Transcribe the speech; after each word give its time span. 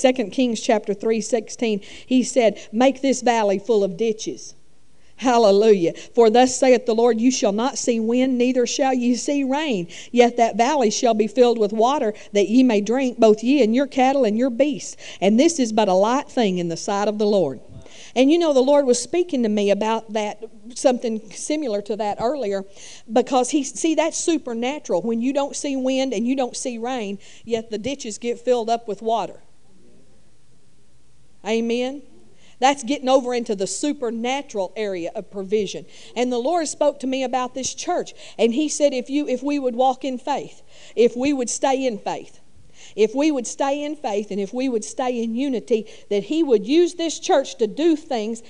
2 0.00 0.12
Kings 0.30 0.60
chapter 0.60 0.94
3, 0.94 1.20
16, 1.20 1.80
he 1.80 2.22
said, 2.22 2.58
Make 2.72 3.02
this 3.02 3.22
valley 3.22 3.58
full 3.58 3.84
of 3.84 3.96
ditches. 3.96 4.54
Hallelujah. 5.20 5.92
For 6.14 6.30
thus 6.30 6.56
saith 6.56 6.86
the 6.86 6.94
Lord, 6.94 7.20
You 7.20 7.30
shall 7.30 7.52
not 7.52 7.76
see 7.76 8.00
wind, 8.00 8.38
neither 8.38 8.66
shall 8.66 8.94
ye 8.94 9.14
see 9.16 9.44
rain. 9.44 9.88
Yet 10.10 10.38
that 10.38 10.56
valley 10.56 10.90
shall 10.90 11.12
be 11.12 11.26
filled 11.26 11.58
with 11.58 11.74
water, 11.74 12.14
that 12.32 12.48
ye 12.48 12.62
may 12.62 12.80
drink, 12.80 13.18
both 13.18 13.44
ye 13.44 13.62
and 13.62 13.74
your 13.74 13.86
cattle 13.86 14.24
and 14.24 14.38
your 14.38 14.48
beasts. 14.48 14.96
And 15.20 15.38
this 15.38 15.58
is 15.58 15.74
but 15.74 15.88
a 15.88 15.92
light 15.92 16.30
thing 16.30 16.56
in 16.56 16.68
the 16.68 16.76
sight 16.78 17.06
of 17.06 17.18
the 17.18 17.26
Lord. 17.26 17.60
And 18.16 18.32
you 18.32 18.38
know, 18.38 18.54
the 18.54 18.60
Lord 18.60 18.86
was 18.86 19.00
speaking 19.00 19.42
to 19.42 19.50
me 19.50 19.70
about 19.70 20.10
that, 20.14 20.42
something 20.74 21.20
similar 21.32 21.82
to 21.82 21.96
that 21.96 22.16
earlier, 22.18 22.64
because 23.12 23.50
He, 23.50 23.62
see, 23.62 23.94
that's 23.94 24.16
supernatural. 24.16 25.02
When 25.02 25.20
you 25.20 25.34
don't 25.34 25.54
see 25.54 25.76
wind 25.76 26.14
and 26.14 26.26
you 26.26 26.34
don't 26.34 26.56
see 26.56 26.78
rain, 26.78 27.18
yet 27.44 27.70
the 27.70 27.76
ditches 27.76 28.16
get 28.16 28.40
filled 28.40 28.70
up 28.70 28.88
with 28.88 29.02
water. 29.02 29.42
Amen. 31.46 32.02
That's 32.58 32.84
getting 32.84 33.08
over 33.08 33.32
into 33.34 33.56
the 33.56 33.66
supernatural 33.66 34.72
area 34.76 35.10
of 35.14 35.30
provision. 35.30 35.86
And 36.14 36.30
the 36.30 36.38
Lord 36.38 36.68
spoke 36.68 37.00
to 37.00 37.06
me 37.06 37.24
about 37.24 37.54
this 37.54 37.74
church. 37.74 38.12
And 38.38 38.52
He 38.52 38.68
said, 38.68 38.92
if 38.92 39.08
you 39.08 39.26
if 39.26 39.42
we 39.42 39.58
would 39.58 39.74
walk 39.74 40.04
in 40.04 40.18
faith, 40.18 40.62
if 40.94 41.16
we 41.16 41.32
would 41.32 41.48
stay 41.48 41.86
in 41.86 41.98
faith, 41.98 42.40
if 42.94 43.14
we 43.14 43.30
would 43.30 43.46
stay 43.46 43.82
in 43.82 43.96
faith 43.96 44.30
and 44.30 44.40
if 44.40 44.52
we 44.52 44.68
would 44.68 44.84
stay 44.84 45.22
in 45.22 45.34
unity, 45.34 45.86
that 46.10 46.24
He 46.24 46.42
would 46.42 46.66
use 46.66 46.94
this 46.94 47.18
church 47.18 47.56
to 47.58 47.66
do 47.66 47.96
things 47.96 48.42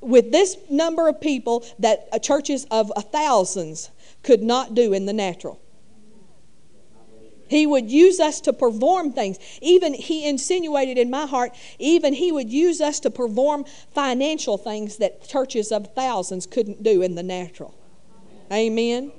with 0.00 0.30
this 0.30 0.56
number 0.70 1.08
of 1.08 1.20
people 1.20 1.64
that 1.80 2.08
uh, 2.12 2.18
churches 2.20 2.64
of 2.70 2.92
thousands 3.10 3.90
could 4.22 4.42
not 4.42 4.74
do 4.74 4.92
in 4.92 5.06
the 5.06 5.12
natural. 5.12 5.60
He 7.48 7.66
would 7.66 7.90
use 7.90 8.20
us 8.20 8.40
to 8.42 8.52
perform 8.52 9.12
things. 9.12 9.38
Even 9.60 9.94
he 9.94 10.28
insinuated 10.28 10.98
in 10.98 11.10
my 11.10 11.26
heart, 11.26 11.54
even 11.78 12.12
he 12.12 12.30
would 12.32 12.50
use 12.50 12.80
us 12.80 13.00
to 13.00 13.10
perform 13.10 13.64
financial 13.92 14.58
things 14.58 14.98
that 14.98 15.26
churches 15.26 15.72
of 15.72 15.94
thousands 15.94 16.46
couldn't 16.46 16.82
do 16.82 17.02
in 17.02 17.14
the 17.14 17.22
natural. 17.22 17.74
Amen. 18.52 19.12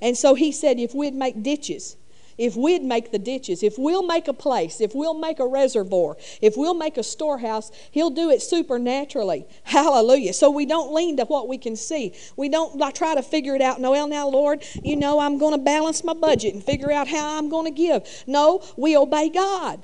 And 0.00 0.16
so 0.16 0.34
he 0.34 0.52
said, 0.52 0.78
if 0.78 0.94
we'd 0.94 1.14
make 1.14 1.42
ditches, 1.42 1.96
if 2.40 2.56
we'd 2.56 2.82
make 2.82 3.12
the 3.12 3.18
ditches, 3.18 3.62
if 3.62 3.76
we'll 3.76 4.02
make 4.02 4.26
a 4.26 4.32
place, 4.32 4.80
if 4.80 4.94
we'll 4.94 5.14
make 5.14 5.38
a 5.38 5.46
reservoir, 5.46 6.16
if 6.40 6.56
we'll 6.56 6.74
make 6.74 6.96
a 6.96 7.02
storehouse, 7.02 7.70
He'll 7.90 8.08
do 8.08 8.30
it 8.30 8.40
supernaturally. 8.40 9.46
Hallelujah. 9.64 10.32
So 10.32 10.50
we 10.50 10.64
don't 10.64 10.94
lean 10.94 11.18
to 11.18 11.24
what 11.24 11.48
we 11.48 11.58
can 11.58 11.76
see. 11.76 12.14
We 12.36 12.48
don't 12.48 12.78
like, 12.78 12.94
try 12.94 13.14
to 13.14 13.22
figure 13.22 13.54
it 13.54 13.60
out. 13.60 13.78
No, 13.78 13.90
well, 13.90 14.08
now, 14.08 14.26
Lord, 14.26 14.64
you 14.82 14.96
know, 14.96 15.20
I'm 15.20 15.36
going 15.36 15.52
to 15.52 15.62
balance 15.62 16.02
my 16.02 16.14
budget 16.14 16.54
and 16.54 16.64
figure 16.64 16.90
out 16.90 17.08
how 17.08 17.36
I'm 17.36 17.50
going 17.50 17.66
to 17.66 17.70
give. 17.70 18.08
No, 18.26 18.64
we 18.78 18.96
obey 18.96 19.28
God. 19.28 19.82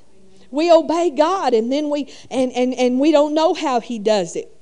We 0.50 0.72
obey 0.72 1.10
God, 1.10 1.52
and 1.52 1.70
then 1.70 1.90
we 1.90 2.10
and, 2.30 2.52
and, 2.52 2.72
and 2.72 2.98
we 2.98 3.12
don't 3.12 3.34
know 3.34 3.52
how 3.52 3.80
He 3.80 3.98
does 3.98 4.34
it. 4.34 4.55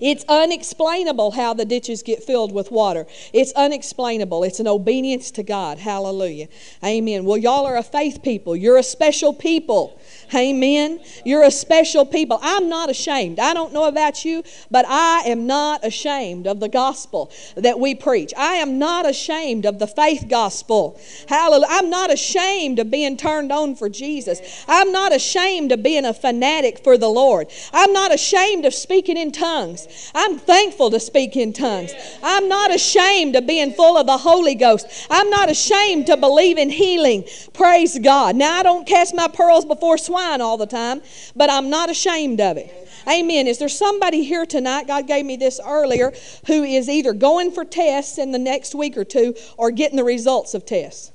It's 0.00 0.24
unexplainable 0.28 1.32
how 1.32 1.54
the 1.54 1.64
ditches 1.64 2.02
get 2.02 2.22
filled 2.22 2.52
with 2.52 2.70
water. 2.70 3.06
It's 3.32 3.52
unexplainable. 3.52 4.44
It's 4.44 4.60
an 4.60 4.68
obedience 4.68 5.30
to 5.32 5.42
God. 5.42 5.78
Hallelujah. 5.78 6.48
Amen. 6.84 7.24
Well, 7.24 7.36
y'all 7.36 7.66
are 7.66 7.76
a 7.76 7.82
faith 7.82 8.22
people. 8.22 8.56
You're 8.56 8.78
a 8.78 8.82
special 8.82 9.32
people. 9.32 10.00
Amen. 10.34 11.00
You're 11.24 11.44
a 11.44 11.50
special 11.50 12.04
people. 12.04 12.38
I'm 12.42 12.68
not 12.68 12.90
ashamed. 12.90 13.38
I 13.38 13.54
don't 13.54 13.72
know 13.72 13.86
about 13.86 14.24
you, 14.24 14.42
but 14.70 14.84
I 14.88 15.22
am 15.26 15.46
not 15.46 15.84
ashamed 15.84 16.46
of 16.46 16.60
the 16.60 16.68
gospel 16.68 17.30
that 17.56 17.78
we 17.78 17.94
preach. 17.94 18.32
I 18.36 18.54
am 18.54 18.78
not 18.78 19.08
ashamed 19.08 19.66
of 19.66 19.78
the 19.78 19.86
faith 19.86 20.26
gospel. 20.28 21.00
Hallelujah. 21.28 21.66
I'm 21.68 21.90
not 21.90 22.12
ashamed 22.12 22.78
of 22.78 22.90
being 22.90 23.16
turned 23.16 23.52
on 23.52 23.76
for 23.76 23.88
Jesus. 23.88 24.64
I'm 24.68 24.92
not 24.92 25.14
ashamed 25.14 25.72
of 25.72 25.82
being 25.82 26.04
a 26.04 26.14
fanatic 26.14 26.82
for 26.82 26.98
the 26.98 27.08
Lord. 27.08 27.48
I'm 27.72 27.92
not 27.92 28.12
ashamed 28.12 28.64
of 28.64 28.74
speaking 28.74 29.16
in 29.16 29.32
tongues. 29.32 29.85
I'm 30.14 30.38
thankful 30.38 30.90
to 30.90 31.00
speak 31.00 31.36
in 31.36 31.52
tongues. 31.52 31.92
I'm 32.22 32.48
not 32.48 32.74
ashamed 32.74 33.36
of 33.36 33.46
being 33.46 33.72
full 33.72 33.96
of 33.96 34.06
the 34.06 34.18
Holy 34.18 34.54
Ghost. 34.54 34.86
I'm 35.10 35.30
not 35.30 35.50
ashamed 35.50 36.06
to 36.06 36.16
believe 36.16 36.58
in 36.58 36.70
healing. 36.70 37.24
Praise 37.52 37.98
God. 37.98 38.36
Now, 38.36 38.58
I 38.58 38.62
don't 38.62 38.86
cast 38.86 39.14
my 39.14 39.28
pearls 39.28 39.64
before 39.64 39.98
swine 39.98 40.40
all 40.40 40.56
the 40.56 40.66
time, 40.66 41.02
but 41.34 41.50
I'm 41.50 41.70
not 41.70 41.90
ashamed 41.90 42.40
of 42.40 42.56
it. 42.56 42.72
Amen. 43.08 43.46
Is 43.46 43.58
there 43.58 43.68
somebody 43.68 44.24
here 44.24 44.46
tonight? 44.46 44.86
God 44.86 45.06
gave 45.06 45.24
me 45.24 45.36
this 45.36 45.60
earlier 45.64 46.12
who 46.46 46.64
is 46.64 46.88
either 46.88 47.12
going 47.12 47.52
for 47.52 47.64
tests 47.64 48.18
in 48.18 48.32
the 48.32 48.38
next 48.38 48.74
week 48.74 48.96
or 48.96 49.04
two 49.04 49.34
or 49.56 49.70
getting 49.70 49.96
the 49.96 50.04
results 50.04 50.54
of 50.54 50.66
tests, 50.66 51.12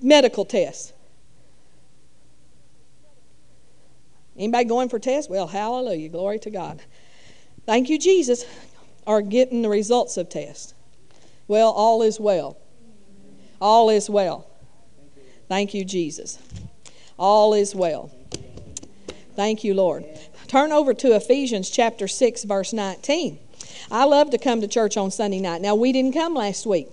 medical 0.00 0.44
tests. 0.44 0.92
Anybody 4.36 4.64
going 4.66 4.88
for 4.88 5.00
tests? 5.00 5.28
Well, 5.28 5.48
hallelujah. 5.48 6.10
Glory 6.10 6.38
to 6.40 6.50
God. 6.50 6.80
Thank 7.68 7.90
you, 7.90 7.98
Jesus. 7.98 8.46
Are 9.06 9.20
getting 9.20 9.60
the 9.60 9.68
results 9.68 10.16
of 10.16 10.30
tests. 10.30 10.72
Well, 11.48 11.70
all 11.70 12.00
is 12.00 12.18
well. 12.18 12.56
All 13.60 13.90
is 13.90 14.08
well. 14.08 14.46
Thank 15.48 15.74
you, 15.74 15.84
Jesus. 15.84 16.38
All 17.18 17.52
is 17.52 17.74
well. 17.74 18.10
Thank 19.36 19.64
you, 19.64 19.74
Lord. 19.74 20.06
Turn 20.46 20.72
over 20.72 20.94
to 20.94 21.14
Ephesians 21.14 21.68
chapter 21.68 22.08
6, 22.08 22.44
verse 22.44 22.72
19. 22.72 23.38
I 23.90 24.04
love 24.04 24.30
to 24.30 24.38
come 24.38 24.62
to 24.62 24.66
church 24.66 24.96
on 24.96 25.10
Sunday 25.10 25.40
night. 25.40 25.60
Now, 25.60 25.74
we 25.74 25.92
didn't 25.92 26.14
come 26.14 26.32
last 26.32 26.64
week. 26.64 26.88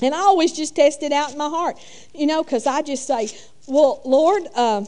And 0.00 0.14
I 0.14 0.20
always 0.20 0.54
just 0.54 0.76
test 0.76 1.02
it 1.02 1.12
out 1.12 1.32
in 1.32 1.36
my 1.36 1.50
heart, 1.50 1.76
you 2.14 2.26
know, 2.26 2.42
because 2.42 2.66
I 2.66 2.80
just 2.80 3.06
say, 3.06 3.28
Well, 3.66 4.00
Lord, 4.06 4.44
uh, 4.54 4.86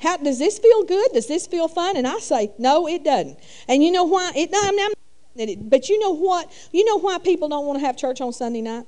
how 0.00 0.16
does 0.16 0.38
this 0.38 0.58
feel 0.58 0.84
good? 0.84 1.12
Does 1.12 1.26
this 1.26 1.46
feel 1.46 1.68
fun? 1.68 1.96
And 1.96 2.06
I 2.06 2.18
say, 2.18 2.52
No, 2.58 2.88
it 2.88 3.04
doesn't. 3.04 3.38
And 3.68 3.84
you 3.84 3.92
know 3.92 4.04
why? 4.04 4.32
It, 4.34 4.50
I'm, 4.54 4.78
I'm, 4.78 5.68
but 5.68 5.88
you 5.88 5.98
know 5.98 6.14
what? 6.14 6.50
You 6.72 6.84
know 6.84 6.98
why 6.98 7.18
people 7.18 7.48
don't 7.48 7.66
want 7.66 7.78
to 7.78 7.86
have 7.86 7.96
church 7.96 8.20
on 8.20 8.32
Sunday 8.32 8.62
night? 8.62 8.86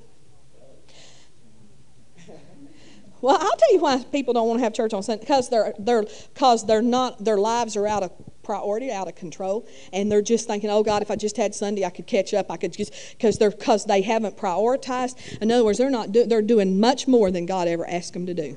Well, 3.23 3.39
I'll 3.41 3.57
tell 3.57 3.73
you 3.73 3.79
why 3.79 4.03
people 4.11 4.35
don't 4.35 4.49
want 4.49 4.59
to 4.59 4.65
have 4.65 4.75
church 4.75 4.93
on 4.93 5.03
Sunday 5.05 5.21
because 5.21 5.49
they're 5.49 5.73
they're 5.79 6.05
because 6.35 6.67
they're 6.67 6.83
not 6.83 7.25
their 7.25 7.39
lives 7.39 7.77
are 7.77 7.87
out 7.87 8.03
of 8.03 8.11
priority, 8.43 8.91
out 8.91 9.07
of 9.07 9.15
control, 9.15 9.65
and 9.93 10.11
they're 10.11 10.23
just 10.23 10.49
thinking, 10.49 10.71
"Oh 10.71 10.83
God, 10.83 11.03
if 11.03 11.11
I 11.11 11.15
just 11.15 11.37
had 11.37 11.55
Sunday, 11.55 11.85
I 11.85 11.91
could 11.91 12.09
catch 12.09 12.35
up. 12.35 12.51
I 12.51 12.57
could 12.57 12.73
just 12.73 12.93
because 13.13 13.39
they're 13.39 13.53
because 13.53 13.85
they 13.85 14.03
haven't 14.03 14.37
prioritized. 14.37 15.41
In 15.41 15.53
other 15.53 15.63
words, 15.63 15.79
they're 15.79 15.89
not 15.89 16.11
do, 16.11 16.27
they're 16.27 16.43
doing 16.43 16.81
much 16.81 17.07
more 17.07 17.31
than 17.31 17.47
God 17.47 17.69
ever 17.69 17.89
asked 17.89 18.13
them 18.15 18.27
to 18.27 18.35
do, 18.35 18.57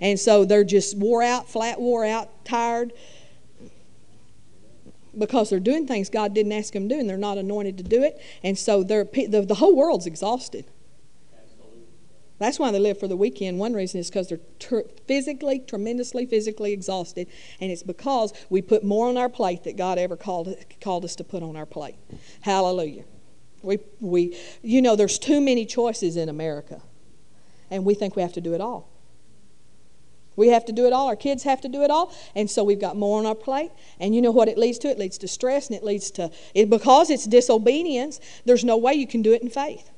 and 0.00 0.18
so 0.18 0.44
they're 0.44 0.64
just 0.64 0.96
wore 0.96 1.22
out, 1.22 1.48
flat 1.48 1.80
wore 1.80 2.04
out, 2.04 2.44
tired." 2.44 2.92
Because 5.16 5.48
they're 5.48 5.60
doing 5.60 5.86
things 5.86 6.10
God 6.10 6.34
didn't 6.34 6.52
ask 6.52 6.74
them 6.74 6.88
to 6.88 6.94
do, 6.94 7.00
and 7.00 7.08
they're 7.08 7.16
not 7.16 7.38
anointed 7.38 7.78
to 7.78 7.82
do 7.82 8.02
it, 8.02 8.20
and 8.42 8.58
so 8.58 8.82
they're 8.82 9.04
the, 9.04 9.44
the 9.46 9.54
whole 9.54 9.74
world's 9.74 10.06
exhausted. 10.06 10.66
That's 12.38 12.58
why 12.58 12.70
they 12.70 12.78
live 12.78 13.00
for 13.00 13.08
the 13.08 13.16
weekend. 13.16 13.58
One 13.58 13.72
reason 13.72 13.98
is 13.98 14.10
because 14.10 14.28
they're 14.28 14.40
ter- 14.58 14.84
physically, 15.06 15.60
tremendously 15.60 16.26
physically 16.26 16.72
exhausted, 16.72 17.28
and 17.60 17.72
it's 17.72 17.82
because 17.82 18.34
we 18.50 18.60
put 18.60 18.84
more 18.84 19.08
on 19.08 19.16
our 19.16 19.30
plate 19.30 19.64
that 19.64 19.76
God 19.76 19.98
ever 19.98 20.16
called, 20.16 20.54
called 20.82 21.04
us 21.06 21.16
to 21.16 21.24
put 21.24 21.42
on 21.42 21.56
our 21.56 21.64
plate. 21.64 21.96
Hallelujah. 22.42 23.04
We, 23.62 23.78
we, 24.00 24.38
you 24.62 24.82
know, 24.82 24.96
there's 24.96 25.18
too 25.18 25.40
many 25.40 25.64
choices 25.64 26.16
in 26.16 26.28
America, 26.28 26.82
and 27.70 27.86
we 27.86 27.94
think 27.94 28.16
we 28.16 28.22
have 28.22 28.34
to 28.34 28.42
do 28.42 28.52
it 28.52 28.60
all. 28.60 28.90
We 30.36 30.48
have 30.48 30.66
to 30.66 30.72
do 30.72 30.86
it 30.86 30.92
all. 30.92 31.08
Our 31.08 31.16
kids 31.16 31.42
have 31.44 31.62
to 31.62 31.68
do 31.68 31.82
it 31.82 31.90
all. 31.90 32.14
And 32.34 32.48
so 32.48 32.62
we've 32.62 32.80
got 32.80 32.96
more 32.96 33.18
on 33.18 33.26
our 33.26 33.34
plate. 33.34 33.70
And 33.98 34.14
you 34.14 34.20
know 34.22 34.30
what 34.30 34.48
it 34.48 34.58
leads 34.58 34.78
to? 34.80 34.88
It 34.88 34.98
leads 34.98 35.18
to 35.18 35.28
stress 35.28 35.68
and 35.68 35.76
it 35.76 35.82
leads 35.82 36.10
to, 36.12 36.30
it, 36.54 36.68
because 36.70 37.10
it's 37.10 37.24
disobedience, 37.24 38.20
there's 38.44 38.64
no 38.64 38.76
way 38.76 38.94
you 38.94 39.06
can 39.06 39.22
do 39.22 39.32
it 39.32 39.42
in 39.42 39.48
faith. 39.48 39.90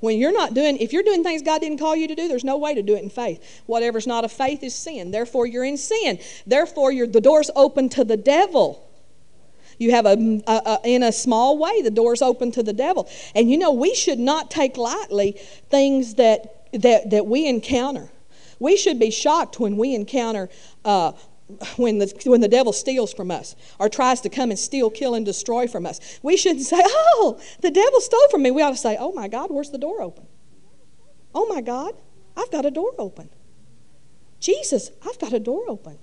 When 0.00 0.18
you're 0.18 0.32
not 0.32 0.54
doing, 0.54 0.78
if 0.78 0.92
you're 0.92 1.02
doing 1.02 1.22
things 1.22 1.42
God 1.42 1.60
didn't 1.60 1.78
call 1.78 1.94
you 1.94 2.08
to 2.08 2.14
do, 2.14 2.26
there's 2.26 2.44
no 2.44 2.56
way 2.56 2.74
to 2.74 2.82
do 2.82 2.96
it 2.96 3.02
in 3.02 3.10
faith. 3.10 3.62
Whatever's 3.66 4.06
not 4.06 4.24
of 4.24 4.32
faith 4.32 4.62
is 4.62 4.74
sin. 4.74 5.10
Therefore, 5.10 5.46
you're 5.46 5.64
in 5.64 5.76
sin. 5.76 6.18
Therefore, 6.46 6.90
you're, 6.90 7.06
the 7.06 7.20
door's 7.20 7.50
open 7.54 7.90
to 7.90 8.04
the 8.04 8.16
devil. 8.16 8.86
You 9.78 9.92
have 9.92 10.06
a, 10.06 10.42
a, 10.46 10.52
a, 10.52 10.80
in 10.84 11.02
a 11.02 11.12
small 11.12 11.58
way, 11.58 11.82
the 11.82 11.90
door's 11.90 12.22
open 12.22 12.50
to 12.52 12.62
the 12.62 12.72
devil. 12.72 13.08
And 13.34 13.50
you 13.50 13.58
know, 13.58 13.72
we 13.72 13.94
should 13.94 14.18
not 14.18 14.50
take 14.50 14.76
lightly 14.76 15.32
things 15.68 16.14
that, 16.14 16.70
that, 16.72 17.10
that 17.10 17.26
we 17.26 17.46
encounter. 17.46 18.10
We 18.60 18.76
should 18.76 19.00
be 19.00 19.10
shocked 19.10 19.58
when 19.58 19.76
we 19.76 19.94
encounter 19.96 20.48
uh, 20.84 21.12
when 21.76 21.98
the, 21.98 22.12
when 22.26 22.40
the 22.40 22.48
devil 22.48 22.72
steals 22.72 23.12
from 23.12 23.30
us 23.30 23.56
or 23.80 23.88
tries 23.88 24.20
to 24.20 24.28
come 24.28 24.50
and 24.50 24.58
steal, 24.58 24.88
kill, 24.90 25.14
and 25.14 25.26
destroy 25.26 25.66
from 25.66 25.84
us. 25.84 26.20
We 26.22 26.36
shouldn't 26.36 26.66
say, 26.66 26.80
Oh, 26.84 27.40
the 27.60 27.70
devil 27.70 28.00
stole 28.00 28.28
from 28.30 28.42
me. 28.42 28.52
We 28.52 28.62
ought 28.62 28.70
to 28.70 28.76
say, 28.76 28.96
Oh 29.00 29.12
my 29.12 29.26
God, 29.26 29.50
where's 29.50 29.70
the 29.70 29.78
door 29.78 30.00
open? 30.02 30.26
Oh 31.34 31.46
my 31.46 31.60
God, 31.60 31.94
I've 32.36 32.50
got 32.50 32.66
a 32.66 32.70
door 32.70 32.92
open. 32.98 33.30
Jesus, 34.38 34.90
I've 35.06 35.18
got 35.18 35.32
a 35.32 35.40
door 35.40 35.64
open. 35.68 35.98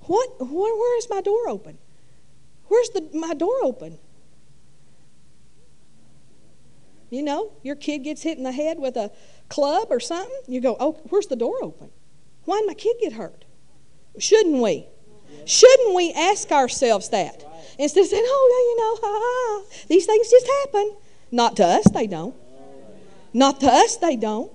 What, 0.00 0.40
where, 0.40 0.74
where 0.74 0.98
is 0.98 1.08
my 1.08 1.20
door 1.20 1.48
open? 1.48 1.78
Where's 2.66 2.90
the, 2.90 3.08
my 3.14 3.34
door 3.34 3.56
open? 3.62 3.98
You 7.10 7.22
know, 7.22 7.52
your 7.62 7.74
kid 7.74 7.98
gets 7.98 8.22
hit 8.22 8.38
in 8.38 8.44
the 8.44 8.52
head 8.52 8.78
with 8.78 8.96
a 8.96 9.10
club 9.50 9.88
or 9.90 10.00
something. 10.00 10.40
You 10.46 10.60
go, 10.60 10.76
Oh, 10.80 10.92
where's 11.10 11.26
the 11.26 11.36
door 11.36 11.58
open? 11.62 11.90
Why 12.44 12.60
did 12.60 12.66
my 12.66 12.74
kid 12.74 12.96
get 13.00 13.12
hurt? 13.12 13.44
Shouldn't 14.18 14.62
we? 14.62 14.86
Shouldn't 15.44 15.94
we 15.94 16.12
ask 16.12 16.50
ourselves 16.50 17.10
that? 17.10 17.44
Instead 17.78 18.02
of 18.02 18.06
saying, 18.08 18.24
oh, 18.26 18.48
yeah, 18.50 18.64
you 18.68 18.76
know, 18.78 18.98
ha, 19.02 19.20
ha, 19.22 19.84
these 19.88 20.06
things 20.06 20.30
just 20.30 20.46
happen. 20.64 20.96
Not 21.30 21.56
to 21.56 21.64
us, 21.64 21.84
they 21.92 22.06
don't. 22.06 22.34
Not 23.32 23.60
to 23.60 23.66
us, 23.66 23.96
they 23.96 24.16
don't. 24.16 24.52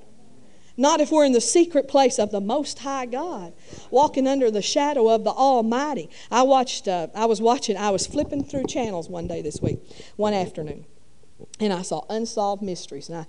Not 0.78 1.00
if 1.00 1.12
we're 1.12 1.26
in 1.26 1.32
the 1.32 1.42
secret 1.42 1.88
place 1.88 2.20
of 2.20 2.32
the 2.32 2.42
Most 2.42 2.80
High 2.80 3.06
God, 3.06 3.54
walking 3.90 4.28
under 4.28 4.52
the 4.52 4.62
shadow 4.62 5.08
of 5.10 5.24
the 5.24 5.32
Almighty. 5.32 6.10
I 6.30 6.44
watched, 6.44 6.88
uh, 6.88 7.08
I 7.16 7.26
was 7.26 7.42
watching, 7.42 7.78
I 7.78 7.92
was 7.92 8.06
flipping 8.06 8.44
through 8.44 8.66
channels 8.66 9.10
one 9.10 9.28
day 9.28 9.42
this 9.42 9.62
week, 9.62 9.80
one 10.18 10.34
afternoon, 10.34 10.86
and 11.62 11.72
I 11.72 11.82
saw 11.82 12.04
Unsolved 12.10 12.62
Mysteries, 12.62 13.08
and 13.08 13.20
I 13.20 13.26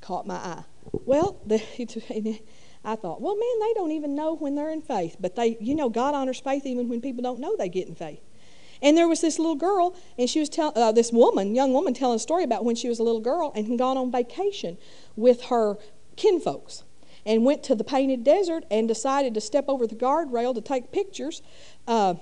caught 0.00 0.26
my 0.26 0.36
eye. 0.36 0.64
Well, 0.92 1.40
I 1.50 2.94
thought, 2.94 3.20
well, 3.20 3.34
man, 3.34 3.60
they 3.60 3.74
don't 3.74 3.90
even 3.90 4.14
know 4.14 4.34
when 4.34 4.54
they're 4.54 4.70
in 4.70 4.82
faith. 4.82 5.16
But 5.18 5.34
they, 5.34 5.56
you 5.60 5.74
know, 5.74 5.88
God 5.88 6.14
honors 6.14 6.38
faith 6.38 6.64
even 6.64 6.88
when 6.88 7.00
people 7.00 7.22
don't 7.22 7.40
know 7.40 7.56
they 7.56 7.68
get 7.68 7.88
in 7.88 7.94
faith. 7.94 8.20
And 8.82 8.96
there 8.96 9.08
was 9.08 9.20
this 9.20 9.38
little 9.38 9.54
girl, 9.56 9.96
and 10.18 10.28
she 10.28 10.38
was 10.38 10.48
telling 10.48 10.76
uh, 10.76 10.92
this 10.92 11.10
woman, 11.10 11.54
young 11.54 11.72
woman, 11.72 11.94
telling 11.94 12.16
a 12.16 12.20
story 12.20 12.44
about 12.44 12.64
when 12.64 12.76
she 12.76 12.88
was 12.88 12.98
a 12.98 13.02
little 13.02 13.20
girl 13.20 13.52
and 13.54 13.66
had 13.66 13.78
gone 13.78 13.96
on 13.96 14.12
vacation 14.12 14.76
with 15.16 15.44
her 15.44 15.78
kinfolks 16.16 16.84
and 17.24 17.44
went 17.44 17.62
to 17.64 17.74
the 17.74 17.84
painted 17.84 18.22
desert 18.22 18.64
and 18.70 18.86
decided 18.86 19.34
to 19.34 19.40
step 19.40 19.64
over 19.68 19.86
the 19.86 19.96
guardrail 19.96 20.54
to 20.54 20.60
take 20.60 20.92
pictures 20.92 21.42
because 21.84 22.18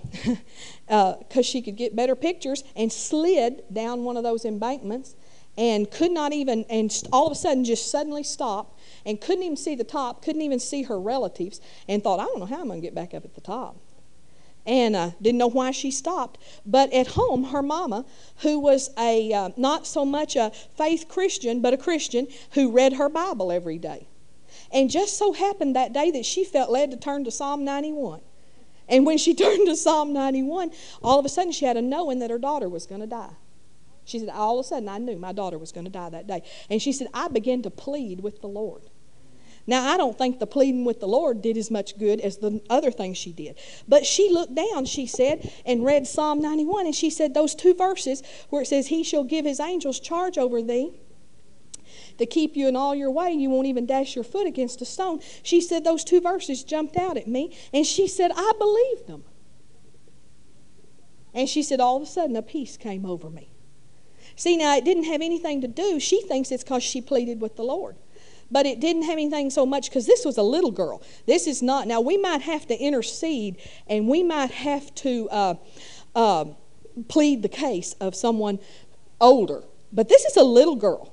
uh, 0.89 1.15
uh, 1.39 1.43
she 1.43 1.61
could 1.61 1.77
get 1.77 1.95
better 1.95 2.17
pictures 2.17 2.65
and 2.75 2.91
slid 2.91 3.63
down 3.73 4.05
one 4.05 4.17
of 4.17 4.23
those 4.23 4.45
embankments 4.45 5.15
and 5.57 5.91
could 5.91 6.11
not 6.11 6.33
even, 6.33 6.65
and 6.69 6.93
all 7.13 7.27
of 7.27 7.33
a 7.33 7.37
sudden 7.37 7.65
just 7.65 7.91
suddenly 7.91 8.23
stopped 8.23 8.81
and 9.07 9.21
couldn't 9.21 9.45
even 9.45 9.57
see 9.57 9.75
the 9.75 9.85
top, 9.85 10.23
couldn't 10.23 10.43
even 10.43 10.59
see 10.59 10.83
her 10.83 10.99
relatives, 10.99 11.61
and 11.89 12.03
thought, 12.03 12.21
I 12.21 12.25
don't 12.25 12.41
know 12.41 12.47
how 12.47 12.61
I'm 12.61 12.67
going 12.67 12.81
to 12.81 12.87
get 12.87 12.95
back 12.95 13.15
up 13.15 13.25
at 13.25 13.35
the 13.35 13.41
top. 13.41 13.77
And 14.67 14.97
uh, 14.97 15.11
didn't 15.21 15.39
know 15.39 15.49
why 15.49 15.73
she 15.73 15.91
stopped. 15.91 16.39
But 16.65 16.91
at 16.93 17.09
home, 17.09 17.45
her 17.45 17.63
mama, 17.63 18.07
who 18.39 18.59
was 18.59 18.91
a 18.99 19.31
uh, 19.31 19.51
not 19.59 19.87
so 19.87 20.07
much 20.07 20.37
a 20.37 20.53
faith 20.77 21.07
Christian, 21.07 21.61
but 21.61 21.75
a 21.75 21.77
Christian 21.77 22.29
who 22.53 22.73
read 22.73 22.95
her 22.95 23.11
Bible 23.11 23.53
every 23.53 23.77
day. 23.77 24.07
And 24.73 24.89
just 24.91 25.19
so 25.19 25.35
happened 25.35 25.77
that 25.77 25.93
day 25.93 26.11
that 26.13 26.25
she 26.25 26.45
felt 26.45 26.71
led 26.71 26.91
to 26.93 26.97
turn 26.97 27.25
to 27.25 27.31
Psalm 27.31 27.63
91. 27.63 28.23
And 28.89 29.05
when 29.05 29.19
she 29.19 29.35
turned 29.35 29.67
to 29.67 29.77
Psalm 29.77 30.15
91, 30.15 30.71
all 31.03 31.19
of 31.19 31.27
a 31.27 31.29
sudden 31.29 31.53
she 31.53 31.67
had 31.67 31.77
a 31.77 31.83
knowing 31.83 32.21
that 32.21 32.31
her 32.31 32.39
daughter 32.39 32.69
was 32.69 32.87
going 32.87 33.03
to 33.03 33.07
die. 33.07 33.35
She 34.05 34.19
said, 34.19 34.29
All 34.29 34.59
of 34.59 34.67
a 34.67 34.69
sudden 34.69 34.89
I 34.89 34.99
knew 34.99 35.17
my 35.17 35.33
daughter 35.33 35.59
was 35.59 35.73
going 35.73 35.85
to 35.85 35.91
die 35.91 36.11
that 36.11 36.27
day. 36.27 36.43
And 36.69 36.81
she 36.81 36.93
said, 36.93 37.09
I 37.15 37.29
began 37.29 37.63
to 37.63 37.71
plead 37.71 38.21
with 38.21 38.41
the 38.41 38.49
Lord. 38.49 38.83
Now, 39.67 39.89
I 39.89 39.97
don't 39.97 40.17
think 40.17 40.41
the 40.41 40.47
pleading 40.47 40.85
with 40.85 41.01
the 41.01 41.09
Lord 41.09 41.41
did 41.41 41.57
as 41.57 41.71
much 41.71 41.99
good 41.99 42.21
as 42.21 42.37
the 42.37 42.61
other 42.69 42.91
things 42.91 43.17
she 43.17 43.33
did. 43.33 43.57
But 43.89 44.05
she 44.05 44.29
looked 44.31 44.55
down, 44.55 44.85
she 44.85 45.07
said, 45.07 45.51
and 45.65 45.85
read 45.85 46.07
Psalm 46.07 46.41
91, 46.43 46.85
and 46.85 46.95
she 46.95 47.09
said 47.09 47.33
those 47.33 47.55
two 47.55 47.73
verses 47.73 48.23
where 48.51 48.61
it 48.61 48.67
says, 48.67 48.89
He 48.89 49.03
shall 49.03 49.25
give 49.25 49.47
His 49.47 49.61
angels 49.61 50.01
charge 50.01 50.37
over 50.37 50.61
thee 50.61 50.93
to 52.19 52.27
keep 52.27 52.57
you 52.57 52.69
in 52.69 52.77
all 52.77 52.95
your 52.95 53.11
way. 53.11 53.33
You 53.33 53.49
won't 53.49 53.67
even 53.67 53.87
dash 53.87 54.15
your 54.15 54.25
foot 54.25 54.47
against 54.47 54.83
a 54.83 54.85
stone. 54.85 55.21
She 55.43 55.63
said 55.63 55.83
those 55.83 56.05
two 56.05 56.21
verses 56.21 56.63
jumped 56.63 56.97
out 56.97 57.17
at 57.17 57.27
me, 57.27 57.57
and 57.73 57.87
she 57.87 58.07
said, 58.07 58.33
I 58.37 58.53
believed 58.59 59.07
them. 59.07 59.25
And 61.33 61.49
she 61.49 61.63
said, 61.63 61.81
all 61.81 61.97
of 61.97 62.03
a 62.03 62.07
sudden, 62.07 62.37
a 62.37 62.43
peace 62.43 62.77
came 62.77 63.07
over 63.07 63.31
me. 63.31 63.54
See, 64.37 64.57
now 64.57 64.77
it 64.77 64.85
didn't 64.85 65.05
have 65.05 65.23
anything 65.23 65.61
to 65.61 65.69
do. 65.69 66.01
She 66.01 66.23
thinks 66.23 66.51
it's 66.51 66.65
because 66.65 66.83
she 66.83 67.01
pleaded 67.01 67.41
with 67.41 67.57
the 67.57 67.63
Lord 67.63 67.97
but 68.51 68.67
it 68.67 68.81
didn't 68.81 69.03
have 69.03 69.15
anything 69.15 69.51
so 69.51 69.67
much 69.67 69.89
because 69.89 70.07
this 70.07 70.25
was 70.25 70.39
a 70.39 70.43
little 70.43 70.71
girl. 70.71 71.03
This 71.27 71.47
is 71.47 71.63
not, 71.63 71.89
now 71.89 72.01
we 72.01 72.17
might 72.17 72.43
have 72.43 72.67
to 72.69 72.79
intercede 72.79 73.57
and 73.89 74.09
we 74.09 74.23
might 74.23 74.51
have 74.51 74.95
to 74.97 75.29
uh, 75.31 75.55
uh, 76.15 76.45
plead 77.09 77.43
the 77.43 77.49
case 77.49 77.95
of 77.95 78.15
someone 78.15 78.59
older, 79.21 79.63
but 79.93 80.09
this 80.09 80.25
is 80.25 80.37
a 80.37 80.43
little 80.43 80.77
girl. 80.77 81.13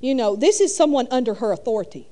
You 0.00 0.14
know, 0.14 0.36
this 0.36 0.60
is 0.60 0.76
someone 0.76 1.08
under 1.10 1.34
her 1.34 1.52
authority, 1.52 2.08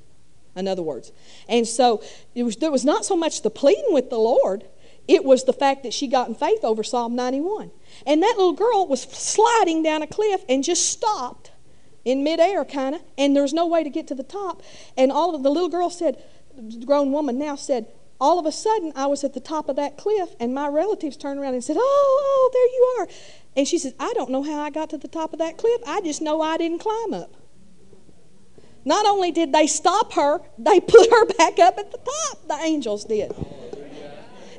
in 0.56 0.69
other 0.69 0.82
words. 0.82 1.12
And 1.49 1.67
so 1.67 2.02
it 2.35 2.44
was, 2.44 2.56
there 2.56 2.70
was 2.70 2.85
not 2.85 3.05
so 3.05 3.17
much 3.17 3.43
the 3.43 3.50
pleading 3.50 3.93
with 3.93 4.11
the 4.11 4.19
Lord, 4.19 4.64
it 5.06 5.25
was 5.25 5.45
the 5.45 5.53
fact 5.53 5.83
that 5.83 5.93
she 5.93 6.06
got 6.06 6.29
in 6.29 6.35
faith 6.35 6.65
over 6.65 6.83
Psalm 6.83 7.15
91. 7.15 7.71
And 8.06 8.23
that 8.23 8.35
little 8.37 8.55
girl 8.55 8.87
was 8.87 9.03
sliding 9.03 9.83
down 9.83 10.03
a 10.03 10.06
cliff 10.06 10.43
and 10.49 10.65
just 10.65 10.87
stopped 10.87 11.51
in 12.05 12.23
midair, 12.23 12.65
kind 12.65 12.95
of, 12.95 13.03
and 13.17 13.35
there's 13.35 13.53
no 13.53 13.67
way 13.67 13.83
to 13.83 13.91
get 13.91 14.06
to 14.09 14.15
the 14.15 14.23
top. 14.23 14.62
And 14.97 15.11
all 15.11 15.35
of 15.35 15.43
the 15.43 15.51
little 15.51 15.69
girl 15.69 15.91
said, 15.91 16.23
grown 16.85 17.12
woman 17.12 17.39
now 17.39 17.56
said, 17.56 17.87
all 18.21 18.39
of 18.39 18.47
a 18.47 18.53
sudden 18.53 18.93
I 18.95 19.06
was 19.06 19.25
at 19.25 19.35
the 19.35 19.41
top 19.41 19.69
of 19.69 19.77
that 19.77 19.97
cliff, 19.97 20.31
and 20.39 20.55
my 20.55 20.69
relatives 20.69 21.17
turned 21.17 21.41
around 21.41 21.55
and 21.55 21.65
said, 21.65 21.77
oh, 21.79 21.81
oh, 21.81 22.51
there 22.53 22.67
you 22.67 22.95
are. 23.01 23.41
And 23.56 23.69
she 23.69 23.79
says, 23.79 23.95
I 23.99 24.12
don't 24.15 24.31
know 24.31 24.43
how 24.43 24.61
I 24.61 24.71
got 24.71 24.91
to 24.91 24.99
the 24.99 25.09
top 25.09 25.33
of 25.33 25.39
that 25.39 25.59
cliff. 25.59 25.81
I 25.87 26.01
just 26.01 26.21
know 26.21 26.41
I 26.41 26.56
didn't 26.56 26.81
climb 26.81 27.15
up. 27.15 27.37
Not 28.85 29.06
only 29.06 29.31
did 29.31 29.53
they 29.53 29.67
stop 29.67 30.12
her, 30.15 30.41
they 30.59 30.81
put 30.81 31.11
her 31.11 31.27
back 31.39 31.59
up 31.59 31.79
at 31.79 31.91
the 31.91 31.99
top. 31.99 32.49
The 32.49 32.65
angels 32.65 33.05
did. 33.05 33.35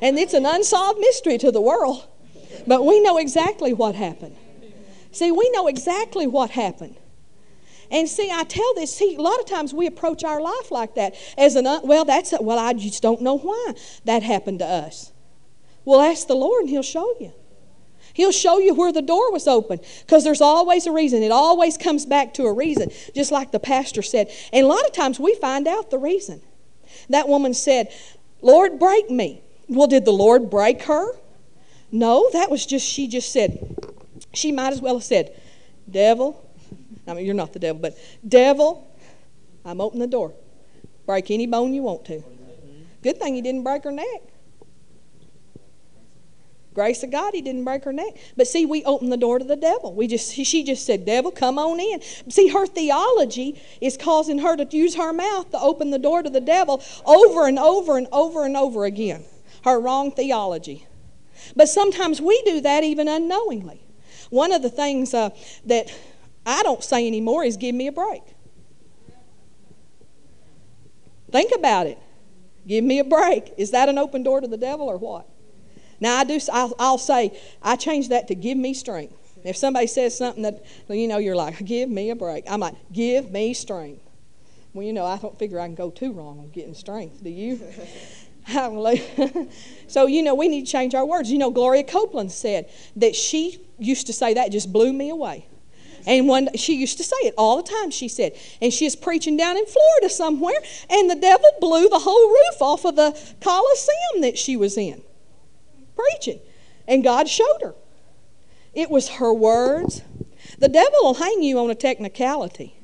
And 0.06 0.19
it's 0.19 0.36
an 0.36 0.46
unsolved 0.46 1.00
mystery 1.00 1.40
to 1.40 1.52
the 1.52 1.60
world. 1.60 2.06
But 2.68 2.86
we 2.86 3.02
know 3.02 3.18
exactly 3.18 3.74
what 3.74 3.96
happened. 3.96 4.36
See, 5.12 5.31
we 5.31 5.50
know 5.50 5.66
exactly 5.66 6.28
what 6.28 6.52
happened. 6.52 6.96
And 7.90 8.07
see, 8.07 8.30
I 8.31 8.44
tell 8.44 8.72
this, 8.75 8.96
see, 8.96 9.16
a 9.16 9.22
lot 9.22 9.40
of 9.40 9.48
times 9.48 9.74
we 9.74 9.88
approach 9.88 10.24
our 10.24 10.40
life 10.40 10.69
like 10.69 10.94
that 10.94 11.16
as 11.40 11.56
an, 11.56 11.66
well, 11.84 12.06
that's, 12.06 12.34
a, 12.34 12.40
well, 12.40 12.60
I 12.60 12.74
just 12.74 13.02
don't 13.02 13.24
know 13.24 13.40
why 13.40 13.74
that 14.04 14.22
happened 14.22 14.60
to 14.60 14.66
us. 14.66 15.12
Well, 15.86 16.02
ask 16.02 16.28
the 16.28 16.36
Lord 16.36 16.62
and 16.62 16.69
He'll 16.69 16.84
show 16.84 17.16
you. 17.19 17.34
He'll 18.13 18.31
show 18.31 18.60
you 18.60 18.75
where 18.75 18.94
the 18.94 19.02
door 19.02 19.31
was 19.31 19.48
open 19.48 19.80
because 20.02 20.24
there's 20.24 20.40
always 20.40 20.86
a 20.86 20.92
reason. 20.92 21.24
It 21.24 21.31
always 21.31 21.80
comes 21.80 22.06
back 22.06 22.36
to 22.36 22.44
a 22.44 22.54
reason, 22.54 22.92
just 23.16 23.31
like 23.31 23.52
the 23.52 23.60
pastor 23.60 24.04
said. 24.04 24.30
And 24.54 24.66
a 24.66 24.69
lot 24.69 24.86
of 24.86 24.92
times 24.94 25.19
we 25.19 25.34
find 25.34 25.68
out 25.68 25.90
the 25.90 25.98
reason. 25.98 26.44
That 27.10 27.28
woman 27.28 27.56
said, 27.56 27.92
Lord, 28.44 28.78
break 28.78 29.10
me. 29.10 29.42
Well, 29.67 29.88
did 29.88 30.06
the 30.06 30.13
Lord 30.13 30.50
break 30.50 30.83
her? 30.83 31.07
No, 31.91 32.29
that 32.33 32.51
was 32.51 32.65
just, 32.65 32.85
she 32.85 33.07
just 33.07 33.31
said, 33.31 33.75
she 34.33 34.51
might 34.51 34.73
as 34.73 34.81
well 34.81 34.95
have 34.95 35.03
said, 35.03 35.39
Devil, 35.89 36.44
I 37.07 37.13
mean, 37.13 37.25
you're 37.25 37.35
not 37.35 37.54
the 37.54 37.59
devil, 37.59 37.81
but 37.81 37.97
devil, 38.28 38.87
I'm 39.63 39.80
opening 39.80 40.01
the 40.01 40.07
door. 40.07 40.33
Break 41.06 41.30
any 41.30 41.45
bone 41.45 41.73
you 41.73 41.83
want 41.83 42.06
to. 42.06 42.23
Good 43.04 43.19
thing 43.19 43.35
he 43.35 43.42
didn't 43.42 43.63
break 43.63 43.83
her 43.83 43.92
neck. 43.92 44.21
Grace 46.73 47.04
of 47.04 47.11
God, 47.11 47.33
he 47.33 47.42
didn't 47.42 47.63
break 47.63 47.85
her 47.85 47.94
neck. 47.94 48.18
But 48.35 48.47
see, 48.47 48.66
we 48.66 48.83
opened 48.83 49.11
the 49.11 49.18
door 49.18 49.40
to 49.40 49.45
the 49.45 49.56
devil. 49.56 49.94
We 49.94 50.07
just 50.07 50.33
she 50.33 50.61
just 50.61 50.85
said, 50.85 51.06
"Devil, 51.06 51.31
come 51.31 51.57
on 51.57 51.80
in." 51.80 52.01
See, 52.30 52.49
her 52.49 52.66
theology 52.66 53.61
is 53.80 53.95
causing 53.95 54.40
her 54.40 54.57
to 54.57 54.68
use 54.75 54.95
her 54.95 55.13
mouth 55.13 55.51
to 55.51 55.59
open 55.59 55.92
the 55.92 55.99
door 55.99 56.21
to 56.21 56.30
the 56.30 56.42
devil 56.42 56.83
over 57.06 57.47
and 57.47 57.57
over 57.57 57.97
and 57.97 58.07
over 58.11 58.44
and 58.44 58.57
over 58.57 58.83
again. 58.83 59.23
Her 59.66 59.80
wrong 59.80 60.12
theology. 60.12 60.86
But 61.56 61.68
sometimes 61.69 62.22
we 62.22 62.40
do 62.44 62.62
that 62.62 62.84
even 62.84 63.07
unknowingly. 63.07 63.81
One 64.30 64.52
of 64.52 64.62
the 64.62 64.69
things 64.69 65.14
uh, 65.14 65.31
that 65.66 65.92
I 66.45 66.62
don't 66.62 66.84
say 66.84 67.07
anymore 67.07 67.44
is 67.44 67.57
give 67.57 67.74
me 67.74 67.88
a 67.88 67.92
break. 67.92 68.22
Think 71.31 71.52
about 71.56 71.88
it. 71.88 71.98
Give 72.68 72.84
me 72.84 73.00
a 73.00 73.04
break. 73.04 73.54
Is 73.57 73.72
that 73.72 73.90
an 73.90 73.98
open 73.98 74.22
door 74.22 74.40
to 74.40 74.48
the 74.48 74.57
devil 74.57 74.88
or 74.88 74.98
what? 74.98 75.28
Now 76.00 76.18
I 76.18 76.26
do. 76.26 76.40
I'll, 76.54 76.76
I'll 76.78 76.98
say 77.00 77.36
I 77.64 77.76
change 77.76 78.10
that 78.10 78.28
to 78.28 78.36
give 78.36 78.60
me 78.60 78.76
strength. 78.76 79.16
If 79.44 79.57
somebody 79.57 79.88
says 79.88 80.16
something 80.16 80.44
that 80.44 80.64
you 80.90 81.07
know 81.07 81.18
you're 81.18 81.36
like, 81.36 81.66
give 81.66 81.90
me 81.90 82.12
a 82.12 82.16
break. 82.16 82.44
I'm 82.48 82.60
like, 82.60 82.76
give 82.94 83.31
me 83.31 83.56
strength. 83.56 84.04
Well, 84.74 84.86
you 84.86 84.94
know, 84.94 85.06
I 85.06 85.18
don't 85.18 85.38
figure 85.40 85.60
I 85.60 85.66
can 85.66 85.76
go 85.76 85.90
too 85.90 86.12
wrong 86.12 86.40
on 86.40 86.50
getting 86.50 86.76
strength. 86.76 87.24
Do 87.24 87.31
you? 87.31 87.60
Hallelujah. 88.45 89.47
so, 89.87 90.06
you 90.06 90.21
know, 90.21 90.35
we 90.35 90.47
need 90.47 90.66
to 90.66 90.71
change 90.71 90.94
our 90.94 91.06
words. 91.06 91.31
You 91.31 91.40
know, 91.40 91.49
Gloria 91.49 91.83
Copeland 91.83 92.31
said 92.31 92.69
that 92.95 93.16
she 93.16 93.59
used 93.80 94.07
to 94.07 94.14
say 94.14 94.35
that 94.35 94.52
just 94.52 94.71
blew 94.71 94.94
me 94.94 95.09
away. 95.09 95.47
And 96.07 96.28
one, 96.28 96.49
she 96.56 96.75
used 96.75 96.97
to 96.97 97.04
say 97.04 97.16
it 97.21 97.33
all 97.37 97.57
the 97.57 97.68
time, 97.68 97.90
she 97.90 98.07
said. 98.07 98.37
And 98.61 98.71
she 98.71 98.85
was 98.85 98.95
preaching 98.95 99.35
down 99.35 99.57
in 99.57 99.66
Florida 99.66 100.09
somewhere, 100.09 100.59
and 100.90 101.09
the 101.09 101.16
devil 101.16 101.49
blew 101.59 101.90
the 101.90 101.97
whole 101.97 102.30
roof 102.30 102.61
off 102.61 102.85
of 102.85 102.95
the 102.95 103.19
Coliseum 103.42 104.21
that 104.21 104.37
she 104.37 104.56
was 104.56 104.78
in, 104.78 105.02
preaching. 105.95 106.40
And 106.87 107.04
God 107.04 107.28
showed 107.28 107.61
her. 107.64 107.73
It 108.75 108.92
was 108.92 109.09
her 109.09 109.33
words. 109.33 110.04
The 110.59 110.69
devil 110.69 110.99
will 111.02 111.14
hang 111.16 111.42
you 111.42 111.57
on 111.57 111.71
a 111.71 111.75
technicality. 111.75 112.75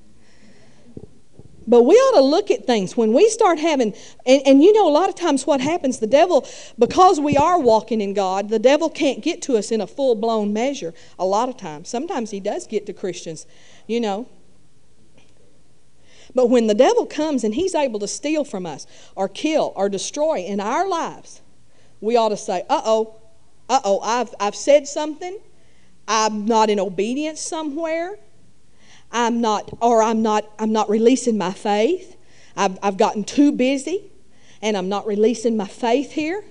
But 1.67 1.83
we 1.83 1.93
ought 1.93 2.15
to 2.15 2.21
look 2.21 2.49
at 2.49 2.65
things 2.65 2.97
when 2.97 3.13
we 3.13 3.29
start 3.29 3.59
having, 3.59 3.93
and, 4.25 4.41
and, 4.45 4.63
you 4.63 4.73
know, 4.73 4.87
a 4.87 4.89
lot 4.89 5.09
of 5.09 5.15
times 5.15 5.45
what 5.45 5.61
happens, 5.61 5.99
the 5.99 6.07
devil, 6.07 6.47
because 6.79 7.19
we 7.19 7.37
are 7.37 7.59
walking 7.59 8.01
in 8.01 8.13
God, 8.15 8.49
the 8.49 8.59
devil 8.59 8.89
can't 8.89 9.21
get 9.21 9.41
to 9.43 9.57
us 9.57 9.71
in 9.71 9.79
a 9.79 9.87
full 9.87 10.15
blown 10.15 10.53
measure 10.53 10.93
a 11.19 11.25
lot 11.25 11.49
of 11.49 11.57
times. 11.57 11.87
Sometimes 11.87 12.31
he 12.31 12.39
does 12.39 12.65
get 12.65 12.87
to 12.87 12.93
Christians, 12.93 13.45
you 13.85 13.99
know. 13.99 14.27
But 16.33 16.49
when 16.49 16.67
the 16.67 16.73
devil 16.73 17.05
comes 17.05 17.43
and 17.43 17.53
he's 17.53 17.75
able 17.75 17.99
to 17.99 18.07
steal 18.07 18.43
from 18.43 18.65
us 18.65 18.87
or 19.15 19.27
kill 19.27 19.73
or 19.75 19.87
destroy 19.87 20.39
in 20.39 20.59
our 20.59 20.87
lives, 20.87 21.41
we 21.99 22.15
ought 22.15 22.29
to 22.29 22.37
say, 22.37 22.63
uh 22.69 22.81
oh, 22.85 23.15
uh 23.69 23.81
oh, 23.83 23.99
I've, 23.99 24.33
I've 24.39 24.55
said 24.55 24.87
something. 24.87 25.37
I'm 26.07 26.45
not 26.45 26.69
in 26.69 26.79
obedience 26.79 27.39
somewhere. 27.39 28.17
I'm 29.11 29.41
not, 29.41 29.77
or 29.81 30.01
I'm 30.01 30.21
not, 30.21 30.45
I'm 30.59 30.71
not 30.71 30.89
releasing 30.89 31.37
my 31.37 31.51
faith. 31.51 32.15
I've, 32.55 32.77
I've 32.81 32.97
gotten 32.97 33.23
too 33.23 33.51
busy 33.51 34.11
and 34.61 34.77
I'm 34.77 34.89
not 34.89 35.07
releasing 35.07 35.57
my 35.57 35.67
faith 35.67 36.11
here 36.11 36.43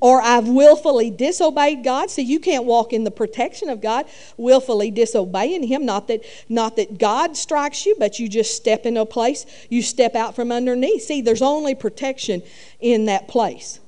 or 0.00 0.20
I've 0.22 0.48
willfully 0.48 1.10
disobeyed 1.10 1.84
God. 1.84 2.10
See, 2.10 2.22
you 2.22 2.40
can't 2.40 2.64
walk 2.64 2.92
in 2.92 3.04
the 3.04 3.10
protection 3.10 3.68
of 3.68 3.80
God 3.80 4.06
willfully 4.36 4.90
disobeying 4.90 5.62
Him. 5.64 5.84
Not 5.84 6.08
that, 6.08 6.24
not 6.48 6.76
that 6.76 6.98
God 6.98 7.36
strikes 7.36 7.84
you, 7.84 7.94
but 7.98 8.18
you 8.18 8.28
just 8.28 8.56
step 8.56 8.86
into 8.86 9.02
a 9.02 9.06
place, 9.06 9.44
you 9.68 9.82
step 9.82 10.14
out 10.14 10.34
from 10.34 10.50
underneath. 10.50 11.02
See, 11.02 11.20
there's 11.20 11.42
only 11.42 11.74
protection 11.74 12.42
in 12.80 13.04
that 13.06 13.28
place. 13.28 13.80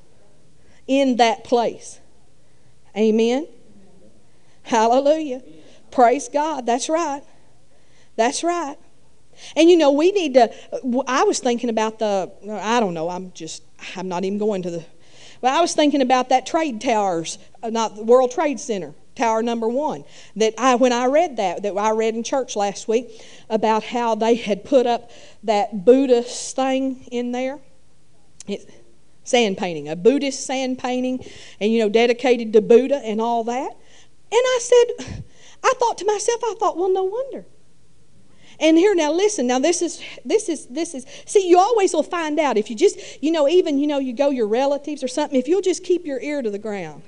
In 0.87 1.17
that 1.17 1.45
place. 1.45 2.01
Amen. 2.97 3.49
Hallelujah. 4.65 5.43
Praise 5.91 6.29
God. 6.29 6.67
That's 6.67 6.89
right. 6.89 7.23
That's 8.17 8.45
right. 8.45 8.77
And 9.57 9.71
you 9.71 9.77
know, 9.77 9.93
we 9.93 10.13
need 10.13 10.35
to. 10.35 10.53
I 11.07 11.25
was 11.25 11.39
thinking 11.41 11.71
about 11.71 11.99
the. 11.99 12.31
I 12.49 12.81
don't 12.81 12.95
know. 12.95 13.09
I'm 13.09 13.33
just. 13.33 13.63
I'm 13.97 14.09
not 14.09 14.25
even 14.25 14.39
going 14.39 14.63
to 14.63 14.71
the 14.71 14.85
but 15.43 15.51
I 15.51 15.61
was 15.61 15.75
thinking 15.75 16.01
about 16.01 16.29
that 16.31 16.47
trade 16.47 16.81
towers, 16.81 17.37
uh, 17.63 17.69
not 17.69 17.97
the 17.97 18.05
World 18.05 18.31
Trade 18.31 18.61
Center. 18.61 18.95
Tower 19.15 19.43
number 19.43 19.69
one. 19.69 20.05
That 20.37 20.55
I, 20.57 20.77
when 20.77 20.93
I 20.93 21.07
read 21.07 21.37
that, 21.37 21.65
that 21.65 21.77
I 21.77 21.91
read 21.91 22.15
in 22.15 22.23
church 22.23 22.57
last 22.57 22.89
week 22.89 23.11
about 23.51 23.83
how 23.83 24.15
they 24.15 24.37
had 24.37 24.65
put 24.65 24.87
up 24.87 25.11
that 25.43 25.85
Buddhist 25.85 26.57
thing 26.57 27.05
in 27.11 27.33
there. 27.33 27.59
It, 28.47 28.71
sand 29.25 29.59
painting, 29.59 29.89
a 29.89 29.97
Buddhist 29.97 30.47
sand 30.47 30.79
painting, 30.79 31.25
and 31.61 31.71
you 31.71 31.81
know, 31.81 31.89
dedicated 31.89 32.53
to 32.55 32.63
Buddha 32.63 33.03
and 33.05 33.21
all 33.21 33.45
that. 33.45 33.71
And 33.71 33.77
I 34.33 34.59
said, 34.61 35.25
I 35.63 35.73
thought 35.79 35.99
to 35.99 36.07
myself, 36.07 36.41
I 36.45 36.55
thought, 36.59 36.79
well, 36.79 36.89
no 36.89 37.05
wonder. 37.05 37.45
And 38.61 38.77
here 38.79 38.95
now 38.95 39.13
listen, 39.13 39.47
now 39.47 39.59
this 39.59 39.83
is 39.83 40.03
this 40.25 40.49
is 40.49 40.67
this 40.67 40.95
is 40.95 41.07
see 41.27 41.49
you 41.49 41.59
always 41.59 41.93
will 41.93 42.03
find 42.03 42.39
out 42.39 42.57
if 42.57 42.71
you 42.71 42.77
just 42.77 43.23
you 43.23 43.33
know 43.33 43.49
even 43.49 43.79
you 43.79 43.87
know 43.87 43.99
you 43.99 44.13
go 44.13 44.31
your 44.31 44.47
relatives 44.47 45.03
or 45.03 45.09
something 45.09 45.39
if 45.39 45.49
you'll 45.49 45.63
just 45.63 45.85
keep 45.85 46.05
your 46.05 46.21
ear 46.21 46.43
to 46.43 46.51
the 46.51 46.59
ground 46.59 47.03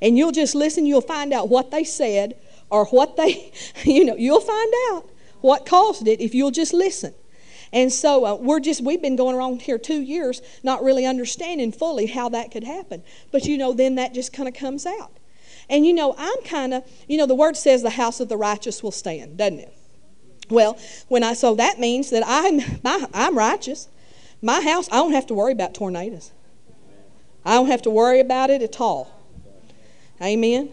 and 0.00 0.16
you'll 0.16 0.32
just 0.32 0.54
listen 0.54 0.86
you'll 0.86 1.00
find 1.00 1.32
out 1.32 1.48
what 1.48 1.70
they 1.70 1.84
said 1.84 2.36
or 2.70 2.86
what 2.86 3.16
they 3.16 3.52
you 3.84 4.04
know 4.04 4.14
you'll 4.14 4.40
find 4.40 4.72
out 4.90 5.08
what 5.42 5.66
caused 5.66 6.08
it 6.08 6.20
if 6.20 6.34
you'll 6.34 6.50
just 6.50 6.72
listen. 6.72 7.12
And 7.72 7.92
so 7.92 8.24
uh, 8.24 8.34
we're 8.36 8.60
just, 8.60 8.82
we've 8.82 9.02
been 9.02 9.16
going 9.16 9.36
around 9.36 9.62
here 9.62 9.78
two 9.78 10.00
years 10.00 10.40
not 10.62 10.82
really 10.82 11.04
understanding 11.04 11.72
fully 11.72 12.06
how 12.06 12.28
that 12.30 12.50
could 12.50 12.64
happen. 12.64 13.02
But 13.30 13.44
you 13.44 13.58
know, 13.58 13.72
then 13.72 13.96
that 13.96 14.14
just 14.14 14.32
kind 14.32 14.48
of 14.48 14.54
comes 14.54 14.86
out. 14.86 15.18
And 15.68 15.86
you 15.86 15.92
know, 15.92 16.14
I'm 16.16 16.42
kind 16.44 16.74
of, 16.74 16.84
you 17.08 17.16
know, 17.16 17.26
the 17.26 17.34
word 17.34 17.56
says 17.56 17.82
the 17.82 17.90
house 17.90 18.20
of 18.20 18.28
the 18.28 18.36
righteous 18.36 18.82
will 18.82 18.90
stand, 18.90 19.36
doesn't 19.36 19.60
it? 19.60 19.74
Well, 20.50 20.78
when 21.08 21.22
I 21.22 21.34
so 21.34 21.54
that 21.54 21.78
means 21.78 22.10
that 22.10 22.22
I'm 22.26 22.60
my, 22.82 23.06
I'm 23.14 23.36
righteous. 23.36 23.88
My 24.40 24.60
house, 24.60 24.88
I 24.90 24.96
don't 24.96 25.12
have 25.12 25.26
to 25.28 25.34
worry 25.34 25.52
about 25.52 25.72
tornadoes. 25.72 26.32
I 27.44 27.54
don't 27.54 27.68
have 27.68 27.82
to 27.82 27.90
worry 27.90 28.20
about 28.20 28.50
it 28.50 28.62
at 28.62 28.80
all. 28.80 29.10
Amen. 30.20 30.70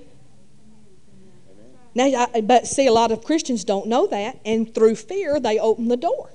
Now, 1.95 2.27
I, 2.33 2.41
but 2.41 2.67
see, 2.67 2.87
a 2.87 2.91
lot 2.91 3.11
of 3.11 3.23
Christians 3.23 3.63
don't 3.63 3.87
know 3.87 4.07
that, 4.07 4.39
and 4.45 4.73
through 4.73 4.95
fear, 4.95 5.39
they 5.39 5.59
open 5.59 5.87
the 5.87 5.97
door, 5.97 6.31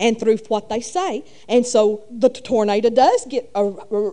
and 0.00 0.18
through 0.18 0.38
what 0.48 0.68
they 0.68 0.80
say, 0.80 1.22
and 1.48 1.64
so 1.64 2.02
the 2.10 2.28
tornado 2.28 2.90
does 2.90 3.24
get 3.26 3.48
a, 3.54 3.70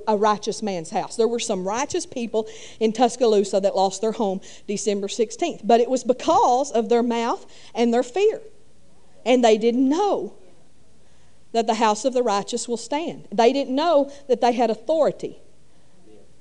a 0.08 0.15
righteous 0.15 0.62
man's 0.62 0.91
house. 0.91 1.15
There 1.15 1.27
were 1.27 1.39
some 1.39 1.67
righteous 1.67 2.06
people 2.06 2.48
in 2.79 2.94
Tuscaloosa 2.94 3.60
that 3.62 3.75
lost 3.75 4.01
their 4.01 4.12
home 4.12 4.41
December 4.67 5.08
16th, 5.08 5.62
but 5.63 5.79
it 5.79 5.89
was 5.89 6.03
because 6.03 6.70
of 6.72 6.89
their 6.89 7.01
mouth 7.01 7.44
and 7.74 7.91
their 7.91 8.03
fear 8.03 8.41
and 9.27 9.44
they 9.44 9.58
didn't 9.58 9.88
know 9.88 10.34
that 11.51 11.67
the 11.67 11.75
house 11.75 12.06
of 12.06 12.13
the 12.13 12.24
righteous 12.24 12.67
will 12.67 12.77
stand. 12.77 13.27
They 13.29 13.51
didn't 13.51 13.75
know 13.75 14.10
that 14.29 14.39
they 14.39 14.53
had 14.53 14.70
authority 14.70 15.38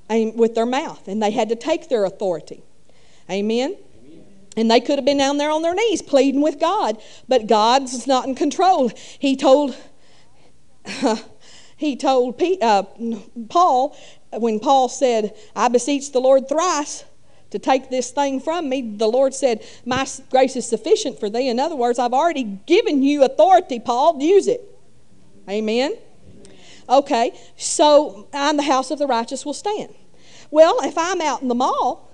with 0.08 0.54
their 0.54 0.66
mouth, 0.66 1.08
and 1.08 1.20
they 1.20 1.32
had 1.32 1.48
to 1.48 1.56
take 1.56 1.88
their 1.88 2.04
authority. 2.04 2.62
Amen. 3.28 3.76
And 4.56 4.70
they 4.70 4.80
could 4.80 4.98
have 4.98 5.04
been 5.04 5.18
down 5.18 5.38
there 5.38 5.50
on 5.50 5.62
their 5.62 5.74
knees 5.74 6.00
pleading 6.00 6.40
with 6.40 6.58
God, 6.58 7.00
but 7.28 7.46
God's 7.46 8.06
not 8.06 8.26
in 8.26 8.34
control. 8.34 8.90
He 9.18 9.36
told 9.36 9.76
he 11.76 11.96
told 11.96 12.40
uh, 12.62 12.84
Paul 13.48 13.96
when 14.32 14.60
Paul 14.60 14.88
said, 14.88 15.34
"I 15.54 15.68
beseech 15.68 16.12
the 16.12 16.20
Lord 16.20 16.48
thrice." 16.48 17.04
to 17.50 17.58
take 17.60 17.90
this 17.90 18.10
thing 18.10 18.40
from 18.40 18.68
me, 18.68 18.96
the 18.96 19.06
Lord 19.06 19.32
said, 19.32 19.64
My 19.84 20.06
grace 20.30 20.56
is 20.56 20.66
sufficient 20.66 21.20
for 21.20 21.30
thee. 21.30 21.48
In 21.48 21.60
other 21.60 21.76
words, 21.76 21.98
I've 21.98 22.12
already 22.12 22.42
given 22.42 23.02
you 23.02 23.24
authority, 23.24 23.78
Paul. 23.78 24.20
Use 24.20 24.48
it. 24.48 24.62
Amen. 25.48 25.96
Okay, 26.88 27.38
so 27.56 28.28
I'm 28.32 28.56
the 28.56 28.62
house 28.62 28.90
of 28.90 28.98
the 28.98 29.06
righteous 29.06 29.44
will 29.44 29.54
stand. 29.54 29.94
Well, 30.50 30.78
if 30.82 30.96
I'm 30.96 31.20
out 31.20 31.42
in 31.42 31.48
the 31.48 31.54
mall, 31.54 32.05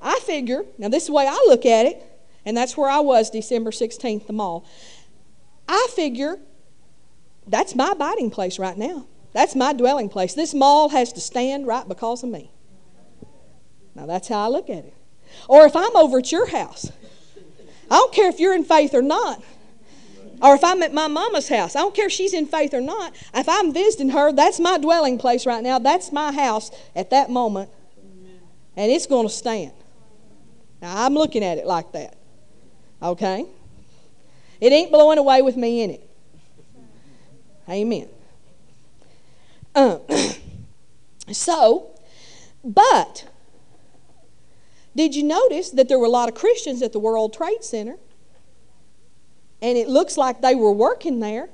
I 0.00 0.18
figure, 0.20 0.64
now 0.78 0.88
this 0.88 1.04
is 1.04 1.06
the 1.08 1.12
way 1.14 1.26
I 1.26 1.44
look 1.46 1.66
at 1.66 1.86
it, 1.86 2.02
and 2.44 2.56
that's 2.56 2.76
where 2.76 2.90
I 2.90 3.00
was 3.00 3.30
December 3.30 3.70
16th, 3.70 4.26
the 4.26 4.32
mall. 4.32 4.64
I 5.68 5.88
figure 5.94 6.38
that's 7.46 7.74
my 7.74 7.90
abiding 7.92 8.30
place 8.30 8.58
right 8.58 8.76
now. 8.76 9.06
That's 9.32 9.54
my 9.54 9.72
dwelling 9.72 10.08
place. 10.08 10.34
This 10.34 10.54
mall 10.54 10.90
has 10.90 11.12
to 11.14 11.20
stand 11.20 11.66
right 11.66 11.86
because 11.86 12.22
of 12.22 12.30
me. 12.30 12.50
Now, 13.94 14.06
that's 14.06 14.28
how 14.28 14.44
I 14.44 14.48
look 14.48 14.70
at 14.70 14.84
it. 14.84 14.94
Or 15.48 15.66
if 15.66 15.74
I'm 15.74 15.94
over 15.96 16.18
at 16.18 16.32
your 16.32 16.48
house, 16.48 16.90
I 17.90 17.96
don't 17.96 18.12
care 18.12 18.28
if 18.28 18.38
you're 18.38 18.54
in 18.54 18.64
faith 18.64 18.94
or 18.94 19.02
not. 19.02 19.42
Or 20.40 20.54
if 20.54 20.62
I'm 20.62 20.82
at 20.82 20.94
my 20.94 21.08
mama's 21.08 21.48
house, 21.48 21.74
I 21.74 21.80
don't 21.80 21.94
care 21.94 22.06
if 22.06 22.12
she's 22.12 22.32
in 22.32 22.46
faith 22.46 22.72
or 22.72 22.80
not. 22.80 23.14
If 23.34 23.48
I'm 23.48 23.72
visiting 23.72 24.10
her, 24.10 24.32
that's 24.32 24.60
my 24.60 24.78
dwelling 24.78 25.18
place 25.18 25.46
right 25.46 25.62
now. 25.62 25.78
That's 25.78 26.12
my 26.12 26.32
house 26.32 26.70
at 26.94 27.10
that 27.10 27.28
moment. 27.28 27.70
And 28.76 28.92
it's 28.92 29.06
going 29.06 29.26
to 29.26 29.32
stand. 29.32 29.72
Now, 30.80 31.04
I'm 31.04 31.14
looking 31.14 31.44
at 31.44 31.58
it 31.58 31.66
like 31.66 31.92
that. 31.92 32.16
Okay? 33.02 33.46
It 34.60 34.72
ain't 34.72 34.90
blowing 34.90 35.18
away 35.18 35.42
with 35.42 35.56
me 35.56 35.82
in 35.82 35.90
it. 35.90 36.10
Amen. 37.68 38.08
Uh, 39.74 39.98
so, 41.32 41.90
but 42.64 43.28
did 44.96 45.14
you 45.14 45.22
notice 45.22 45.70
that 45.70 45.88
there 45.88 45.98
were 45.98 46.06
a 46.06 46.10
lot 46.10 46.28
of 46.28 46.34
Christians 46.34 46.82
at 46.82 46.92
the 46.92 46.98
World 46.98 47.34
Trade 47.34 47.62
Center? 47.62 47.96
And 49.60 49.76
it 49.76 49.88
looks 49.88 50.16
like 50.16 50.40
they 50.40 50.54
were 50.54 50.72
working 50.72 51.20
there. 51.20 51.50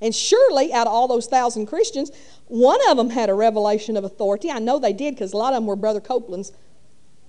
And 0.00 0.14
surely, 0.14 0.72
out 0.72 0.86
of 0.86 0.92
all 0.92 1.06
those 1.08 1.26
thousand 1.26 1.66
Christians, 1.66 2.10
one 2.46 2.80
of 2.88 2.96
them 2.96 3.10
had 3.10 3.28
a 3.28 3.34
revelation 3.34 3.96
of 3.96 4.04
authority. 4.04 4.50
I 4.50 4.58
know 4.58 4.78
they 4.78 4.92
did 4.92 5.14
because 5.14 5.32
a 5.32 5.36
lot 5.36 5.52
of 5.52 5.58
them 5.58 5.66
were 5.66 5.76
Brother 5.76 6.00
Copeland's 6.00 6.52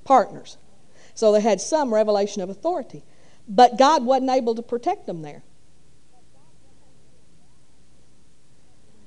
partners. 0.03 0.57
So 1.13 1.31
they 1.31 1.41
had 1.41 1.61
some 1.61 1.93
revelation 1.93 2.41
of 2.41 2.49
authority. 2.49 3.03
But 3.47 3.77
God 3.77 4.05
wasn't 4.05 4.31
able 4.31 4.55
to 4.55 4.61
protect 4.61 5.07
them 5.07 5.21
there. 5.21 5.43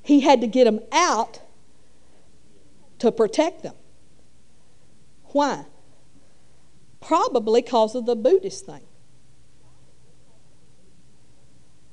He 0.03 0.21
had 0.21 0.41
to 0.43 0.47
get 0.47 0.65
them 0.65 0.81
out 0.93 1.41
to 2.99 3.11
protect 3.11 3.63
them. 3.63 3.75
Why? 5.27 5.65
Probably 7.01 7.63
because 7.63 7.95
of 7.95 8.07
the 8.07 8.15
Buddhist 8.15 8.67
thing. 8.67 8.83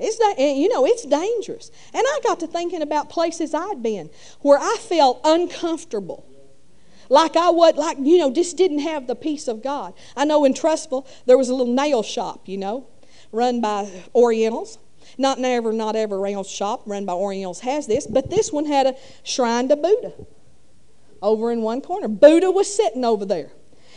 It's 0.03 0.17
you 0.39 0.67
know 0.67 0.85
it's 0.85 1.05
dangerous, 1.05 1.69
and 1.93 2.03
I 2.05 2.19
got 2.23 2.39
to 2.39 2.47
thinking 2.47 2.81
about 2.81 3.09
places 3.09 3.53
I'd 3.53 3.83
been 3.83 4.09
where 4.41 4.57
I 4.59 4.77
felt 4.79 5.21
uncomfortable, 5.23 6.25
like 7.11 7.35
I 7.35 7.49
would 7.49 7.75
like 7.75 7.97
you 7.99 8.17
know 8.17 8.31
just 8.31 8.57
didn't 8.57 8.79
have 8.79 9.05
the 9.05 9.15
peace 9.15 9.47
of 9.47 9.61
God. 9.61 9.93
I 10.15 10.25
know 10.25 10.45
in 10.45 10.53
Trussville 10.53 11.05
there 11.25 11.37
was 11.37 11.49
a 11.49 11.53
little 11.53 11.73
nail 11.73 12.01
shop, 12.01 12.47
you 12.47 12.57
know, 12.57 12.87
run 13.31 13.61
by 13.61 13.89
Orientals. 14.15 14.79
Not 15.17 15.39
never, 15.39 15.73
not 15.73 15.95
every 15.95 16.21
nail 16.21 16.43
shop 16.43 16.83
run 16.85 17.05
by 17.05 17.13
Orientals 17.13 17.59
has 17.61 17.85
this, 17.85 18.07
but 18.07 18.29
this 18.29 18.51
one 18.51 18.65
had 18.65 18.87
a 18.87 18.95
shrine 19.23 19.67
to 19.67 19.75
Buddha 19.75 20.13
over 21.21 21.51
in 21.51 21.61
one 21.61 21.81
corner. 21.81 22.07
Buddha 22.07 22.49
was 22.49 22.73
sitting 22.73 23.03
over 23.03 23.25
there. 23.25 23.51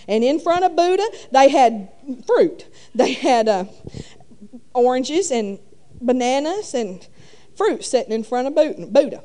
And 0.09 0.25
in 0.25 0.41
front 0.41 0.65
of 0.65 0.77
Buddha, 0.77 1.07
they 1.31 1.49
had 1.49 1.89
fruit. 2.27 2.67
They 2.95 3.13
had 3.13 3.49
uh, 3.49 3.65
oranges 4.75 5.31
and 5.31 5.59
bananas 6.01 6.75
and 6.75 7.07
fruit 7.57 7.85
sitting 7.85 8.13
in 8.13 8.25
front 8.25 8.49
of 8.49 8.55
Buddha. 8.55 9.23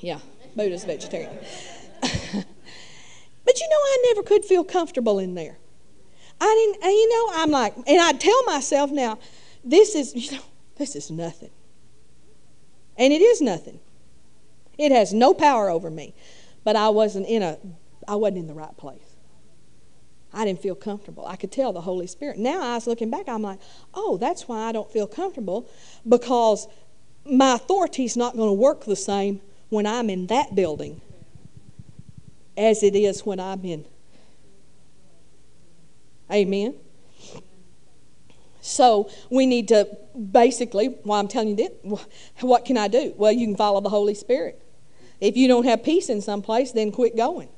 Yeah, 0.00 0.20
Buddha's 0.54 0.84
vegetarian. 0.84 1.36
but 3.46 3.58
you 3.58 3.66
know, 3.68 3.76
I 3.76 4.04
never 4.08 4.22
could 4.22 4.44
feel 4.44 4.64
comfortable 4.64 5.18
in 5.18 5.34
there. 5.34 5.56
I 6.38 6.74
didn't, 6.74 6.92
you 6.92 7.08
know, 7.08 7.42
I'm 7.42 7.50
like, 7.50 7.74
and 7.86 7.98
I'd 7.98 8.20
tell 8.20 8.44
myself 8.44 8.90
now, 8.90 9.18
this 9.64 9.94
is, 9.94 10.14
you 10.14 10.36
know, 10.36 10.44
This 10.76 10.94
is 10.94 11.10
nothing. 11.10 11.50
And 12.96 13.12
it 13.12 13.20
is 13.20 13.40
nothing. 13.40 13.80
It 14.78 14.92
has 14.92 15.12
no 15.12 15.34
power 15.34 15.70
over 15.70 15.90
me. 15.90 16.14
But 16.64 16.76
I 16.76 16.90
wasn't 16.90 17.26
in 17.26 17.42
a 17.42 17.58
I 18.06 18.14
wasn't 18.16 18.38
in 18.38 18.46
the 18.46 18.54
right 18.54 18.76
place. 18.76 19.16
I 20.32 20.44
didn't 20.44 20.60
feel 20.60 20.74
comfortable. 20.74 21.26
I 21.26 21.36
could 21.36 21.50
tell 21.50 21.72
the 21.72 21.80
Holy 21.80 22.06
Spirit. 22.06 22.38
Now 22.38 22.62
I 22.62 22.74
was 22.74 22.86
looking 22.86 23.10
back, 23.10 23.28
I'm 23.28 23.42
like, 23.42 23.58
oh, 23.94 24.18
that's 24.18 24.46
why 24.46 24.68
I 24.68 24.72
don't 24.72 24.90
feel 24.92 25.06
comfortable 25.06 25.68
because 26.06 26.68
my 27.24 27.54
authority's 27.54 28.16
not 28.16 28.36
going 28.36 28.50
to 28.50 28.52
work 28.52 28.84
the 28.84 28.96
same 28.96 29.40
when 29.70 29.86
I'm 29.86 30.10
in 30.10 30.26
that 30.26 30.54
building 30.54 31.00
as 32.56 32.82
it 32.82 32.94
is 32.94 33.24
when 33.24 33.40
I'm 33.40 33.64
in. 33.64 33.84
Amen. 36.30 36.74
So 38.60 39.08
we 39.30 39.46
need 39.46 39.68
to 39.68 39.88
basically, 40.32 40.88
why 41.04 41.20
I'm 41.20 41.28
telling 41.28 41.50
you 41.50 41.56
this, 41.56 42.00
what 42.40 42.64
can 42.64 42.76
I 42.76 42.88
do? 42.88 43.14
Well, 43.16 43.30
you 43.30 43.46
can 43.46 43.56
follow 43.56 43.80
the 43.80 43.88
Holy 43.88 44.14
Spirit. 44.14 44.60
If 45.20 45.36
you 45.36 45.46
don't 45.46 45.64
have 45.64 45.84
peace 45.84 46.08
in 46.08 46.20
some 46.20 46.42
place, 46.42 46.72
then 46.72 46.90
quit 46.90 47.16
going. 47.16 47.48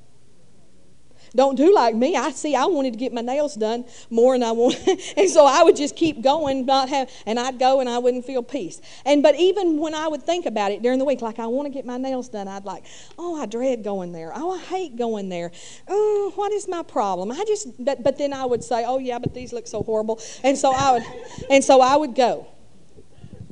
Don't 1.35 1.56
do 1.56 1.75
like 1.75 1.94
me. 1.94 2.16
I 2.16 2.30
see 2.30 2.54
I 2.54 2.64
wanted 2.66 2.92
to 2.92 2.99
get 2.99 3.12
my 3.12 3.20
nails 3.20 3.54
done 3.54 3.85
more 4.11 4.35
than 4.35 4.42
I 4.42 4.52
want. 4.52 4.76
and 5.16 5.28
so 5.28 5.47
I 5.47 5.62
would 5.62 5.76
just 5.76 5.97
keep 5.97 6.23
going, 6.23 6.66
not 6.66 6.88
have 6.88 7.11
and 7.26 7.38
I'd 7.38 7.58
go 7.58 7.80
and 7.80 7.88
I 7.88 7.99
wouldn't 7.99 8.25
feel 8.25 8.42
peace. 8.42 8.80
And 9.04 9.23
but 9.23 9.35
even 9.37 9.78
when 9.78 9.94
I 9.94 10.08
would 10.08 10.23
think 10.23 10.47
about 10.47 10.73
it 10.73 10.82
during 10.82 10.99
the 10.99 11.04
week, 11.04 11.23
like 11.23 11.38
I 11.38 11.47
want 11.47 11.66
to 11.66 11.70
get 11.70 11.85
my 11.85 11.97
nails 11.97 12.28
done, 12.28 12.49
I'd 12.49 12.64
like, 12.64 12.85
oh, 13.18 13.40
I 13.40 13.47
dread 13.47 13.85
going 13.85 14.12
there. 14.12 14.32
Oh, 14.35 14.52
I 14.52 14.58
hate 14.58 14.97
going 14.97 15.28
there. 15.28 15.52
Oh, 15.88 16.32
what 16.35 16.52
is 16.52 16.68
my 16.68 16.82
problem? 16.82 17.30
I 17.30 17.44
just 17.47 17.82
but, 17.85 18.02
but 18.02 18.18
then 18.18 18.32
I 18.32 18.44
would 18.44 18.64
say, 18.64 18.85
Oh 18.87 18.99
yeah, 18.99 19.18
but 19.18 19.35
these 19.35 19.52
look 19.52 19.66
so 19.66 19.82
horrible. 19.82 20.20
And 20.42 20.56
so 20.56 20.73
I 20.73 20.92
would 20.92 21.04
and 21.50 21.62
so 21.62 21.80
I 21.80 21.97
would 21.97 22.14
go 22.14 22.47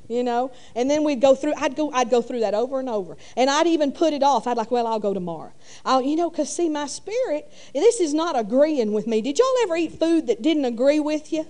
you 0.09 0.23
know? 0.23 0.53
And 0.75 0.91
then 0.91 1.05
we'd 1.05 1.21
go 1.21 1.35
through 1.35 1.55
i'd 1.59 1.77
go 1.77 1.91
i'd 1.93 2.11
go 2.11 2.23
through 2.23 2.41
that 2.41 2.55
over 2.55 2.81
and 2.81 2.89
over. 2.89 3.17
And 3.37 3.51
i'd 3.51 3.67
even 3.67 3.93
put 3.93 4.13
it 4.13 4.23
off. 4.23 4.47
I'd 4.47 4.57
like 4.57 4.71
well 4.71 4.87
i'll 4.87 5.01
go 5.01 5.15
tomorrow. 5.15 5.53
I'll, 5.85 6.03
you 6.03 6.17
know 6.17 6.31
because 6.31 6.55
see 6.55 6.69
my 6.69 6.87
spirit 6.87 7.51
this 7.75 8.01
is 8.01 8.15
not 8.15 8.39
agreeing 8.39 8.93
with 8.93 9.07
me. 9.07 9.21
Did 9.21 9.39
y'all 9.39 9.47
ever 9.63 9.77
eat 9.77 9.99
food 9.99 10.27
that 10.27 10.43
didn't 10.43 10.65
agree 10.65 11.01
with 11.01 11.33
you? 11.33 11.47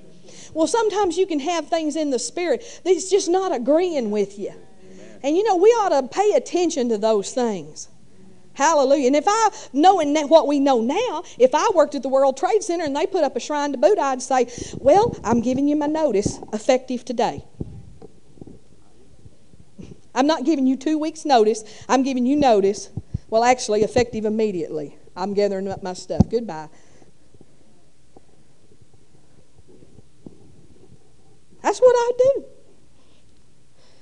Well 0.55 0.67
sometimes 0.67 1.17
you 1.17 1.27
can 1.27 1.41
have 1.41 1.69
things 1.69 1.97
in 1.97 2.11
the 2.11 2.19
spirit 2.19 2.65
that's 2.85 3.11
just 3.11 3.29
not 3.29 3.55
agreeing 3.55 4.11
with 4.11 4.39
you. 4.39 4.53
And 5.23 5.37
you 5.37 5.45
know 5.45 5.57
we 5.57 5.71
ought 5.71 6.01
to 6.01 6.09
pay 6.09 6.33
attention 6.33 6.89
to 6.91 6.99
those 6.99 7.33
things. 7.33 7.89
Hallelujah. 8.57 9.09
And 9.09 9.17
if 9.17 9.25
I, 9.29 9.51
knowing 9.75 10.17
what 10.29 10.47
we 10.47 10.61
know 10.61 10.81
now, 10.81 11.25
if 11.39 11.55
I 11.55 11.71
worked 11.75 11.95
at 11.95 12.03
the 12.03 12.09
World 12.09 12.39
Trade 12.39 12.63
Center 12.63 12.85
and 12.85 12.97
they 12.97 13.07
put 13.07 13.23
up 13.23 13.37
a 13.37 13.41
shrine 13.41 13.73
to 13.73 13.79
Buddha, 13.79 14.01
I'd 14.01 14.23
say, 14.23 14.49
Well, 14.79 15.15
I'm 15.23 15.43
giving 15.43 15.69
you 15.69 15.77
my 15.77 15.87
notice 15.87 16.39
effective 16.55 17.05
today. 17.05 17.45
I'm 20.17 20.27
not 20.27 20.45
giving 20.45 20.67
you 20.67 20.77
two 20.77 20.99
weeks' 20.99 21.25
notice. 21.25 21.63
I'm 21.89 22.03
giving 22.03 22.27
you 22.27 22.35
notice. 22.35 22.91
Well, 23.29 23.45
actually, 23.45 23.83
effective 23.83 24.25
immediately. 24.25 24.97
I'm 25.15 25.35
gathering 25.35 25.69
up 25.69 25.83
my 25.83 25.93
stuff. 25.93 26.23
Goodbye. 26.31 26.69
That's 31.63 31.81
what 31.81 31.95
I 31.95 32.13
do. 32.19 32.45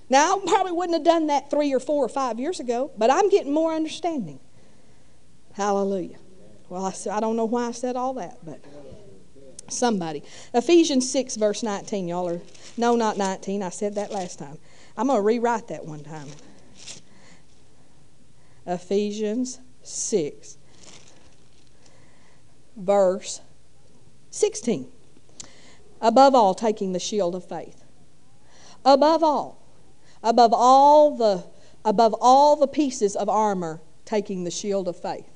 Now, 0.08 0.36
I 0.36 0.44
probably 0.46 0.72
wouldn't 0.72 0.94
have 0.94 1.04
done 1.04 1.26
that 1.26 1.50
three 1.50 1.72
or 1.72 1.80
four 1.80 2.04
or 2.04 2.08
five 2.08 2.38
years 2.38 2.60
ago, 2.60 2.92
but 2.96 3.10
I'm 3.10 3.28
getting 3.28 3.52
more 3.52 3.72
understanding. 3.72 4.38
Hallelujah. 5.54 6.18
Well, 6.68 6.84
I, 6.84 6.92
said, 6.92 7.12
I 7.12 7.20
don't 7.20 7.36
know 7.36 7.46
why 7.46 7.68
I 7.68 7.70
said 7.72 7.96
all 7.96 8.14
that, 8.14 8.38
but 8.44 8.60
somebody. 9.68 10.22
Ephesians 10.52 11.10
6, 11.10 11.36
verse 11.36 11.62
19. 11.62 12.06
Y'all 12.06 12.28
are, 12.28 12.40
no, 12.76 12.96
not 12.96 13.16
19. 13.16 13.62
I 13.62 13.70
said 13.70 13.94
that 13.94 14.12
last 14.12 14.38
time. 14.38 14.58
I'm 14.96 15.08
going 15.08 15.18
to 15.18 15.22
rewrite 15.22 15.68
that 15.68 15.84
one 15.84 16.04
time. 16.04 16.28
Ephesians 18.66 19.60
6, 19.82 20.56
verse 22.76 23.40
16. 24.30 24.88
Above 26.00 26.34
all, 26.34 26.54
taking 26.54 26.92
the 26.92 27.00
shield 27.00 27.34
of 27.34 27.46
faith. 27.48 27.84
Above 28.84 29.22
all, 29.22 29.62
above 30.22 30.52
all 30.52 31.16
the 31.16 31.44
above 31.84 32.14
all 32.20 32.56
the 32.56 32.66
pieces 32.66 33.14
of 33.14 33.28
armor, 33.28 33.80
taking 34.04 34.44
the 34.44 34.50
shield 34.50 34.88
of 34.88 34.96
faith. 34.96 35.28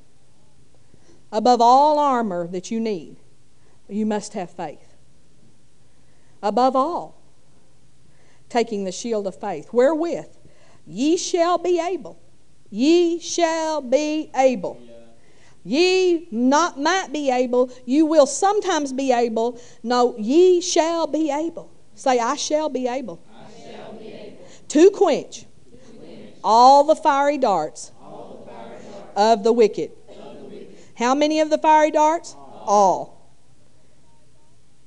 Above 1.31 1.61
all 1.61 1.99
armor 1.99 2.47
that 2.47 2.71
you 2.71 2.81
need, 2.81 3.17
you 3.89 4.07
must 4.07 4.33
have 4.33 4.51
faith. 4.51 4.95
Above 6.43 6.75
all, 6.75 7.18
taking 8.49 8.85
the 8.85 8.93
shield 8.93 9.27
of 9.27 9.39
faith, 9.39 9.69
wherewith 9.73 10.37
ye 10.87 11.17
shall 11.17 11.59
be 11.59 11.81
able. 11.81 12.19
Ye 12.71 13.19
shall 13.19 13.81
be 13.81 14.31
able. 14.35 14.81
Ye 15.65 16.29
not 16.31 16.81
might 16.81 17.13
be 17.13 17.31
able, 17.31 17.71
you 17.85 18.07
will 18.07 18.27
sometimes 18.27 18.93
be 18.93 19.13
able. 19.13 19.61
No, 19.83 20.17
ye 20.17 20.61
shall 20.61 21.07
be 21.07 21.31
able. 21.31 21.71
Say, 21.95 22.19
I 22.19 22.37
shall 22.37 22.69
be 22.69 22.87
able. 22.87 23.21
Shall 23.71 23.93
be 23.95 24.07
able. 24.07 24.47
To, 24.69 24.91
quench 24.91 25.41
to 25.41 25.47
quench 25.99 26.35
all 26.45 26.85
the 26.85 26.97
fiery 26.97 27.39
darts, 27.39 27.93
all 28.01 28.43
the 28.45 28.51
fiery 28.51 28.79
darts 28.91 29.13
of 29.17 29.45
the 29.45 29.53
wicked. 29.53 29.91
of 30.09 30.39
the 30.39 30.45
wicked. 30.45 30.77
How 30.97 31.15
many 31.15 31.41
of 31.41 31.51
the 31.51 31.59
fiery 31.59 31.91
darts? 31.91 32.35
all. 32.69 33.33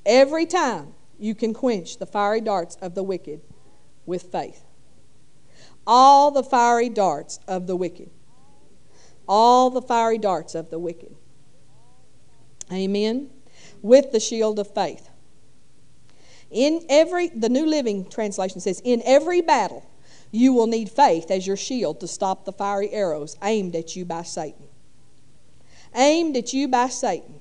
Every 0.06 0.46
time 0.46 0.94
you 1.20 1.36
can 1.36 1.54
quench 1.54 1.98
the 1.98 2.06
fiery 2.06 2.42
darts 2.42 2.76
of 2.78 2.96
the 2.96 3.04
wicked 3.04 3.42
with 4.12 4.24
faith. 4.24 4.66
All 5.88 6.32
the 6.32 6.44
fiery 6.44 6.90
darts 6.90 7.40
of 7.48 7.66
the 7.66 7.78
wicked. 7.78 8.12
All 9.26 9.70
the 9.70 9.82
fiery 9.82 10.18
darts 10.18 10.54
of 10.54 10.70
the 10.70 10.78
wicked. 10.78 11.16
Amen. 12.72 13.30
With 13.82 14.12
the 14.12 14.20
shield 14.20 14.60
of 14.60 14.74
faith. 14.76 15.08
In 16.52 16.86
every, 16.90 17.30
the 17.30 17.48
New 17.48 17.66
Living 17.66 18.10
Translation 18.10 18.60
says, 18.60 18.82
in 18.84 19.02
every 19.06 19.40
battle, 19.40 19.90
you 20.30 20.52
will 20.52 20.68
need 20.68 20.90
faith 20.90 21.32
as 21.32 21.48
your 21.48 21.56
shield 21.56 22.02
to 22.02 22.08
stop 22.08 22.44
the 22.44 22.52
fiery 22.52 22.92
arrows 22.92 23.38
aimed 23.42 23.78
at 23.78 23.96
you 23.96 24.04
by 24.04 24.24
Satan. 24.24 24.66
Aimed 25.96 26.36
at 26.36 26.54
you 26.54 26.68
by 26.68 26.90
Satan. 26.90 27.40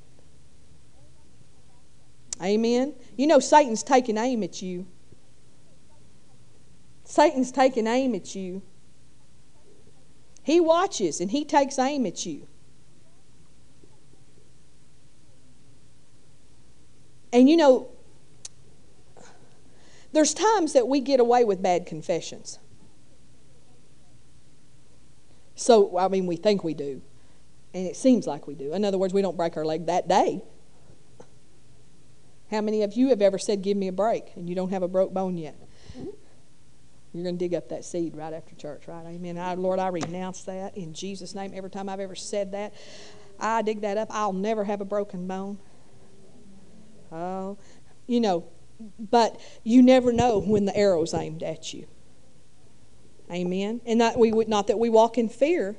Amen. 2.41 2.95
You 3.17 3.27
know, 3.27 3.41
Satan's 3.41 3.83
taking 3.83 4.17
aim 4.17 4.45
at 4.45 4.63
you. 4.63 4.87
Satan's 7.11 7.51
taking 7.51 7.89
aim 7.89 8.15
at 8.15 8.37
you. 8.37 8.63
He 10.45 10.61
watches 10.61 11.21
and 11.21 11.29
he 11.29 11.45
takes 11.45 11.77
aim 11.77 12.07
at 12.07 12.25
you. 12.25 12.47
And 17.33 17.49
you 17.49 17.57
know, 17.57 17.89
there's 20.13 20.33
times 20.33 20.73
that 20.75 20.87
we 20.87 21.01
get 21.01 21.19
away 21.19 21.43
with 21.43 21.61
bad 21.61 21.85
confessions. 21.85 22.61
So, 25.57 25.99
I 25.99 26.07
mean, 26.07 26.27
we 26.27 26.37
think 26.37 26.63
we 26.63 26.75
do. 26.75 27.03
And 27.75 27.89
it 27.89 27.97
seems 27.97 28.25
like 28.25 28.47
we 28.47 28.55
do. 28.55 28.73
In 28.73 28.85
other 28.85 28.99
words, 28.99 29.13
we 29.13 29.21
don't 29.21 29.37
break 29.37 29.57
our 29.57 29.65
leg 29.65 29.87
that 29.87 30.07
day. 30.07 30.43
How 32.53 32.61
many 32.61 32.85
of 32.85 32.93
you 32.95 33.09
have 33.09 33.21
ever 33.21 33.39
said, 33.39 33.63
Give 33.63 33.77
me 33.77 33.89
a 33.89 33.93
break, 33.93 34.31
and 34.37 34.49
you 34.49 34.55
don't 34.55 34.71
have 34.71 34.85
a 34.85 34.89
broke 34.89 35.13
bone 35.13 35.37
yet? 35.37 35.57
You're 37.13 37.25
going 37.25 37.37
to 37.37 37.45
dig 37.45 37.55
up 37.55 37.69
that 37.71 37.85
seed 37.85 38.17
right 38.17 38.33
after 38.33 38.55
church, 38.55 38.87
right? 38.87 39.05
Amen. 39.07 39.37
I, 39.37 39.55
Lord, 39.55 39.79
I 39.81 39.89
renounce 39.89 40.45
that 40.45 40.77
in 40.77 40.95
Jesus' 40.95 41.35
name. 41.35 41.53
Every 41.55 41.71
time 41.71 41.89
I've 41.89 42.01
ever 42.01 42.15
said 42.15 42.53
that, 42.53 42.73
I 43.39 43.63
dig 43.63 43.81
that 43.81 43.99
up. 43.99 44.09
I'll 44.11 44.33
never 44.33 44.65
have 44.65 44.81
a 44.81 44.85
broken 44.85 45.27
bone. 45.27 45.59
Oh, 47.11 47.59
you 48.07 48.21
know, 48.21 48.45
but 48.99 49.41
you 49.65 49.83
never 49.83 50.13
know 50.13 50.39
when 50.39 50.65
the 50.65 50.77
arrow's 50.77 51.13
aimed 51.15 51.43
at 51.43 51.75
you. 51.75 51.87
Amen. 53.31 53.81
And 53.87 53.99
not 53.99 54.19
we 54.19 54.33
would 54.33 54.49
not 54.49 54.69
that 54.69 54.79
we 54.79 54.89
walk 54.89 55.19
in 55.19 55.29
fear, 55.29 55.77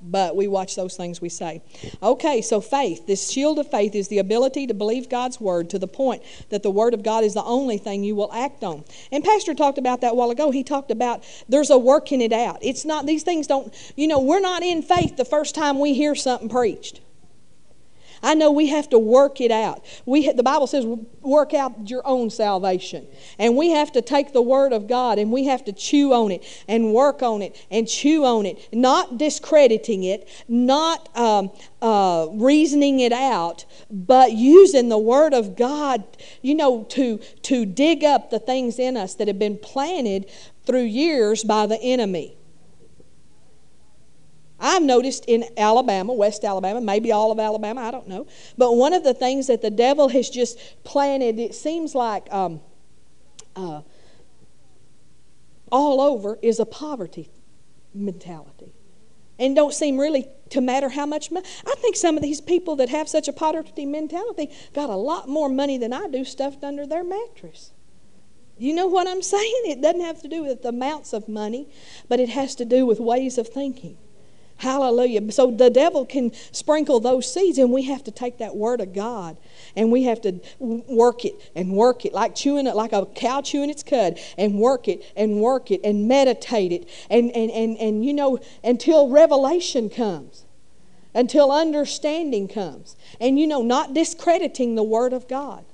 but 0.00 0.36
we 0.36 0.46
watch 0.46 0.76
those 0.76 0.96
things 0.96 1.20
we 1.20 1.28
say. 1.28 1.62
Okay, 2.02 2.40
so 2.42 2.60
faith, 2.60 3.06
this 3.06 3.30
shield 3.30 3.58
of 3.58 3.70
faith 3.70 3.94
is 3.94 4.08
the 4.08 4.18
ability 4.18 4.66
to 4.66 4.74
believe 4.74 5.08
God's 5.08 5.40
word 5.40 5.70
to 5.70 5.78
the 5.78 5.88
point 5.88 6.22
that 6.50 6.62
the 6.62 6.70
word 6.70 6.94
of 6.94 7.02
God 7.02 7.24
is 7.24 7.34
the 7.34 7.44
only 7.44 7.78
thing 7.78 8.04
you 8.04 8.14
will 8.14 8.32
act 8.32 8.64
on. 8.64 8.84
And 9.10 9.24
Pastor 9.24 9.54
talked 9.54 9.78
about 9.78 10.00
that 10.02 10.12
a 10.12 10.14
while 10.14 10.30
ago. 10.30 10.50
He 10.50 10.64
talked 10.64 10.90
about 10.90 11.24
there's 11.48 11.70
a 11.70 11.78
working 11.78 12.20
it 12.20 12.32
out. 12.32 12.58
It's 12.62 12.84
not, 12.84 13.06
these 13.06 13.22
things 13.22 13.46
don't, 13.46 13.74
you 13.96 14.06
know, 14.06 14.20
we're 14.20 14.40
not 14.40 14.62
in 14.62 14.82
faith 14.82 15.16
the 15.16 15.24
first 15.24 15.54
time 15.54 15.78
we 15.78 15.94
hear 15.94 16.14
something 16.14 16.48
preached. 16.48 17.00
I 18.22 18.34
know 18.34 18.50
we 18.50 18.68
have 18.68 18.88
to 18.90 18.98
work 18.98 19.40
it 19.40 19.50
out. 19.50 19.84
We, 20.06 20.30
the 20.32 20.42
Bible 20.42 20.66
says, 20.66 20.84
work 21.20 21.54
out 21.54 21.90
your 21.90 22.06
own 22.06 22.30
salvation. 22.30 23.06
And 23.38 23.56
we 23.56 23.70
have 23.70 23.92
to 23.92 24.02
take 24.02 24.32
the 24.32 24.42
Word 24.42 24.72
of 24.72 24.86
God 24.86 25.18
and 25.18 25.30
we 25.30 25.44
have 25.44 25.64
to 25.66 25.72
chew 25.72 26.12
on 26.12 26.30
it 26.30 26.44
and 26.66 26.92
work 26.92 27.22
on 27.22 27.42
it 27.42 27.66
and 27.70 27.86
chew 27.86 28.24
on 28.24 28.46
it, 28.46 28.68
not 28.72 29.18
discrediting 29.18 30.04
it, 30.04 30.28
not 30.48 31.14
um, 31.16 31.50
uh, 31.82 32.28
reasoning 32.32 33.00
it 33.00 33.12
out, 33.12 33.64
but 33.90 34.32
using 34.32 34.88
the 34.88 34.98
Word 34.98 35.34
of 35.34 35.56
God, 35.56 36.04
you 36.42 36.54
know, 36.54 36.84
to, 36.90 37.18
to 37.42 37.66
dig 37.66 38.04
up 38.04 38.30
the 38.30 38.38
things 38.38 38.78
in 38.78 38.96
us 38.96 39.14
that 39.16 39.28
have 39.28 39.38
been 39.38 39.58
planted 39.58 40.30
through 40.64 40.82
years 40.82 41.44
by 41.44 41.66
the 41.66 41.80
enemy. 41.80 42.37
I've 44.60 44.82
noticed 44.82 45.24
in 45.26 45.44
Alabama, 45.56 46.12
West 46.12 46.44
Alabama, 46.44 46.80
maybe 46.80 47.12
all 47.12 47.30
of 47.30 47.38
Alabama, 47.38 47.80
I 47.82 47.90
don't 47.90 48.08
know. 48.08 48.26
But 48.56 48.74
one 48.74 48.92
of 48.92 49.04
the 49.04 49.14
things 49.14 49.46
that 49.46 49.62
the 49.62 49.70
devil 49.70 50.08
has 50.08 50.28
just 50.28 50.58
planted, 50.84 51.38
it 51.38 51.54
seems 51.54 51.94
like 51.94 52.32
um, 52.32 52.60
uh, 53.54 53.82
all 55.70 56.00
over, 56.00 56.38
is 56.42 56.58
a 56.58 56.66
poverty 56.66 57.30
mentality. 57.94 58.72
And 59.38 59.54
don't 59.54 59.72
seem 59.72 59.98
really 59.98 60.26
to 60.50 60.60
matter 60.60 60.88
how 60.88 61.06
much 61.06 61.30
money. 61.30 61.46
I 61.64 61.74
think 61.76 61.94
some 61.94 62.16
of 62.16 62.22
these 62.22 62.40
people 62.40 62.74
that 62.76 62.88
have 62.88 63.08
such 63.08 63.28
a 63.28 63.32
poverty 63.32 63.86
mentality 63.86 64.50
got 64.74 64.90
a 64.90 64.96
lot 64.96 65.28
more 65.28 65.48
money 65.48 65.78
than 65.78 65.92
I 65.92 66.08
do 66.08 66.24
stuffed 66.24 66.64
under 66.64 66.86
their 66.86 67.04
mattress. 67.04 67.72
You 68.56 68.74
know 68.74 68.88
what 68.88 69.06
I'm 69.06 69.22
saying? 69.22 69.62
It 69.66 69.80
doesn't 69.80 70.00
have 70.00 70.20
to 70.22 70.28
do 70.28 70.42
with 70.42 70.62
the 70.62 70.70
amounts 70.70 71.12
of 71.12 71.28
money, 71.28 71.68
but 72.08 72.18
it 72.18 72.30
has 72.30 72.56
to 72.56 72.64
do 72.64 72.84
with 72.84 72.98
ways 72.98 73.38
of 73.38 73.46
thinking. 73.46 73.96
Hallelujah. 74.58 75.30
So 75.30 75.52
the 75.52 75.70
devil 75.70 76.04
can 76.04 76.32
sprinkle 76.52 76.98
those 77.00 77.32
seeds, 77.32 77.58
and 77.58 77.72
we 77.72 77.84
have 77.84 78.02
to 78.04 78.10
take 78.10 78.38
that 78.38 78.56
word 78.56 78.80
of 78.80 78.92
God 78.92 79.36
and 79.76 79.92
we 79.92 80.02
have 80.04 80.20
to 80.22 80.40
work 80.58 81.24
it 81.24 81.34
and 81.54 81.72
work 81.72 82.04
it 82.04 82.12
like 82.12 82.34
chewing 82.34 82.66
it, 82.66 82.74
like 82.74 82.92
a 82.92 83.06
cow 83.06 83.40
chewing 83.40 83.70
its 83.70 83.84
cud, 83.84 84.18
and 84.36 84.54
work 84.58 84.88
it 84.88 85.04
and 85.16 85.40
work 85.40 85.70
it 85.70 85.80
and 85.84 86.08
meditate 86.08 86.72
it. 86.72 86.88
And, 87.08 87.30
and, 87.30 87.50
and, 87.52 87.76
and 87.76 88.04
you 88.04 88.12
know, 88.12 88.40
until 88.64 89.08
revelation 89.08 89.88
comes, 89.88 90.44
until 91.14 91.52
understanding 91.52 92.48
comes. 92.48 92.96
And 93.20 93.38
you 93.38 93.46
know, 93.46 93.62
not 93.62 93.94
discrediting 93.94 94.74
the 94.74 94.82
word 94.82 95.12
of 95.12 95.28
God. 95.28 95.64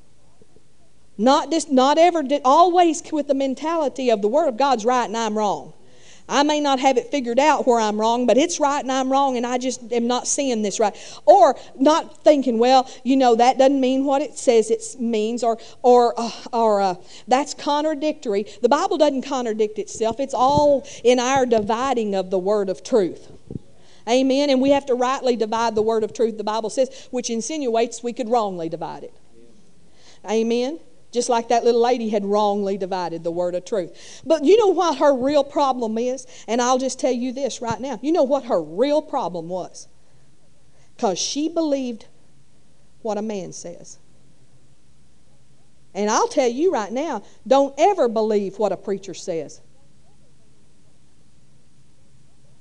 Not, 1.16 1.51
dis, 1.51 1.70
not 1.70 1.97
ever, 1.97 2.23
always 2.44 3.03
with 3.11 3.29
the 3.29 3.35
mentality 3.35 4.11
of 4.11 4.20
the 4.20 4.29
word 4.29 4.49
of 4.49 4.59
God's 4.59 4.85
right 4.85 5.07
and 5.07 5.16
I'm 5.16 5.38
wrong. 5.38 5.73
I 6.28 6.42
may 6.42 6.58
not 6.58 6.80
have 6.80 6.96
it 6.96 7.10
figured 7.10 7.38
out 7.38 7.66
where 7.66 7.78
I'm 7.78 8.00
wrong, 8.00 8.26
but 8.26 8.38
it's 8.38 8.58
right 8.58 8.82
and 8.82 8.90
I'm 8.90 9.12
wrong, 9.12 9.37
and 9.37 9.46
I 9.46 9.58
just 9.58 9.92
am 9.92 10.06
not 10.06 10.26
seeing 10.26 10.62
this 10.62 10.80
right. 10.80 10.96
Or 11.26 11.54
not 11.78 12.24
thinking, 12.24 12.58
well, 12.58 12.90
you 13.02 13.16
know, 13.16 13.34
that 13.34 13.58
doesn't 13.58 13.80
mean 13.80 14.04
what 14.04 14.22
it 14.22 14.38
says 14.38 14.70
it 14.70 14.82
means, 14.98 15.44
or, 15.44 15.58
or, 15.82 16.14
uh, 16.18 16.30
or 16.52 16.80
uh, 16.80 16.94
that's 17.28 17.52
contradictory. 17.52 18.46
The 18.62 18.70
Bible 18.70 18.96
doesn't 18.96 19.22
contradict 19.22 19.78
itself, 19.78 20.18
it's 20.18 20.34
all 20.34 20.87
in 21.02 21.18
our 21.18 21.44
dividing 21.44 22.14
of 22.14 22.30
the 22.30 22.38
word 22.38 22.70
of 22.70 22.82
truth. 22.82 23.30
Amen. 24.08 24.50
And 24.50 24.60
we 24.60 24.70
have 24.70 24.87
to 24.87 24.94
rightly 24.94 25.37
divide 25.37 25.74
the 25.74 25.82
word 25.82 26.04
of 26.04 26.12
truth, 26.12 26.37
the 26.37 26.44
Bible 26.44 26.70
says, 26.70 27.08
which 27.10 27.30
insinuates 27.30 28.02
we 28.02 28.12
could 28.12 28.28
wrongly 28.28 28.68
divide 28.68 29.04
it. 29.04 29.14
Amen. 30.28 30.78
Just 31.14 31.29
like 31.29 31.46
that 31.50 31.62
little 31.62 31.81
lady 31.81 32.09
had 32.09 32.24
wrongly 32.24 32.77
divided 32.77 33.22
the 33.22 33.31
word 33.31 33.55
of 33.55 33.64
truth. 33.64 34.20
But 34.27 34.44
you 34.44 34.59
know 34.59 34.66
what 34.66 34.98
her 34.98 35.14
real 35.14 35.44
problem 35.44 35.96
is? 35.96 36.27
And 36.48 36.61
I'll 36.61 36.77
just 36.77 36.98
tell 36.98 37.12
you 37.12 37.33
this 37.33 37.62
right 37.62 37.81
now. 37.81 38.00
You 38.03 38.11
know 38.11 38.24
what 38.24 38.46
her 38.46 38.61
real 38.61 39.00
problem 39.00 39.48
was? 39.48 39.87
Because 40.96 41.16
she 41.16 41.48
believed 41.48 42.07
what 43.03 43.16
a 43.16 43.22
man 43.22 43.53
says. 43.53 44.00
And 45.94 46.11
I'll 46.11 46.27
tell 46.27 46.48
you 46.48 46.72
right 46.72 46.90
now 46.90 47.22
don't 47.46 47.72
ever 47.79 48.09
believe 48.09 48.59
what 48.59 48.72
a 48.72 48.77
preacher 48.77 49.14
says 49.14 49.61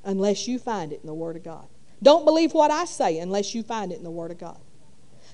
unless 0.04 0.48
you 0.48 0.60
find 0.60 0.94
it 0.94 1.00
in 1.02 1.08
the 1.08 1.14
Word 1.16 1.38
of 1.38 1.44
God. 1.44 1.66
Don't 2.04 2.24
believe 2.24 2.54
what 2.54 2.70
I 2.70 2.86
say 2.86 3.18
unless 3.18 3.56
you 3.56 3.64
find 3.64 3.92
it 3.92 3.98
in 3.98 4.04
the 4.04 4.12
Word 4.12 4.30
of 4.30 4.38
God. 4.38 4.60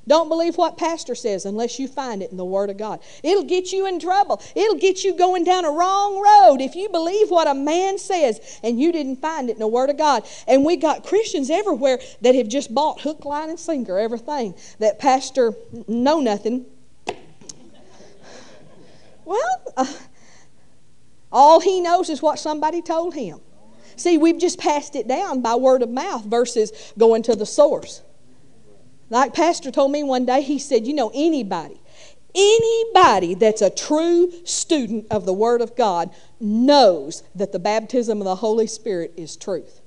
Don't 0.07 0.29
believe 0.29 0.57
what 0.57 0.77
pastor 0.77 1.15
says 1.15 1.45
unless 1.45 1.79
you 1.79 1.87
find 1.87 2.23
it 2.23 2.31
in 2.31 2.37
the 2.37 2.45
Word 2.45 2.69
of 2.69 2.77
God. 2.77 2.99
It'll 3.23 3.43
get 3.43 3.71
you 3.71 3.85
in 3.85 3.99
trouble. 3.99 4.41
It'll 4.55 4.79
get 4.79 5.03
you 5.03 5.15
going 5.15 5.43
down 5.43 5.65
a 5.65 5.71
wrong 5.71 6.21
road 6.21 6.61
if 6.61 6.75
you 6.75 6.89
believe 6.89 7.29
what 7.29 7.47
a 7.47 7.53
man 7.53 7.97
says 7.97 8.59
and 8.63 8.79
you 8.79 8.91
didn't 8.91 9.17
find 9.17 9.49
it 9.49 9.53
in 9.53 9.59
the 9.59 9.67
Word 9.67 9.89
of 9.89 9.97
God. 9.97 10.25
And 10.47 10.65
we 10.65 10.77
got 10.77 11.05
Christians 11.05 11.49
everywhere 11.49 11.99
that 12.21 12.35
have 12.35 12.47
just 12.47 12.73
bought 12.73 13.01
hook, 13.01 13.25
line, 13.25 13.49
and 13.49 13.59
sinker 13.59 13.99
everything 13.99 14.55
that 14.79 14.99
pastor 14.99 15.53
know 15.87 16.19
nothing. 16.19 16.65
Well, 19.25 19.73
uh, 19.77 19.93
all 21.31 21.59
he 21.59 21.81
knows 21.81 22.09
is 22.09 22.21
what 22.21 22.39
somebody 22.39 22.81
told 22.81 23.13
him. 23.13 23.39
See, 23.95 24.17
we've 24.17 24.39
just 24.39 24.57
passed 24.57 24.95
it 24.95 25.07
down 25.07 25.41
by 25.41 25.55
word 25.55 25.81
of 25.83 25.89
mouth 25.89 26.23
versus 26.25 26.93
going 26.97 27.21
to 27.23 27.35
the 27.35 27.45
source. 27.45 28.01
Like 29.09 29.33
Pastor 29.33 29.71
told 29.71 29.91
me 29.91 30.03
one 30.03 30.25
day, 30.25 30.41
he 30.41 30.59
said, 30.59 30.85
You 30.85 30.93
know, 30.93 31.11
anybody, 31.13 31.79
anybody 32.35 33.33
that's 33.33 33.61
a 33.61 33.69
true 33.69 34.31
student 34.45 35.07
of 35.09 35.25
the 35.25 35.33
Word 35.33 35.61
of 35.61 35.75
God 35.75 36.11
knows 36.39 37.23
that 37.35 37.51
the 37.51 37.59
baptism 37.59 38.19
of 38.19 38.25
the 38.25 38.35
Holy 38.35 38.67
Spirit 38.67 39.13
is 39.17 39.35
truth. 39.35 39.81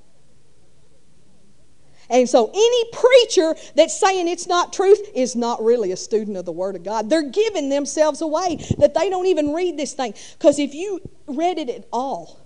And 2.10 2.28
so, 2.28 2.50
any 2.52 2.84
preacher 2.92 3.54
that's 3.74 3.98
saying 3.98 4.28
it's 4.28 4.46
not 4.46 4.72
truth 4.72 5.00
is 5.14 5.34
not 5.34 5.62
really 5.62 5.92
a 5.92 5.96
student 5.96 6.36
of 6.36 6.44
the 6.44 6.52
Word 6.52 6.76
of 6.76 6.82
God. 6.82 7.08
They're 7.08 7.30
giving 7.30 7.68
themselves 7.70 8.20
away 8.20 8.58
that 8.78 8.92
they 8.92 9.08
don't 9.08 9.26
even 9.26 9.54
read 9.54 9.78
this 9.78 9.94
thing. 9.94 10.12
Because 10.32 10.58
if 10.58 10.74
you 10.74 11.00
read 11.26 11.58
it 11.58 11.70
at 11.70 11.86
all, 11.90 12.38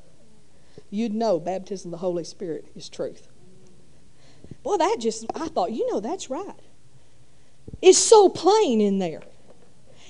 you'd 0.90 1.14
know 1.14 1.40
baptism 1.40 1.88
of 1.88 1.92
the 1.92 1.98
Holy 1.98 2.22
Spirit 2.22 2.66
is 2.76 2.88
truth. 2.88 3.28
Well, 4.66 4.78
that 4.78 4.96
just, 4.98 5.26
I 5.32 5.46
thought, 5.46 5.70
you 5.70 5.88
know, 5.92 6.00
that's 6.00 6.28
right. 6.28 6.58
It's 7.80 7.98
so 7.98 8.28
plain 8.28 8.80
in 8.80 8.98
there. 8.98 9.22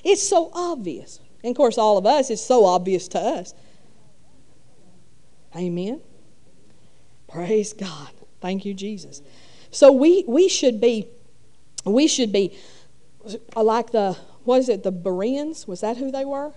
It's 0.03 0.27
so 0.27 0.51
obvious. 0.55 1.21
And 1.45 1.51
of 1.51 1.57
course, 1.59 1.77
all 1.77 1.99
of 1.99 2.07
us, 2.07 2.31
it's 2.31 2.40
so 2.40 2.64
obvious 2.64 3.07
to 3.09 3.19
us. 3.19 3.53
Amen. 5.55 6.01
Praise 7.29 7.75
God. 7.75 8.09
Thank 8.40 8.64
you, 8.64 8.73
Jesus. 8.73 9.21
So 9.71 9.92
we, 9.92 10.25
we 10.27 10.49
should 10.49 10.81
be, 10.81 11.09
we 11.85 12.09
should 12.09 12.33
be 12.33 12.57
like 13.55 13.90
the, 13.90 14.16
what 14.45 14.61
is 14.61 14.71
it, 14.71 14.85
the 14.85 14.90
Bereans? 14.90 15.69
Was 15.69 15.83
that 15.83 15.99
who 15.99 16.11
they 16.11 16.25
were? 16.25 16.55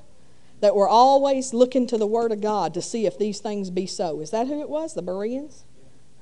That 0.61 0.73
were 0.73 0.87
always 0.87 1.53
looking 1.53 1.85
to 1.87 1.97
the 1.97 2.07
Word 2.07 2.31
of 2.31 2.39
God 2.39 2.73
to 2.75 2.81
see 2.81 3.05
if 3.05 3.17
these 3.17 3.41
things 3.41 3.69
be 3.69 3.85
so. 3.85 4.21
Is 4.21 4.31
that 4.31 4.47
who 4.47 4.61
it 4.61 4.69
was, 4.69 4.93
the 4.93 5.01
Bereans? 5.01 5.65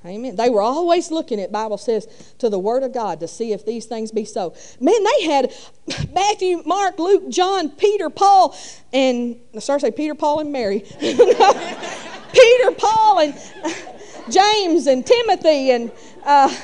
Amen. 0.04 0.36
They 0.36 0.48
were 0.48 0.62
always 0.62 1.10
looking 1.10 1.40
at, 1.40 1.50
Bible 1.50 1.76
says, 1.76 2.06
to 2.38 2.48
the 2.48 2.58
Word 2.58 2.84
of 2.84 2.92
God 2.92 3.18
to 3.20 3.28
see 3.28 3.52
if 3.52 3.66
these 3.66 3.86
things 3.86 4.12
be 4.12 4.24
so. 4.24 4.54
Man, 4.80 5.02
they 5.02 5.24
had 5.26 5.52
Matthew, 6.12 6.62
Mark, 6.64 6.98
Luke, 6.98 7.28
John, 7.28 7.70
Peter, 7.70 8.08
Paul, 8.08 8.56
and 8.92 9.36
I 9.54 9.58
started 9.58 9.80
to 9.80 9.86
say 9.88 9.96
Peter, 9.96 10.14
Paul, 10.14 10.40
and 10.40 10.52
Mary. 10.52 10.80
Peter, 11.00 12.70
Paul, 12.76 13.20
and 13.20 13.34
James, 14.30 14.86
and 14.86 15.04
Timothy, 15.04 15.72
and 15.72 15.90
uh, 16.24 16.54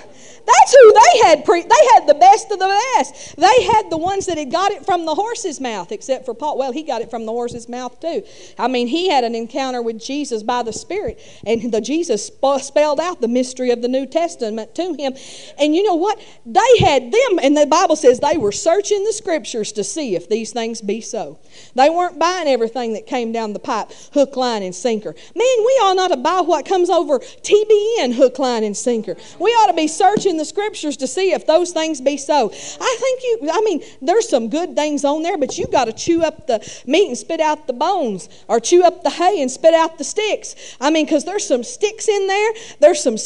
that's 0.47 0.77
who 0.77 0.93
they 0.93 1.29
had. 1.29 1.45
Pre- 1.45 1.63
they 1.63 1.89
had 1.95 2.07
the 2.07 2.15
best 2.15 2.51
of 2.51 2.59
the 2.59 2.81
best. 2.97 3.37
They 3.37 3.63
had 3.65 3.91
the 3.91 3.97
ones 3.97 4.27
that 4.27 4.39
had 4.39 4.51
got 4.51 4.73
it 4.73 4.85
from 4.85 5.05
the 5.07 5.15
horse's 5.15 5.61
mouth, 5.61 5.93
except 5.93 6.25
for 6.25 6.35
Paul. 6.35 6.59
Well, 6.59 6.73
he 6.73 6.83
got 6.83 7.03
it 7.03 7.11
from 7.11 7.27
the 7.27 7.33
horse's 7.33 7.69
mouth 7.69 7.99
too. 8.01 8.23
I 8.59 8.69
mean, 8.69 8.87
he 8.87 9.09
had 9.09 9.25
an 9.25 9.35
encounter 9.35 9.83
with 9.83 9.99
Jesus 10.01 10.43
by 10.43 10.63
the 10.63 10.73
Spirit, 10.73 11.21
and 11.47 11.73
the 11.73 11.81
Jesus 11.81 12.27
sp- 12.29 12.61
spelled 12.61 13.01
out 13.01 13.21
the 13.21 13.29
mystery 13.29 13.71
of 13.71 13.83
the 13.83 13.89
New 13.89 14.07
Testament 14.07 14.75
to 14.75 14.95
him. 14.95 15.15
And 15.59 15.75
you 15.75 15.83
know 15.83 15.95
what? 15.95 16.21
They 16.45 16.79
had 16.81 17.11
them, 17.11 17.39
and 17.43 17.57
the 17.57 17.67
Bible 17.67 17.97
says 17.97 18.21
they 18.21 18.37
were 18.37 18.53
searching 18.53 19.05
the 19.05 19.13
Scriptures 19.13 19.73
to 19.73 19.85
see 19.85 20.15
if 20.15 20.29
these 20.29 20.53
things 20.53 20.81
be 20.81 21.01
so. 21.01 21.39
They 21.75 21.91
weren't 21.91 22.19
buying 22.19 22.49
everything 22.49 22.95
that 22.95 23.07
came 23.07 23.33
down 23.33 23.53
the 23.53 23.59
pipe, 23.59 23.91
hook, 24.13 24.37
line, 24.37 24.63
and 24.63 24.75
sinker. 24.75 25.15
Man, 25.35 25.57
we 25.59 25.73
ought 25.83 25.97
not 25.97 26.09
to 26.09 26.17
buy 26.17 26.41
what 26.41 26.67
comes 26.67 26.91
over 26.91 27.19
TBN, 27.19 28.15
hook, 28.15 28.39
line, 28.39 28.65
and 28.65 28.77
sinker. 28.77 29.17
We 29.39 29.51
ought 29.51 29.69
to 29.69 29.75
be 29.75 29.89
searching 29.89 30.34
the 30.37 30.45
scriptures 30.45 30.97
to 30.99 31.07
see 31.07 31.33
if 31.33 31.47
those 31.47 31.73
things 31.73 32.01
be 32.01 32.17
so. 32.17 32.51
I 32.53 32.97
think 33.01 33.23
you, 33.23 33.51
I 33.53 33.61
mean, 33.63 33.83
there's 34.03 34.29
some 34.29 34.49
good 34.49 34.75
things 34.75 35.05
on 35.05 35.23
there, 35.23 35.37
but 35.37 35.59
you 35.59 35.67
got 35.67 35.87
to 35.87 35.93
chew 35.93 36.23
up 36.23 36.47
the 36.47 36.61
meat 36.87 37.09
and 37.09 37.19
spit 37.19 37.41
out 37.41 37.67
the 37.67 37.73
bones, 37.73 38.29
or 38.49 38.61
chew 38.61 38.83
up 38.83 39.03
the 39.03 39.11
hay 39.11 39.41
and 39.41 39.51
spit 39.51 39.75
out 39.75 39.99
the 39.99 40.05
sticks. 40.05 40.77
I 40.81 40.91
mean, 40.91 41.05
because 41.07 41.25
there's 41.25 41.47
some 41.47 41.65
sticks 41.65 42.09
in 42.09 42.27
there. 42.27 42.53
There's 42.81 43.03
some, 43.03 43.17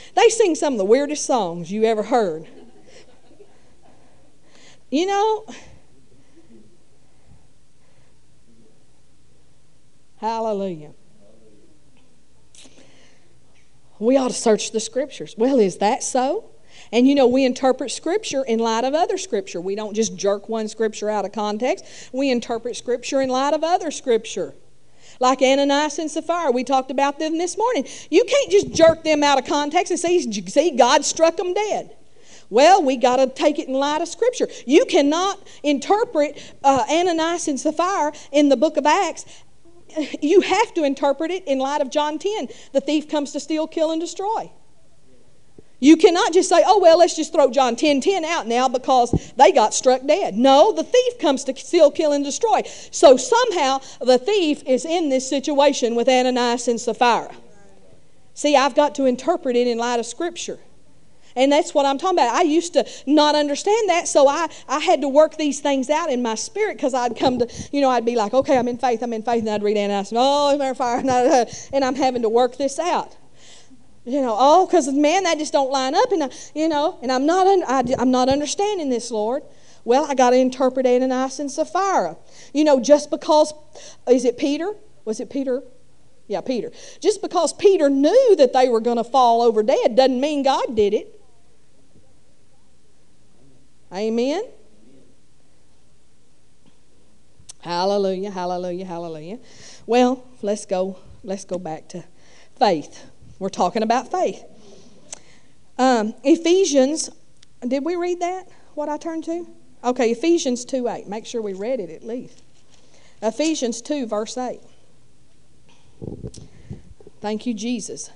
they 0.14 0.28
sing 0.28 0.54
some 0.54 0.74
of 0.74 0.78
the 0.78 0.84
weirdest 0.84 1.24
songs 1.24 1.70
you 1.70 1.84
ever 1.84 2.02
heard. 2.02 2.46
You 4.90 5.06
know, 5.06 5.46
hallelujah. 10.16 10.92
We 13.98 14.16
ought 14.16 14.28
to 14.28 14.34
search 14.34 14.72
the 14.72 14.80
scriptures. 14.80 15.34
Well, 15.36 15.58
is 15.58 15.78
that 15.78 16.02
so? 16.02 16.50
And 16.92 17.06
you 17.06 17.14
know, 17.14 17.26
we 17.26 17.44
interpret 17.44 17.90
Scripture 17.90 18.44
in 18.44 18.58
light 18.58 18.84
of 18.84 18.94
other 18.94 19.18
Scripture. 19.18 19.60
We 19.60 19.74
don't 19.74 19.94
just 19.94 20.16
jerk 20.16 20.48
one 20.48 20.68
Scripture 20.68 21.10
out 21.10 21.24
of 21.24 21.32
context, 21.32 21.84
we 22.12 22.30
interpret 22.30 22.76
Scripture 22.76 23.20
in 23.20 23.28
light 23.28 23.54
of 23.54 23.64
other 23.64 23.90
Scripture. 23.90 24.54
Like 25.20 25.42
Ananias 25.42 25.98
and 25.98 26.08
Sapphira, 26.08 26.52
we 26.52 26.62
talked 26.62 26.92
about 26.92 27.18
them 27.18 27.38
this 27.38 27.58
morning. 27.58 27.86
You 28.08 28.24
can't 28.24 28.52
just 28.52 28.72
jerk 28.72 29.02
them 29.02 29.24
out 29.24 29.38
of 29.38 29.46
context 29.46 29.90
and 29.90 29.98
say, 29.98 30.20
see, 30.20 30.70
God 30.76 31.04
struck 31.04 31.36
them 31.36 31.54
dead. 31.54 31.90
Well, 32.50 32.82
we 32.84 32.96
got 32.96 33.16
to 33.16 33.26
take 33.26 33.58
it 33.58 33.66
in 33.66 33.74
light 33.74 34.00
of 34.00 34.06
Scripture. 34.08 34.48
You 34.64 34.84
cannot 34.84 35.40
interpret 35.64 36.40
uh, 36.62 36.84
Ananias 36.88 37.48
and 37.48 37.58
Sapphira 37.58 38.12
in 38.30 38.48
the 38.48 38.56
book 38.56 38.76
of 38.76 38.86
Acts. 38.86 39.24
You 40.22 40.40
have 40.40 40.74
to 40.74 40.84
interpret 40.84 41.30
it 41.30 41.46
in 41.46 41.58
light 41.58 41.80
of 41.80 41.90
John 41.90 42.18
10. 42.18 42.48
The 42.72 42.80
thief 42.80 43.08
comes 43.08 43.32
to 43.32 43.40
steal, 43.40 43.66
kill, 43.66 43.90
and 43.90 44.00
destroy. 44.00 44.50
You 45.80 45.96
cannot 45.96 46.32
just 46.32 46.48
say, 46.48 46.62
oh, 46.66 46.80
well, 46.80 46.98
let's 46.98 47.14
just 47.14 47.32
throw 47.32 47.50
John 47.50 47.76
10 47.76 48.00
10 48.00 48.24
out 48.24 48.48
now 48.48 48.68
because 48.68 49.32
they 49.36 49.52
got 49.52 49.72
struck 49.74 50.04
dead. 50.04 50.36
No, 50.36 50.72
the 50.72 50.82
thief 50.82 51.18
comes 51.20 51.44
to 51.44 51.56
steal, 51.56 51.90
kill, 51.90 52.12
and 52.12 52.24
destroy. 52.24 52.62
So 52.90 53.16
somehow 53.16 53.80
the 54.00 54.18
thief 54.18 54.62
is 54.66 54.84
in 54.84 55.08
this 55.08 55.28
situation 55.28 55.94
with 55.94 56.08
Ananias 56.08 56.66
and 56.66 56.80
Sapphira. 56.80 57.34
See, 58.34 58.56
I've 58.56 58.74
got 58.74 58.96
to 58.96 59.04
interpret 59.04 59.54
it 59.56 59.66
in 59.66 59.78
light 59.78 60.00
of 60.00 60.06
Scripture. 60.06 60.58
And 61.38 61.52
that's 61.52 61.72
what 61.72 61.86
I'm 61.86 61.98
talking 61.98 62.18
about. 62.18 62.34
I 62.34 62.42
used 62.42 62.72
to 62.72 62.84
not 63.06 63.36
understand 63.36 63.88
that, 63.88 64.08
so 64.08 64.26
I, 64.26 64.48
I 64.68 64.80
had 64.80 65.00
to 65.02 65.08
work 65.08 65.36
these 65.36 65.60
things 65.60 65.88
out 65.88 66.10
in 66.10 66.20
my 66.20 66.34
spirit 66.34 66.76
because 66.76 66.94
I'd 66.94 67.16
come 67.16 67.38
to, 67.38 67.48
you 67.70 67.80
know, 67.80 67.88
I'd 67.88 68.04
be 68.04 68.16
like, 68.16 68.34
okay, 68.34 68.58
I'm 68.58 68.66
in 68.66 68.76
faith, 68.76 69.02
I'm 69.02 69.12
in 69.12 69.22
faith, 69.22 69.40
and 69.40 69.50
I'd 69.50 69.62
read 69.62 69.76
Ananias, 69.76 70.10
and 70.10 70.18
oh, 70.20 70.74
fire, 70.74 70.98
and 71.72 71.84
I'm 71.84 71.94
having 71.94 72.22
to 72.22 72.28
work 72.28 72.58
this 72.58 72.80
out. 72.80 73.16
You 74.04 74.22
know 74.22 74.34
oh 74.38 74.66
because 74.66 74.90
man 74.90 75.24
that 75.24 75.36
just 75.36 75.52
don't 75.52 75.70
line 75.70 75.94
up 75.94 76.10
and 76.12 76.24
I, 76.24 76.30
you 76.54 76.66
know 76.66 76.98
and 77.02 77.12
i'm 77.12 77.26
not 77.26 77.46
un, 77.46 77.62
I, 77.68 77.84
i'm 77.98 78.10
not 78.10 78.30
understanding 78.30 78.88
this 78.88 79.10
lord. 79.10 79.42
Well 79.84 80.06
i 80.08 80.14
got 80.14 80.30
to 80.30 80.36
interpret 80.36 80.86
ananias 80.86 81.38
and 81.40 81.50
sapphira. 81.50 82.16
You 82.54 82.64
know 82.64 82.80
just 82.80 83.10
because 83.10 83.52
is 84.08 84.24
it 84.24 84.38
peter? 84.38 84.72
Was 85.04 85.20
it 85.20 85.28
peter? 85.28 85.62
Yeah 86.26 86.40
peter. 86.40 86.72
Just 87.00 87.20
because 87.20 87.52
peter 87.52 87.90
knew 87.90 88.34
that 88.36 88.54
they 88.54 88.70
were 88.70 88.80
going 88.80 88.96
to 88.96 89.04
fall 89.04 89.42
over 89.42 89.62
dead 89.62 89.94
doesn't 89.94 90.18
mean 90.18 90.42
god 90.42 90.74
did 90.74 90.94
it 90.94 91.17
amen 93.92 94.42
hallelujah 97.60 98.30
hallelujah 98.30 98.84
hallelujah 98.84 99.38
well 99.86 100.24
let's 100.42 100.66
go 100.66 100.98
let's 101.24 101.44
go 101.44 101.58
back 101.58 101.88
to 101.88 102.04
faith 102.58 103.06
we're 103.38 103.48
talking 103.48 103.82
about 103.82 104.10
faith. 104.10 104.44
Um, 105.78 106.14
Ephesians, 106.24 107.08
did 107.66 107.84
we 107.84 107.94
read 107.96 108.20
that? 108.20 108.48
What 108.74 108.88
I 108.88 108.96
turned 108.96 109.24
to? 109.24 109.46
Okay, 109.84 110.10
Ephesians 110.10 110.64
2 110.64 110.88
8. 110.88 111.08
Make 111.08 111.24
sure 111.24 111.40
we 111.40 111.52
read 111.52 111.78
it 111.78 111.90
at 111.90 112.02
least. 112.02 112.42
Ephesians 113.22 113.80
2, 113.80 114.06
verse 114.06 114.36
8. 114.36 114.60
Thank 117.20 117.46
you, 117.46 117.54
Jesus. 117.54 118.10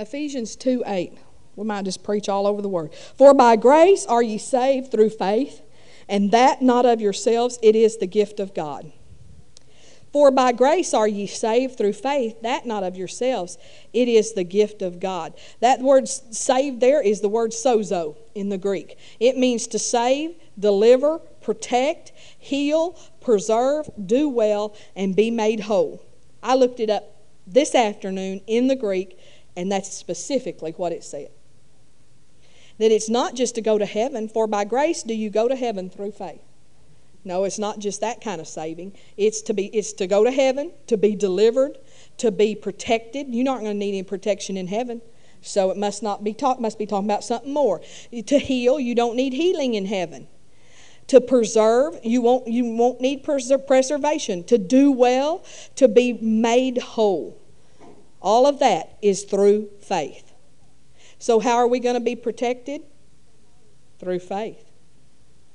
Ephesians 0.00 0.56
2 0.56 0.82
8. 0.86 1.12
We 1.56 1.64
might 1.64 1.84
just 1.84 2.02
preach 2.02 2.28
all 2.28 2.46
over 2.46 2.62
the 2.62 2.68
word. 2.68 2.94
For 2.94 3.34
by 3.34 3.56
grace 3.56 4.06
are 4.06 4.22
ye 4.22 4.38
saved 4.38 4.90
through 4.90 5.10
faith, 5.10 5.60
and 6.08 6.30
that 6.30 6.62
not 6.62 6.86
of 6.86 7.02
yourselves, 7.02 7.58
it 7.62 7.76
is 7.76 7.98
the 7.98 8.06
gift 8.06 8.40
of 8.40 8.54
God. 8.54 8.92
For 10.10 10.30
by 10.30 10.52
grace 10.52 10.94
are 10.94 11.06
ye 11.06 11.26
saved 11.26 11.76
through 11.76 11.92
faith, 11.92 12.40
that 12.40 12.64
not 12.66 12.82
of 12.82 12.96
yourselves, 12.96 13.58
it 13.92 14.08
is 14.08 14.32
the 14.32 14.42
gift 14.42 14.80
of 14.80 15.00
God. 15.00 15.34
That 15.60 15.80
word 15.80 16.08
saved 16.08 16.80
there 16.80 17.02
is 17.02 17.20
the 17.20 17.28
word 17.28 17.50
sozo 17.50 18.16
in 18.34 18.48
the 18.48 18.58
Greek. 18.58 18.96
It 19.20 19.36
means 19.36 19.66
to 19.68 19.78
save, 19.78 20.34
deliver, 20.58 21.18
protect, 21.42 22.12
heal, 22.38 22.98
preserve, 23.20 23.90
do 24.04 24.30
well, 24.30 24.74
and 24.96 25.14
be 25.14 25.30
made 25.30 25.60
whole. 25.60 26.02
I 26.42 26.54
looked 26.54 26.80
it 26.80 26.88
up 26.88 27.20
this 27.46 27.74
afternoon 27.74 28.40
in 28.46 28.68
the 28.68 28.76
Greek, 28.76 29.18
and 29.56 29.70
that's 29.70 29.92
specifically 29.92 30.72
what 30.72 30.92
it 30.92 31.04
said 31.04 31.30
that 32.80 32.90
it's 32.90 33.10
not 33.10 33.34
just 33.34 33.54
to 33.56 33.60
go 33.60 33.76
to 33.76 33.84
heaven, 33.84 34.26
for 34.26 34.46
by 34.46 34.64
grace 34.64 35.02
do 35.02 35.12
you 35.12 35.28
go 35.28 35.46
to 35.46 35.54
heaven 35.54 35.90
through 35.90 36.12
faith. 36.12 36.40
No, 37.24 37.44
it's 37.44 37.58
not 37.58 37.78
just 37.78 38.00
that 38.00 38.22
kind 38.22 38.40
of 38.40 38.48
saving. 38.48 38.94
It's 39.18 39.42
to 39.42 39.54
be 39.54 39.66
it's 39.66 39.92
to 39.94 40.06
go 40.06 40.24
to 40.24 40.30
heaven, 40.30 40.72
to 40.86 40.96
be 40.96 41.14
delivered, 41.14 41.76
to 42.16 42.30
be 42.30 42.54
protected. 42.54 43.26
You're 43.28 43.44
not 43.44 43.60
going 43.60 43.72
to 43.72 43.78
need 43.78 43.90
any 43.90 44.02
protection 44.02 44.56
in 44.56 44.68
heaven. 44.68 45.02
So 45.42 45.70
it 45.70 45.76
must 45.76 46.02
not 46.02 46.24
be 46.24 46.32
talk 46.32 46.58
must 46.58 46.78
be 46.78 46.86
talking 46.86 47.06
about 47.06 47.22
something 47.22 47.52
more. 47.52 47.82
To 48.26 48.38
heal, 48.38 48.80
you 48.80 48.94
don't 48.94 49.16
need 49.16 49.34
healing 49.34 49.74
in 49.74 49.84
heaven. 49.84 50.28
To 51.08 51.20
preserve, 51.20 51.98
you 52.02 52.22
won't 52.22 52.48
you 52.48 52.64
won't 52.74 53.02
need 53.02 53.22
preservation. 53.24 54.42
To 54.44 54.56
do 54.56 54.90
well, 54.90 55.44
to 55.76 55.88
be 55.88 56.14
made 56.14 56.78
whole. 56.78 57.39
All 58.20 58.46
of 58.46 58.58
that 58.58 58.98
is 59.02 59.24
through 59.24 59.68
faith. 59.80 60.32
So, 61.18 61.40
how 61.40 61.56
are 61.56 61.66
we 61.66 61.80
going 61.80 61.94
to 61.94 62.00
be 62.00 62.16
protected? 62.16 62.82
Through 63.98 64.20
faith. 64.20 64.64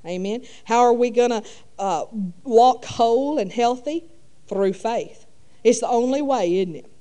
Amen. 0.05 0.43
How 0.65 0.81
are 0.81 0.93
we 0.93 1.09
going 1.09 1.31
to 1.31 1.43
uh, 1.79 2.05
walk 2.43 2.85
whole 2.85 3.39
and 3.39 3.51
healthy? 3.51 4.05
Through 4.47 4.73
faith. 4.73 5.25
It's 5.63 5.79
the 5.79 5.87
only 5.87 6.21
way, 6.21 6.59
isn't 6.59 6.75
it? 6.75 6.91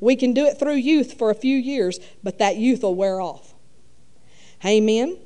We 0.00 0.16
can 0.16 0.34
do 0.34 0.44
it 0.44 0.58
through 0.58 0.74
youth 0.74 1.14
for 1.14 1.30
a 1.30 1.34
few 1.34 1.56
years, 1.56 1.98
but 2.22 2.38
that 2.38 2.56
youth 2.56 2.82
will 2.82 2.94
wear 2.94 3.20
off. 3.20 3.54
Amen. 4.64 5.16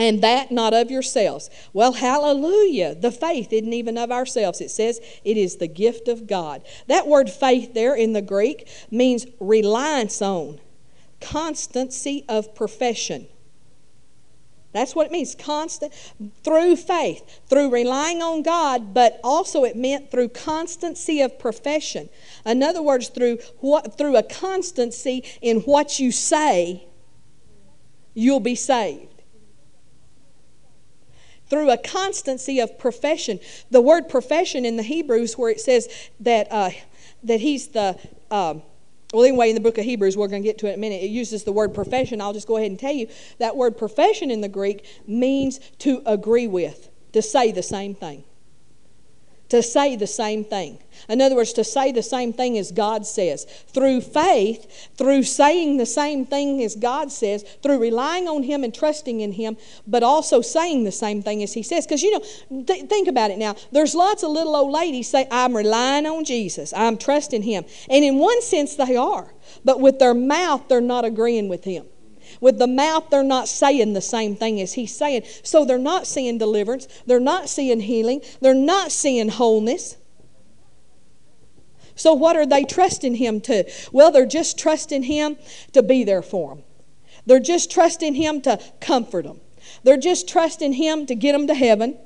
And 0.00 0.22
that 0.22 0.50
not 0.50 0.72
of 0.72 0.90
yourselves. 0.90 1.50
Well, 1.74 1.92
hallelujah. 1.92 2.94
The 2.94 3.12
faith 3.12 3.52
isn't 3.52 3.74
even 3.74 3.98
of 3.98 4.10
ourselves. 4.10 4.62
It 4.62 4.70
says 4.70 4.98
it 5.24 5.36
is 5.36 5.56
the 5.56 5.68
gift 5.68 6.08
of 6.08 6.26
God. 6.26 6.62
That 6.86 7.06
word 7.06 7.28
faith 7.28 7.74
there 7.74 7.94
in 7.94 8.14
the 8.14 8.22
Greek 8.22 8.66
means 8.90 9.26
reliance 9.40 10.22
on 10.22 10.58
constancy 11.20 12.24
of 12.30 12.54
profession. 12.54 13.26
That's 14.72 14.94
what 14.94 15.04
it 15.04 15.12
means 15.12 15.34
constant 15.34 15.92
through 16.44 16.76
faith, 16.76 17.40
through 17.46 17.70
relying 17.70 18.22
on 18.22 18.42
God, 18.42 18.94
but 18.94 19.20
also 19.22 19.64
it 19.64 19.76
meant 19.76 20.10
through 20.10 20.30
constancy 20.30 21.20
of 21.20 21.38
profession. 21.38 22.08
In 22.46 22.62
other 22.62 22.80
words, 22.80 23.08
through 23.08 23.40
what 23.58 23.98
through 23.98 24.16
a 24.16 24.22
constancy 24.22 25.24
in 25.42 25.60
what 25.60 25.98
you 25.98 26.10
say, 26.10 26.86
you'll 28.14 28.40
be 28.40 28.54
saved. 28.54 29.09
Through 31.50 31.70
a 31.70 31.76
constancy 31.76 32.60
of 32.60 32.78
profession. 32.78 33.40
The 33.70 33.80
word 33.80 34.08
profession 34.08 34.64
in 34.64 34.76
the 34.76 34.82
Hebrews, 34.82 35.36
where 35.36 35.50
it 35.50 35.60
says 35.60 35.88
that 36.20 36.50
uh, 36.50 36.70
that 37.24 37.40
he's 37.40 37.68
the 37.68 37.98
um, 38.30 38.62
well, 39.12 39.24
anyway, 39.24 39.48
in 39.48 39.56
the 39.56 39.60
book 39.60 39.76
of 39.76 39.84
Hebrews, 39.84 40.16
we're 40.16 40.28
going 40.28 40.42
to 40.42 40.48
get 40.48 40.58
to 40.58 40.66
it 40.66 40.70
in 40.70 40.74
a 40.76 40.78
minute. 40.78 41.02
It 41.02 41.08
uses 41.08 41.42
the 41.42 41.52
word 41.52 41.74
profession. 41.74 42.20
I'll 42.20 42.32
just 42.32 42.46
go 42.46 42.56
ahead 42.56 42.70
and 42.70 42.78
tell 42.78 42.92
you 42.92 43.08
that 43.38 43.56
word 43.56 43.76
profession 43.76 44.30
in 44.30 44.40
the 44.40 44.48
Greek 44.48 44.86
means 45.06 45.58
to 45.78 46.00
agree 46.06 46.46
with, 46.46 46.88
to 47.12 47.20
say 47.20 47.50
the 47.50 47.62
same 47.62 47.94
thing 47.94 48.22
to 49.50 49.62
say 49.62 49.96
the 49.96 50.06
same 50.06 50.44
thing. 50.44 50.78
In 51.08 51.20
other 51.20 51.34
words, 51.34 51.52
to 51.54 51.64
say 51.64 51.92
the 51.92 52.02
same 52.02 52.32
thing 52.32 52.56
as 52.56 52.70
God 52.70 53.04
says. 53.04 53.44
Through 53.68 54.00
faith, 54.00 54.90
through 54.96 55.24
saying 55.24 55.76
the 55.76 55.86
same 55.86 56.24
thing 56.24 56.62
as 56.62 56.76
God 56.76 57.10
says, 57.10 57.42
through 57.62 57.78
relying 57.78 58.28
on 58.28 58.44
Him 58.44 58.62
and 58.64 58.74
trusting 58.74 59.20
in 59.20 59.32
Him, 59.32 59.56
but 59.86 60.02
also 60.02 60.40
saying 60.40 60.84
the 60.84 60.92
same 60.92 61.22
thing 61.22 61.42
as 61.42 61.52
He 61.52 61.62
says. 61.62 61.86
Because, 61.86 62.02
you 62.02 62.12
know, 62.12 62.64
th- 62.64 62.88
think 62.88 63.08
about 63.08 63.30
it 63.30 63.38
now. 63.38 63.56
There's 63.72 63.94
lots 63.94 64.22
of 64.22 64.30
little 64.30 64.54
old 64.54 64.72
ladies 64.72 65.08
say, 65.08 65.26
I'm 65.30 65.56
relying 65.56 66.06
on 66.06 66.24
Jesus, 66.24 66.72
I'm 66.72 66.96
trusting 66.96 67.42
Him. 67.42 67.64
And 67.88 68.04
in 68.04 68.18
one 68.18 68.40
sense, 68.42 68.76
they 68.76 68.96
are. 68.96 69.32
But 69.64 69.80
with 69.80 69.98
their 69.98 70.14
mouth, 70.14 70.68
they're 70.68 70.80
not 70.80 71.04
agreeing 71.04 71.48
with 71.48 71.64
Him. 71.64 71.86
With 72.40 72.58
the 72.58 72.66
mouth, 72.66 73.10
they're 73.10 73.22
not 73.22 73.48
saying 73.48 73.92
the 73.92 74.00
same 74.00 74.34
thing 74.34 74.60
as 74.60 74.72
he's 74.72 74.96
saying. 74.96 75.24
So 75.42 75.64
they're 75.64 75.78
not 75.78 76.06
seeing 76.06 76.38
deliverance. 76.38 76.88
They're 77.06 77.20
not 77.20 77.48
seeing 77.48 77.80
healing. 77.80 78.22
They're 78.40 78.54
not 78.54 78.92
seeing 78.92 79.28
wholeness. 79.28 79.96
So, 81.94 82.14
what 82.14 82.34
are 82.34 82.46
they 82.46 82.64
trusting 82.64 83.16
him 83.16 83.42
to? 83.42 83.70
Well, 83.92 84.10
they're 84.10 84.24
just 84.24 84.58
trusting 84.58 85.02
him 85.02 85.36
to 85.74 85.82
be 85.82 86.02
there 86.02 86.22
for 86.22 86.54
them. 86.54 86.64
They're 87.26 87.40
just 87.40 87.70
trusting 87.70 88.14
him 88.14 88.40
to 88.42 88.58
comfort 88.80 89.24
them. 89.24 89.42
They're 89.82 89.98
just 89.98 90.26
trusting 90.26 90.72
him 90.72 91.04
to 91.06 91.14
get 91.14 91.32
them 91.32 91.46
to 91.46 91.54
heaven. 91.54 91.98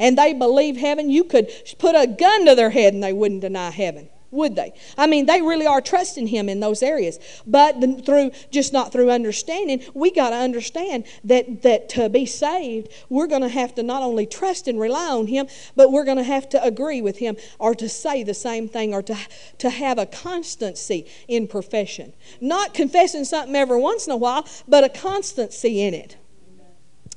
And 0.00 0.16
they 0.16 0.32
believe 0.32 0.78
heaven. 0.78 1.10
You 1.10 1.24
could 1.24 1.50
put 1.78 1.94
a 1.94 2.06
gun 2.06 2.46
to 2.46 2.54
their 2.54 2.70
head 2.70 2.94
and 2.94 3.02
they 3.02 3.12
wouldn't 3.12 3.42
deny 3.42 3.70
heaven. 3.70 4.08
Would 4.32 4.56
they? 4.56 4.72
I 4.96 5.06
mean, 5.06 5.26
they 5.26 5.42
really 5.42 5.66
are 5.66 5.82
trusting 5.82 6.28
Him 6.28 6.48
in 6.48 6.60
those 6.60 6.82
areas. 6.82 7.18
But 7.46 7.76
through, 8.04 8.32
just 8.50 8.72
not 8.72 8.90
through 8.90 9.10
understanding, 9.10 9.82
we 9.92 10.10
got 10.10 10.30
to 10.30 10.36
understand 10.36 11.04
that, 11.24 11.60
that 11.62 11.90
to 11.90 12.08
be 12.08 12.24
saved, 12.24 12.88
we're 13.10 13.26
going 13.26 13.42
to 13.42 13.48
have 13.48 13.74
to 13.74 13.82
not 13.82 14.02
only 14.02 14.24
trust 14.24 14.68
and 14.68 14.80
rely 14.80 15.08
on 15.08 15.26
Him, 15.26 15.48
but 15.76 15.92
we're 15.92 16.06
going 16.06 16.16
to 16.16 16.22
have 16.24 16.48
to 16.48 16.64
agree 16.64 17.02
with 17.02 17.18
Him 17.18 17.36
or 17.58 17.74
to 17.74 17.90
say 17.90 18.22
the 18.22 18.32
same 18.32 18.68
thing 18.68 18.94
or 18.94 19.02
to, 19.02 19.16
to 19.58 19.68
have 19.68 19.98
a 19.98 20.06
constancy 20.06 21.06
in 21.28 21.46
profession. 21.46 22.14
Not 22.40 22.72
confessing 22.72 23.24
something 23.24 23.54
every 23.54 23.78
once 23.78 24.06
in 24.06 24.12
a 24.12 24.16
while, 24.16 24.46
but 24.66 24.82
a 24.82 24.88
constancy 24.88 25.82
in 25.82 25.92
it. 25.92 26.16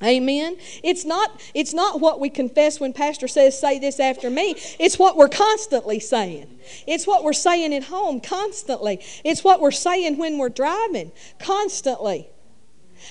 Amen. 0.02 0.58
It's 0.82 1.06
not 1.06 1.40
it's 1.54 1.72
not 1.72 2.00
what 2.00 2.20
we 2.20 2.28
confess 2.28 2.78
when 2.78 2.92
pastor 2.92 3.28
says 3.28 3.58
say 3.58 3.78
this 3.78 3.98
after 3.98 4.28
me. 4.28 4.54
It's 4.78 4.98
what 4.98 5.16
we're 5.16 5.30
constantly 5.30 6.00
saying. 6.00 6.58
It's 6.86 7.06
what 7.06 7.24
we're 7.24 7.32
saying 7.32 7.72
at 7.72 7.84
home 7.84 8.20
constantly. 8.20 9.02
It's 9.24 9.42
what 9.42 9.60
we're 9.60 9.70
saying 9.70 10.18
when 10.18 10.36
we're 10.36 10.50
driving 10.50 11.12
constantly. 11.38 12.28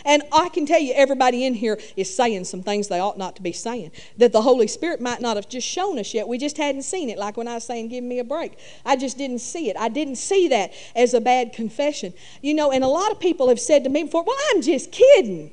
And 0.03 0.23
I 0.31 0.49
can 0.49 0.65
tell 0.65 0.79
you, 0.79 0.93
everybody 0.93 1.45
in 1.45 1.53
here 1.53 1.79
is 1.95 2.13
saying 2.13 2.45
some 2.45 2.61
things 2.61 2.87
they 2.87 2.99
ought 2.99 3.17
not 3.17 3.35
to 3.37 3.41
be 3.41 3.51
saying. 3.51 3.91
That 4.17 4.31
the 4.31 4.41
Holy 4.41 4.67
Spirit 4.67 4.99
might 4.99 5.21
not 5.21 5.37
have 5.37 5.47
just 5.47 5.67
shown 5.67 5.97
us 5.99 6.13
yet. 6.13 6.27
We 6.27 6.37
just 6.37 6.57
hadn't 6.57 6.83
seen 6.83 7.09
it. 7.09 7.17
Like 7.17 7.37
when 7.37 7.47
I 7.47 7.55
was 7.55 7.63
saying, 7.63 7.89
give 7.89 8.03
me 8.03 8.19
a 8.19 8.23
break. 8.23 8.59
I 8.85 8.95
just 8.95 9.17
didn't 9.17 9.39
see 9.39 9.69
it. 9.69 9.77
I 9.77 9.89
didn't 9.89 10.17
see 10.17 10.47
that 10.49 10.73
as 10.95 11.13
a 11.13 11.21
bad 11.21 11.53
confession. 11.53 12.13
You 12.41 12.53
know, 12.53 12.71
and 12.71 12.83
a 12.83 12.87
lot 12.87 13.11
of 13.11 13.19
people 13.19 13.49
have 13.49 13.59
said 13.59 13.83
to 13.85 13.89
me 13.89 14.03
before, 14.03 14.23
well, 14.23 14.37
I'm 14.51 14.61
just 14.61 14.91
kidding. 14.91 15.51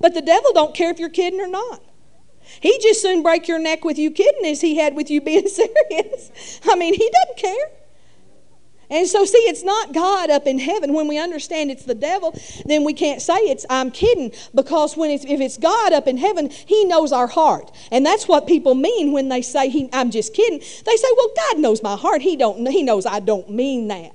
But 0.00 0.14
the 0.14 0.22
devil 0.22 0.52
don't 0.52 0.74
care 0.74 0.90
if 0.90 0.98
you're 0.98 1.08
kidding 1.08 1.40
or 1.40 1.48
not. 1.48 1.82
He 2.60 2.78
just 2.78 3.00
soon 3.00 3.22
break 3.22 3.48
your 3.48 3.58
neck 3.58 3.84
with 3.84 3.98
you 3.98 4.10
kidding 4.10 4.44
as 4.46 4.60
he 4.60 4.76
had 4.76 4.94
with 4.94 5.10
you 5.10 5.20
being 5.20 5.48
serious. 5.48 6.60
I 6.68 6.76
mean, 6.76 6.94
he 6.94 7.10
doesn't 7.10 7.38
care. 7.38 7.66
And 8.90 9.08
so, 9.08 9.24
see, 9.24 9.38
it's 9.38 9.62
not 9.62 9.92
God 9.92 10.30
up 10.30 10.46
in 10.46 10.58
heaven. 10.58 10.92
When 10.92 11.08
we 11.08 11.18
understand 11.18 11.70
it's 11.70 11.84
the 11.84 11.94
devil, 11.94 12.38
then 12.66 12.84
we 12.84 12.92
can't 12.92 13.22
say 13.22 13.34
it's 13.34 13.64
I'm 13.70 13.90
kidding 13.90 14.32
because 14.54 14.96
when 14.96 15.10
it's, 15.10 15.24
if 15.24 15.40
it's 15.40 15.56
God 15.56 15.92
up 15.92 16.06
in 16.06 16.18
heaven, 16.18 16.50
He 16.50 16.84
knows 16.84 17.10
our 17.10 17.26
heart, 17.26 17.74
and 17.90 18.04
that's 18.04 18.28
what 18.28 18.46
people 18.46 18.74
mean 18.74 19.12
when 19.12 19.30
they 19.30 19.42
say 19.42 19.68
he, 19.68 19.88
I'm 19.92 20.10
just 20.10 20.34
kidding. 20.34 20.58
They 20.58 20.96
say, 20.96 21.08
"Well, 21.16 21.30
God 21.34 21.58
knows 21.60 21.82
my 21.82 21.96
heart. 21.96 22.22
He 22.22 22.36
don't. 22.36 22.66
He 22.66 22.82
knows 22.82 23.06
I 23.06 23.20
don't 23.20 23.48
mean 23.50 23.88
that, 23.88 24.12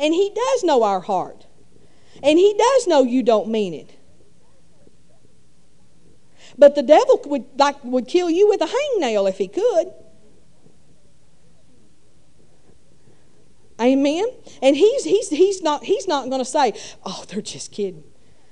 and 0.00 0.12
He 0.12 0.30
does 0.34 0.64
know 0.64 0.82
our 0.82 1.00
heart, 1.00 1.46
and 2.22 2.38
He 2.38 2.54
does 2.58 2.86
know 2.86 3.04
you 3.04 3.22
don't 3.22 3.48
mean 3.48 3.72
it." 3.72 3.97
But 6.58 6.74
the 6.74 6.82
devil 6.82 7.20
would, 7.26 7.44
like, 7.56 7.82
would 7.84 8.08
kill 8.08 8.28
you 8.28 8.48
with 8.48 8.60
a 8.60 8.66
hangnail 8.66 9.28
if 9.28 9.38
he 9.38 9.46
could. 9.46 9.92
Amen. 13.80 14.26
And 14.60 14.76
he's 14.76 15.04
he's 15.04 15.30
he's 15.30 15.62
not 15.62 15.84
he's 15.84 16.08
not 16.08 16.28
going 16.28 16.40
to 16.40 16.44
say, 16.44 16.72
"Oh, 17.04 17.24
they're 17.28 17.40
just 17.40 17.70
kidding." 17.70 18.02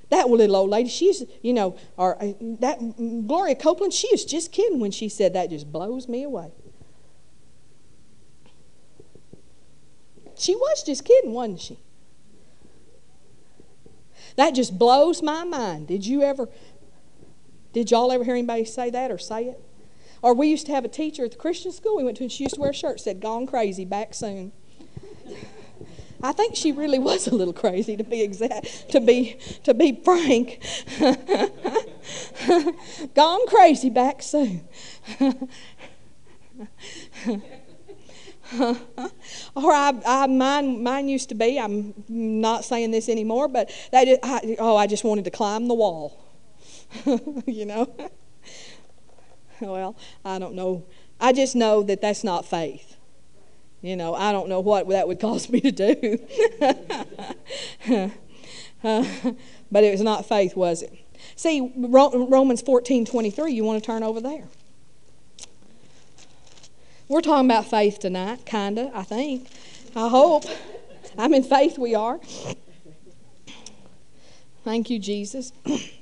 That 0.09 0.29
little 0.29 0.55
old 0.55 0.69
lady, 0.69 0.87
she's 0.87 1.25
you 1.41 1.51
know, 1.51 1.75
or 1.97 2.21
uh, 2.23 2.31
that 2.61 2.79
Gloria 3.27 3.55
Copeland, 3.55 3.91
she 3.91 4.07
is 4.07 4.23
just 4.23 4.53
kidding 4.53 4.79
when 4.79 4.91
she 4.91 5.09
said 5.09 5.33
that. 5.33 5.49
Just 5.49 5.69
blows 5.69 6.07
me 6.07 6.23
away. 6.23 6.51
She 10.37 10.55
was 10.55 10.83
just 10.83 11.03
kidding, 11.03 11.33
wasn't 11.33 11.59
she? 11.59 11.79
That 14.37 14.51
just 14.51 14.77
blows 14.77 15.21
my 15.21 15.43
mind. 15.43 15.87
Did 15.87 16.05
you 16.05 16.21
ever 16.21 16.47
did 17.77 17.91
y'all 17.91 18.11
ever 18.11 18.23
hear 18.23 18.33
anybody 18.33 18.65
say 18.65 18.89
that 18.89 19.11
or 19.11 19.19
say 19.19 19.45
it? 19.45 19.61
Or 20.23 20.33
we 20.33 20.47
used 20.47 20.65
to 20.65 20.71
have 20.71 20.83
a 20.83 20.87
teacher 20.87 21.25
at 21.25 21.31
the 21.31 21.37
Christian 21.37 21.71
school 21.71 21.97
we 21.97 22.03
went 22.03 22.17
to, 22.17 22.23
and 22.23 22.31
she 22.31 22.45
used 22.45 22.55
to 22.55 22.61
wear 22.61 22.71
a 22.71 22.73
shirt 22.73 22.97
that 22.97 23.03
said, 23.03 23.19
Gone 23.19 23.45
crazy, 23.45 23.85
back 23.85 24.15
soon. 24.15 24.51
I 26.23 26.31
think 26.31 26.55
she 26.55 26.71
really 26.71 26.97
was 26.97 27.27
a 27.27 27.35
little 27.35 27.53
crazy 27.53 27.95
to 27.95 28.03
be 28.03 28.23
exact, 28.23 28.89
to 28.89 28.99
be 28.99 29.37
to 29.63 29.75
be 29.75 30.01
frank. 30.03 30.59
Gone 33.13 33.47
crazy, 33.47 33.91
back 33.91 34.23
soon. 34.23 34.67
or 38.59 38.79
I, 39.55 39.93
I, 40.03 40.25
mine, 40.25 40.81
mine 40.81 41.09
used 41.09 41.29
to 41.29 41.35
be. 41.35 41.59
I'm 41.59 41.93
not 42.09 42.65
saying 42.65 42.89
this 42.89 43.07
anymore, 43.07 43.47
but 43.47 43.69
is, 43.69 44.17
I, 44.23 44.55
oh, 44.57 44.75
I 44.75 44.87
just 44.87 45.03
wanted 45.03 45.25
to 45.25 45.31
climb 45.31 45.67
the 45.67 45.75
wall. 45.75 46.26
you 47.45 47.65
know? 47.65 47.93
well, 49.59 49.95
I 50.23 50.39
don't 50.39 50.55
know. 50.55 50.85
I 51.19 51.33
just 51.33 51.55
know 51.55 51.83
that 51.83 52.01
that's 52.01 52.23
not 52.23 52.45
faith. 52.45 52.95
You 53.81 53.95
know, 53.95 54.15
I 54.15 54.31
don't 54.31 54.49
know 54.49 54.59
what 54.59 54.87
that 54.89 55.07
would 55.07 55.19
cause 55.19 55.49
me 55.49 55.61
to 55.61 55.71
do. 55.71 56.19
uh, 58.83 59.05
but 59.71 59.83
it 59.83 59.91
was 59.91 60.01
not 60.01 60.27
faith, 60.27 60.55
was 60.55 60.81
it? 60.81 60.93
See, 61.35 61.71
Romans 61.75 62.61
14 62.61 63.05
23, 63.05 63.51
you 63.51 63.63
want 63.63 63.81
to 63.81 63.85
turn 63.85 64.03
over 64.03 64.19
there. 64.19 64.45
We're 67.07 67.21
talking 67.21 67.45
about 67.45 67.65
faith 67.69 67.99
tonight, 67.99 68.45
kind 68.45 68.77
of, 68.77 68.93
I 68.93 69.03
think. 69.03 69.47
I 69.95 70.09
hope. 70.09 70.43
I'm 71.17 71.33
in 71.33 71.43
faith, 71.43 71.77
we 71.77 71.95
are. 71.95 72.19
Thank 74.63 74.89
you, 74.89 74.99
Jesus. 74.99 75.53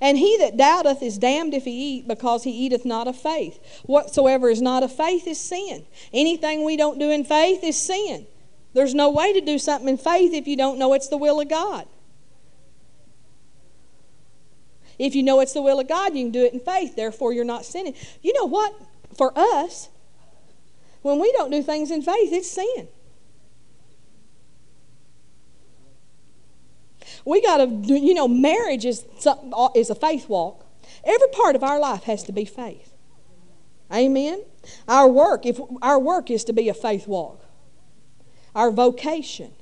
And 0.00 0.18
he 0.18 0.36
that 0.38 0.56
doubteth 0.56 1.02
is 1.02 1.18
damned 1.18 1.54
if 1.54 1.64
he 1.64 1.70
eat, 1.70 2.08
because 2.08 2.44
he 2.44 2.50
eateth 2.50 2.84
not 2.84 3.08
of 3.08 3.16
faith. 3.16 3.82
Whatsoever 3.84 4.50
is 4.50 4.60
not 4.60 4.82
of 4.82 4.92
faith 4.92 5.26
is 5.26 5.40
sin. 5.40 5.86
Anything 6.12 6.64
we 6.64 6.76
don't 6.76 6.98
do 6.98 7.10
in 7.10 7.24
faith 7.24 7.64
is 7.64 7.78
sin. 7.78 8.26
There's 8.74 8.94
no 8.94 9.10
way 9.10 9.32
to 9.32 9.40
do 9.40 9.58
something 9.58 9.88
in 9.88 9.96
faith 9.96 10.34
if 10.34 10.46
you 10.46 10.56
don't 10.56 10.78
know 10.78 10.92
it's 10.92 11.08
the 11.08 11.16
will 11.16 11.40
of 11.40 11.48
God. 11.48 11.86
If 14.98 15.14
you 15.14 15.22
know 15.22 15.40
it's 15.40 15.52
the 15.52 15.62
will 15.62 15.80
of 15.80 15.88
God, 15.88 16.14
you 16.14 16.24
can 16.24 16.32
do 16.32 16.44
it 16.44 16.52
in 16.52 16.60
faith. 16.60 16.96
Therefore, 16.96 17.32
you're 17.32 17.44
not 17.44 17.64
sinning. 17.64 17.94
You 18.22 18.32
know 18.34 18.46
what? 18.46 18.74
For 19.16 19.32
us, 19.36 19.88
when 21.02 21.20
we 21.20 21.32
don't 21.32 21.50
do 21.50 21.62
things 21.62 21.90
in 21.90 22.02
faith, 22.02 22.32
it's 22.32 22.50
sin. 22.50 22.88
We 27.26 27.42
got 27.42 27.58
to, 27.58 27.66
you 27.66 28.14
know, 28.14 28.28
marriage 28.28 28.86
is, 28.86 29.04
is 29.74 29.90
a 29.90 29.94
faith 29.94 30.28
walk. 30.28 30.64
Every 31.04 31.28
part 31.28 31.56
of 31.56 31.62
our 31.62 31.78
life 31.78 32.04
has 32.04 32.22
to 32.24 32.32
be 32.32 32.44
faith. 32.44 32.94
Amen. 33.92 34.42
Our 34.88 35.08
work, 35.08 35.44
if 35.44 35.60
our 35.82 35.98
work 35.98 36.30
is 36.30 36.44
to 36.44 36.52
be 36.52 36.68
a 36.68 36.74
faith 36.74 37.06
walk. 37.06 37.44
Our 38.54 38.70
vocation. 38.70 39.52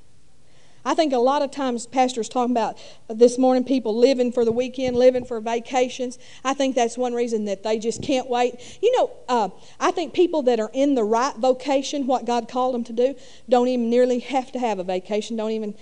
I 0.87 0.95
think 0.95 1.15
a 1.15 1.19
lot 1.19 1.41
of 1.41 1.51
times 1.51 1.87
pastors 1.87 2.29
talking 2.29 2.51
about 2.51 2.77
this 3.09 3.39
morning 3.39 3.65
people 3.65 3.97
living 3.97 4.31
for 4.31 4.45
the 4.45 4.53
weekend, 4.53 4.97
living 4.97 5.25
for 5.25 5.41
vacations. 5.41 6.19
I 6.45 6.53
think 6.53 6.75
that's 6.75 6.99
one 6.99 7.15
reason 7.15 7.47
that 7.47 7.63
they 7.63 7.79
just 7.79 8.03
can't 8.03 8.29
wait. 8.29 8.79
You 8.83 8.95
know, 8.99 9.11
uh, 9.27 9.49
I 9.81 9.91
think 9.91 10.13
people 10.13 10.43
that 10.43 10.61
are 10.61 10.71
in 10.75 10.95
the 10.95 11.05
right 11.05 11.35
vocation, 11.37 12.07
what 12.07 12.27
God 12.27 12.49
called 12.49 12.75
them 12.75 12.85
to 12.85 12.93
do, 12.93 13.15
don't 13.49 13.69
even 13.69 13.89
nearly 13.89 14.19
have 14.19 14.53
to 14.53 14.59
have 14.59 14.79
a 14.79 14.85
vacation. 14.85 15.37
Don't 15.39 15.53
even 15.53 15.75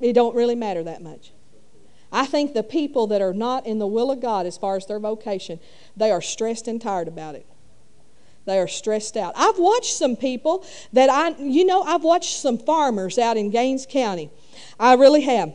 it 0.00 0.12
don't 0.12 0.34
really 0.34 0.54
matter 0.54 0.82
that 0.84 1.02
much. 1.02 1.32
I 2.10 2.24
think 2.24 2.54
the 2.54 2.62
people 2.62 3.06
that 3.08 3.20
are 3.20 3.34
not 3.34 3.66
in 3.66 3.78
the 3.78 3.86
will 3.86 4.10
of 4.10 4.20
God 4.20 4.46
as 4.46 4.56
far 4.56 4.76
as 4.76 4.86
their 4.86 4.98
vocation, 4.98 5.60
they 5.96 6.10
are 6.10 6.22
stressed 6.22 6.66
and 6.68 6.80
tired 6.80 7.08
about 7.08 7.34
it. 7.34 7.46
They 8.46 8.58
are 8.58 8.68
stressed 8.68 9.16
out. 9.16 9.34
I've 9.36 9.58
watched 9.58 9.92
some 9.92 10.16
people 10.16 10.64
that 10.94 11.10
I, 11.10 11.38
you 11.38 11.66
know, 11.66 11.82
I've 11.82 12.02
watched 12.02 12.38
some 12.40 12.56
farmers 12.56 13.18
out 13.18 13.36
in 13.36 13.50
Gaines 13.50 13.86
County. 13.86 14.30
I 14.80 14.94
really 14.94 15.20
have. 15.22 15.54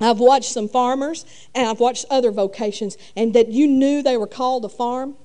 I've 0.00 0.18
watched 0.18 0.50
some 0.50 0.68
farmers 0.68 1.26
and 1.54 1.68
I've 1.68 1.80
watched 1.80 2.06
other 2.08 2.30
vocations, 2.30 2.96
and 3.14 3.34
that 3.34 3.48
you 3.48 3.66
knew 3.66 4.02
they 4.02 4.16
were 4.16 4.26
called 4.26 4.62
to 4.62 4.70
farm, 4.70 5.16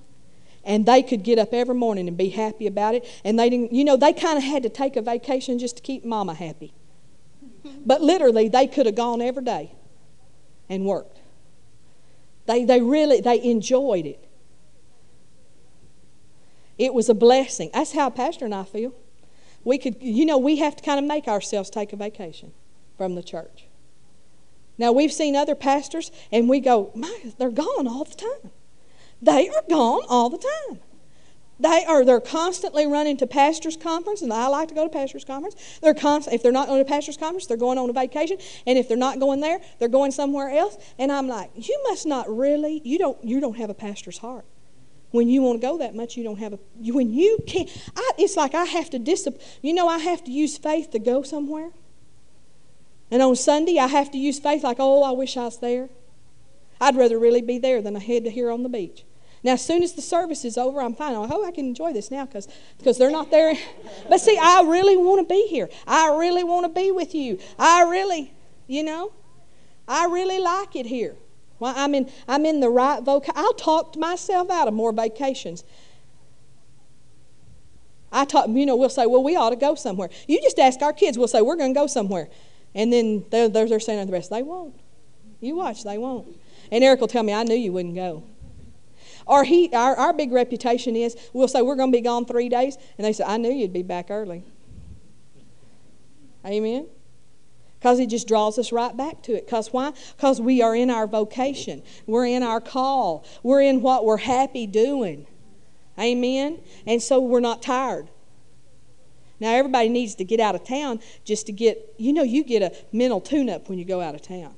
and 0.66 0.86
they 0.86 1.02
could 1.02 1.24
get 1.24 1.40
up 1.40 1.54
every 1.54 1.76
morning 1.76 2.10
and 2.10 2.18
be 2.18 2.30
happy 2.30 2.68
about 2.68 2.94
it. 2.94 3.06
And 3.24 3.40
they 3.40 3.50
didn't, 3.50 3.72
you 3.72 3.86
know, 3.86 3.96
they 3.96 4.12
kind 4.12 4.38
of 4.38 4.44
had 4.44 4.64
to 4.64 4.70
take 4.70 4.98
a 4.98 5.02
vacation 5.02 5.60
just 5.60 5.78
to 5.78 5.82
keep 5.82 6.04
mama 6.04 6.34
happy. 6.34 6.74
But 7.64 8.02
literally, 8.02 8.48
they 8.50 8.68
could 8.68 8.86
have 8.86 8.96
gone 8.96 9.22
every 9.22 9.44
day 9.44 9.72
and 10.70 10.86
worked. 10.86 11.20
They, 12.46 12.66
they 12.66 12.82
really, 12.82 13.22
they 13.22 13.42
enjoyed 13.44 14.06
it. 14.06 14.28
It 16.78 16.94
was 16.94 17.10
a 17.10 17.14
blessing. 17.14 17.70
That's 17.74 17.94
how 17.94 18.10
Pastor 18.10 18.46
and 18.46 18.56
I 18.56 18.64
feel. 18.64 18.94
We 19.64 19.78
could, 19.78 19.98
you 20.02 20.26
know, 20.26 20.38
we 20.38 20.58
have 20.58 20.76
to 20.76 20.84
kind 20.84 21.00
of 21.00 21.06
make 21.06 21.28
ourselves 21.28 21.70
take 21.70 21.94
a 21.94 21.96
vacation 21.96 22.52
from 22.98 23.16
the 23.16 23.22
church. 23.22 23.66
Now, 24.78 24.92
we've 24.92 25.14
seen 25.14 25.36
other 25.36 25.54
pastors, 25.54 26.12
and 26.32 26.50
we 26.50 26.60
go, 26.60 26.92
my, 26.96 27.34
they're 27.38 27.52
gone 27.52 27.88
all 27.88 28.06
the 28.06 28.16
time. 28.16 28.52
They 29.22 29.48
are 29.50 29.64
gone 29.70 30.02
all 30.10 30.30
the 30.30 30.40
time. 30.40 30.80
They 31.62 31.86
are 31.86 32.04
they're 32.04 32.20
constantly 32.20 32.88
running 32.88 33.18
to 33.18 33.28
pastors' 33.28 33.78
conference, 33.78 34.24
and 34.24 34.34
I 34.34 34.48
like 34.48 34.70
to 34.70 34.74
go 34.74 34.84
to 34.84 34.90
pastors' 34.90 35.24
conference. 35.24 35.56
They're 35.82 35.94
const- 35.94 36.30
if 36.32 36.42
they're 36.42 36.52
not 36.52 36.68
going 36.68 36.84
to 36.84 36.90
pastors' 36.90 37.18
conference, 37.18 37.46
they're 37.46 37.56
going 37.56 37.78
on 37.78 37.88
a 37.88 37.94
vacation, 37.94 38.38
and 38.66 38.80
if 38.80 38.88
they're 38.88 38.98
not 38.98 39.20
going 39.20 39.42
there, 39.42 39.60
they're 39.78 39.88
going 39.88 40.12
somewhere 40.12 40.50
else. 40.50 40.78
And 40.98 41.12
I'm 41.12 41.28
like, 41.28 41.52
you 41.56 41.80
must 41.88 42.08
not 42.08 42.28
really 42.36 42.82
you 42.84 42.98
don't 42.98 43.24
you 43.24 43.40
don't 43.40 43.58
have 43.58 43.70
a 43.70 43.76
pastor's 43.76 44.18
heart. 44.18 44.46
When 45.12 45.28
you 45.28 45.44
want 45.44 45.62
to 45.62 45.68
go 45.68 45.78
that 45.78 45.94
much, 45.94 46.18
you 46.18 46.24
don't 46.24 46.40
have 46.40 46.54
a. 46.54 46.60
When 46.80 47.14
you 47.14 47.38
can't, 47.46 47.70
I, 47.96 48.12
it's 48.18 48.36
like 48.36 48.56
I 48.56 48.64
have 48.64 48.90
to 48.92 49.00
discipline. 49.00 49.46
You 49.62 49.74
know, 49.74 49.88
I 49.88 50.00
have 50.00 50.24
to 50.24 50.32
use 50.32 50.58
faith 50.58 50.90
to 50.92 51.00
go 51.00 51.22
somewhere. 51.22 51.70
And 53.12 53.22
on 53.22 53.36
Sunday, 53.36 53.78
I 53.78 53.88
have 53.88 54.10
to 54.12 54.18
use 54.18 54.40
faith 54.40 54.64
like, 54.64 54.78
oh, 54.80 55.04
I 55.04 55.12
wish 55.12 55.38
I 55.38 55.44
was 55.44 55.60
there. 55.60 55.90
I'd 56.80 56.96
rather 56.96 57.20
really 57.20 57.42
be 57.42 57.60
there 57.60 57.82
than 57.82 57.96
I 57.96 58.00
head 58.00 58.24
to 58.24 58.32
here 58.32 58.50
on 58.50 58.64
the 58.64 58.70
beach. 58.70 59.04
Now, 59.44 59.54
as 59.54 59.66
soon 59.66 59.82
as 59.82 59.94
the 59.94 60.02
service 60.02 60.46
is 60.46 60.58
over, 60.58 60.82
I'm 60.82 60.94
fine. 60.94 61.16
Like, 61.16 61.32
oh, 61.34 61.46
I 61.46 61.52
can 61.52 61.66
enjoy 61.66 61.94
this 61.94 62.12
now 62.12 62.26
because 62.26 62.98
they're 62.98 63.12
not 63.12 63.32
there. 63.32 63.56
But 64.10 64.20
see, 64.20 64.38
I 64.40 64.62
really 64.64 64.98
want 64.98 65.28
to 65.28 65.34
be 65.34 65.48
here. 65.48 65.70
I 65.88 66.16
really 66.18 66.44
want 66.44 66.66
to 66.66 66.82
be 66.82 66.92
with 66.92 67.16
you. 67.16 67.40
I 67.58 67.84
really, 67.84 68.34
you 68.68 68.84
know, 68.84 69.14
I 69.88 70.06
really 70.06 70.40
like 70.40 70.76
it 70.76 70.86
here. 70.86 71.16
Well, 71.60 71.74
I'm 71.78 71.96
in 71.96 72.12
I'm 72.28 72.46
in 72.46 72.60
the 72.60 72.70
right 72.70 73.04
voc. 73.04 73.30
I'll 73.36 73.54
talk 73.54 73.96
myself 73.96 74.50
out 74.50 74.68
of 74.68 74.74
more 74.74 74.92
vacations. 74.92 75.64
I 78.12 78.26
talk, 78.26 78.48
you 78.50 78.66
know, 78.66 78.76
we'll 78.76 78.90
say, 78.90 79.06
well, 79.06 79.24
we 79.24 79.36
ought 79.36 79.52
to 79.52 79.56
go 79.56 79.76
somewhere. 79.76 80.10
You 80.28 80.42
just 80.42 80.60
ask 80.60 80.82
our 80.82 80.92
kids. 80.92 81.18
We'll 81.18 81.30
say, 81.30 81.42
we're 81.42 81.56
going 81.56 81.74
to 81.74 81.80
go 81.80 81.88
somewhere, 81.88 82.28
and 82.76 82.92
then 82.92 83.26
they're, 83.30 83.48
they're, 83.48 83.80
saying 83.80 84.06
the 84.06 84.12
rest, 84.12 84.30
they 84.30 84.44
won't. 84.44 84.76
You 85.40 85.56
watch, 85.56 85.84
they 85.84 85.98
won't. 85.98 86.38
And 86.72 86.84
Eric 86.84 87.00
will 87.00 87.08
tell 87.08 87.24
me, 87.24 87.34
I 87.34 87.44
knew 87.44 87.56
you 87.56 87.72
wouldn't 87.72 87.96
go. 87.96 88.24
Or 89.32 89.46
he, 89.46 89.74
our, 89.74 89.96
our 89.96 90.12
big 90.12 90.34
reputation 90.34 90.98
is 90.98 91.16
we'll 91.32 91.48
say 91.48 91.62
we're 91.62 91.78
going 91.78 91.90
to 91.90 91.98
be 91.98 92.02
gone 92.02 92.26
three 92.26 92.50
days, 92.50 92.76
and 92.98 93.06
they 93.06 93.14
say, 93.14 93.24
I 93.24 93.38
knew 93.38 93.50
you'd 93.50 93.72
be 93.72 93.82
back 93.82 94.08
early. 94.10 94.44
Amen? 96.46 96.88
Because 97.80 97.98
he 97.98 98.08
just 98.08 98.28
draws 98.28 98.60
us 98.60 98.74
right 98.74 98.96
back 98.96 99.24
to 99.24 99.34
it. 99.34 99.46
Because 99.46 99.72
why? 99.72 99.94
Because 100.18 100.42
we 100.42 100.62
are 100.62 100.76
in 100.76 100.90
our 100.90 101.08
vocation, 101.08 101.82
we're 102.06 102.26
in 102.26 102.44
our 102.44 102.60
call, 102.60 103.26
we're 103.42 103.62
in 103.62 103.82
what 103.82 104.04
we're 104.04 104.18
happy 104.18 104.68
doing. 104.68 105.26
Amen? 105.98 106.60
And 106.86 107.02
so 107.02 107.22
we're 107.22 107.40
not 107.40 107.62
tired. 107.62 108.10
Now, 109.40 109.54
everybody 109.54 109.88
needs 109.88 110.14
to 110.16 110.26
get 110.26 110.42
out 110.42 110.56
of 110.56 110.66
town 110.66 111.00
just 111.24 111.46
to 111.46 111.54
get, 111.54 111.96
you 111.98 112.12
know, 112.12 112.24
you 112.24 112.44
get 112.44 112.62
a 112.62 112.76
mental 112.92 113.22
tune 113.22 113.50
up 113.50 113.70
when 113.70 113.80
you 113.80 113.86
go 113.86 114.02
out 114.02 114.14
of 114.14 114.22
town. 114.22 114.56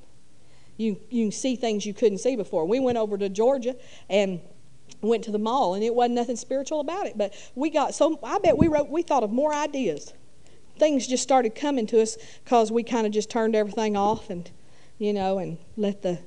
You, 0.78 1.00
you 1.12 1.26
can 1.26 1.32
see 1.32 1.56
things 1.56 1.86
you 1.86 1.94
couldn't 1.94 2.18
see 2.18 2.36
before. 2.36 2.66
We 2.66 2.80
went 2.80 2.98
over 2.98 3.20
to 3.20 3.30
Georgia 3.30 3.76
and 4.10 4.42
went 5.08 5.24
to 5.26 5.32
the 5.32 5.40
mall, 5.40 5.74
and 5.74 5.84
it 5.84 5.94
wasn't 5.94 6.16
nothing 6.16 6.36
spiritual 6.36 6.80
about 6.80 7.06
it. 7.06 7.18
But 7.18 7.34
we 7.56 7.70
got 7.70 7.94
so, 7.94 8.20
I 8.24 8.40
bet 8.40 8.58
we 8.58 8.68
wrote, 8.68 8.90
we 8.90 9.02
thought 9.02 9.24
of 9.24 9.32
more 9.32 9.54
ideas. 9.54 10.14
Things 10.78 11.06
just 11.06 11.24
started 11.24 11.54
coming 11.54 11.86
to 11.88 12.02
us 12.02 12.18
because 12.44 12.72
we 12.72 12.84
kind 12.84 13.06
of 13.06 13.14
just 13.14 13.30
turned 13.30 13.56
everything 13.56 13.96
off 13.96 14.30
and, 14.30 14.50
you 14.98 15.14
know, 15.14 15.38
and 15.38 15.58
let 15.78 16.02
the, 16.02 16.20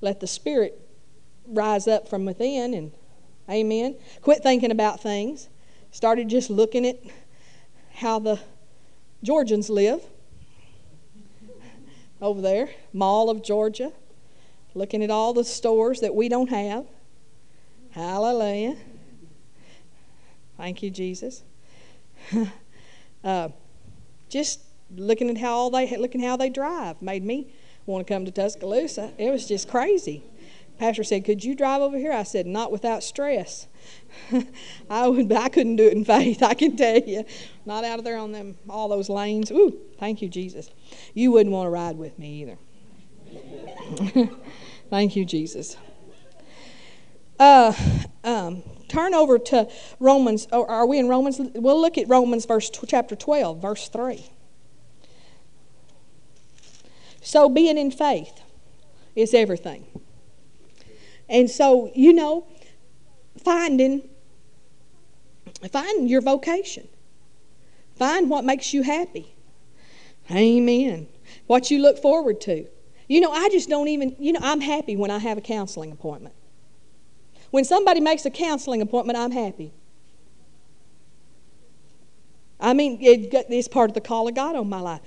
let 0.00 0.20
the 0.20 0.26
Spirit 0.26 0.80
rise 1.46 1.86
up 1.86 2.08
from 2.08 2.24
within 2.24 2.72
and, 2.72 2.92
amen. 3.48 3.96
Quit 4.22 4.42
thinking 4.42 4.70
about 4.70 5.00
things. 5.00 5.48
Started 5.90 6.28
just 6.28 6.50
looking 6.50 6.86
at 6.86 6.98
how 7.92 8.18
the 8.18 8.38
Georgians 9.22 9.68
live 9.68 10.02
over 12.20 12.40
there, 12.40 12.70
Mall 12.92 13.30
of 13.30 13.42
Georgia, 13.42 13.92
looking 14.74 15.02
at 15.02 15.10
all 15.10 15.32
the 15.32 15.44
stores 15.44 16.00
that 16.00 16.14
we 16.14 16.28
don't 16.28 16.50
have. 16.50 16.86
Hallelujah. 17.90 18.76
Thank 20.56 20.82
you, 20.82 20.90
Jesus. 20.90 21.44
uh, 23.24 23.48
just 24.28 24.60
looking 24.94 25.30
at 25.30 25.38
how 25.38 25.52
all 25.52 25.70
they 25.70 25.96
looking 25.96 26.22
how 26.22 26.36
they 26.36 26.50
drive 26.50 27.00
made 27.02 27.24
me 27.24 27.52
want 27.86 28.06
to 28.06 28.12
come 28.12 28.24
to 28.24 28.30
Tuscaloosa. 28.30 29.12
It 29.18 29.30
was 29.30 29.46
just 29.46 29.68
crazy. 29.68 30.22
Pastor 30.78 31.02
said, 31.02 31.24
"Could 31.24 31.44
you 31.44 31.54
drive 31.54 31.82
over 31.82 31.96
here?" 31.98 32.12
I 32.12 32.22
said, 32.22 32.46
"Not 32.46 32.70
without 32.70 33.02
stress." 33.02 33.66
I 34.90 35.08
would, 35.08 35.32
I 35.32 35.48
couldn't 35.48 35.76
do 35.76 35.86
it 35.86 35.94
in 35.94 36.04
faith. 36.04 36.42
I 36.42 36.54
can 36.54 36.76
tell 36.76 36.98
you, 36.98 37.24
not 37.64 37.84
out 37.84 37.98
of 37.98 38.04
there 38.04 38.18
on 38.18 38.32
them 38.32 38.56
all 38.68 38.88
those 38.88 39.08
lanes. 39.08 39.50
Ooh, 39.50 39.76
thank 39.98 40.22
you, 40.22 40.28
Jesus. 40.28 40.70
You 41.14 41.32
wouldn't 41.32 41.52
want 41.52 41.66
to 41.66 41.70
ride 41.70 41.96
with 41.96 42.18
me 42.18 42.42
either. 42.42 42.58
thank 44.90 45.16
you, 45.16 45.24
Jesus. 45.24 45.76
Uh, 47.38 47.72
um, 48.24 48.62
turn 48.88 49.14
over 49.14 49.38
to 49.38 49.68
Romans. 50.00 50.46
Are 50.52 50.86
we 50.86 50.98
in 50.98 51.08
Romans? 51.08 51.40
We'll 51.54 51.80
look 51.80 51.96
at 51.98 52.08
Romans 52.08 52.46
verse 52.46 52.70
chapter 52.86 53.14
twelve, 53.14 53.62
verse 53.62 53.88
three. 53.88 54.26
So 57.20 57.48
being 57.48 57.78
in 57.78 57.90
faith 57.90 58.40
is 59.14 59.34
everything. 59.34 59.86
And 61.28 61.50
so, 61.50 61.92
you 61.94 62.12
know, 62.12 62.46
finding 63.44 64.08
find 65.70 66.08
your 66.08 66.22
vocation. 66.22 66.88
Find 67.96 68.30
what 68.30 68.44
makes 68.44 68.72
you 68.72 68.82
happy. 68.82 69.34
Amen. 70.30 71.08
What 71.46 71.70
you 71.70 71.80
look 71.80 71.98
forward 71.98 72.40
to. 72.42 72.66
You 73.08 73.20
know, 73.20 73.30
I 73.30 73.48
just 73.48 73.68
don't 73.68 73.88
even, 73.88 74.14
you 74.18 74.32
know, 74.32 74.40
I'm 74.42 74.60
happy 74.60 74.96
when 74.96 75.10
I 75.10 75.18
have 75.18 75.36
a 75.36 75.40
counseling 75.40 75.92
appointment. 75.92 76.34
When 77.50 77.64
somebody 77.64 78.00
makes 78.00 78.24
a 78.24 78.30
counseling 78.30 78.82
appointment, 78.82 79.18
I'm 79.18 79.30
happy. 79.30 79.72
I 82.60 82.74
mean, 82.74 82.98
it, 83.00 83.32
it's 83.48 83.68
part 83.68 83.90
of 83.90 83.94
the 83.94 84.00
call 84.00 84.28
of 84.28 84.34
God 84.34 84.56
on 84.56 84.68
my 84.68 84.80
life 84.80 85.00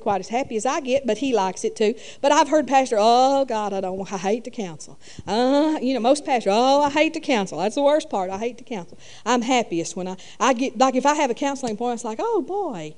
quite 0.00 0.20
as 0.20 0.28
happy 0.28 0.56
as 0.56 0.66
I 0.66 0.80
get, 0.80 1.06
but 1.06 1.18
he 1.18 1.34
likes 1.34 1.64
it 1.64 1.76
too. 1.76 1.94
But 2.20 2.32
I've 2.32 2.48
heard 2.48 2.66
pastor, 2.66 2.96
oh 2.98 3.44
God, 3.44 3.72
I 3.72 3.80
don't, 3.80 4.10
I 4.12 4.16
hate 4.16 4.44
to 4.44 4.50
counsel. 4.50 4.98
Uh, 5.26 5.78
you 5.80 5.94
know, 5.94 6.00
most 6.00 6.24
pastors, 6.24 6.52
oh, 6.54 6.82
I 6.82 6.90
hate 6.90 7.14
to 7.14 7.20
counsel. 7.20 7.58
That's 7.58 7.74
the 7.74 7.82
worst 7.82 8.10
part. 8.10 8.30
I 8.30 8.38
hate 8.38 8.58
to 8.58 8.64
counsel. 8.64 8.98
I'm 9.24 9.42
happiest 9.42 9.96
when 9.96 10.08
I, 10.08 10.16
I 10.38 10.52
get 10.54 10.78
like 10.78 10.94
if 10.94 11.06
I 11.06 11.14
have 11.14 11.30
a 11.30 11.34
counseling 11.34 11.74
appointment, 11.74 11.98
it's 11.98 12.04
like, 12.04 12.18
oh 12.20 12.42
boy, 12.42 12.96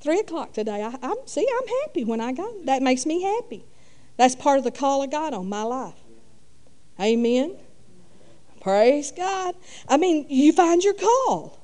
three 0.00 0.20
o'clock 0.20 0.52
today. 0.52 0.82
I, 0.82 0.96
I'm 1.02 1.16
see, 1.26 1.46
I'm 1.60 1.68
happy 1.82 2.04
when 2.04 2.20
I 2.20 2.32
go. 2.32 2.54
That 2.64 2.82
makes 2.82 3.04
me 3.06 3.22
happy. 3.22 3.64
That's 4.16 4.34
part 4.34 4.58
of 4.58 4.64
the 4.64 4.70
call 4.70 5.02
of 5.02 5.10
God 5.10 5.34
on 5.34 5.48
my 5.48 5.62
life. 5.62 5.94
Amen. 6.98 7.56
Praise 8.66 9.12
God. 9.12 9.54
I 9.88 9.96
mean, 9.96 10.26
you 10.28 10.52
find 10.52 10.82
your 10.82 10.94
call. 10.94 11.62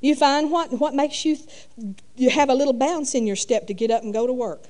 You 0.00 0.14
find 0.14 0.50
what, 0.50 0.72
what 0.72 0.94
makes 0.94 1.26
you, 1.26 1.36
you 2.16 2.30
have 2.30 2.48
a 2.48 2.54
little 2.54 2.72
bounce 2.72 3.14
in 3.14 3.26
your 3.26 3.36
step 3.36 3.66
to 3.66 3.74
get 3.74 3.90
up 3.90 4.02
and 4.02 4.10
go 4.10 4.26
to 4.26 4.32
work. 4.32 4.64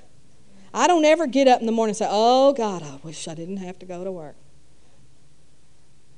I 0.74 0.88
don't 0.88 1.04
ever 1.04 1.28
get 1.28 1.46
up 1.46 1.60
in 1.60 1.66
the 1.66 1.70
morning 1.70 1.92
and 1.92 1.96
say, 1.96 2.08
Oh 2.10 2.52
God, 2.52 2.82
I 2.82 2.98
wish 3.04 3.28
I 3.28 3.36
didn't 3.36 3.58
have 3.58 3.78
to 3.78 3.86
go 3.86 4.02
to 4.02 4.10
work. 4.10 4.34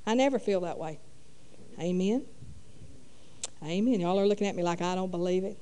I 0.06 0.14
never 0.14 0.38
feel 0.38 0.62
that 0.62 0.78
way. 0.78 0.98
Amen. 1.78 2.24
Amen. 3.62 4.00
Y'all 4.00 4.18
are 4.18 4.26
looking 4.26 4.46
at 4.46 4.56
me 4.56 4.62
like 4.62 4.80
I 4.80 4.94
don't 4.94 5.10
believe 5.10 5.44
it. 5.44 5.58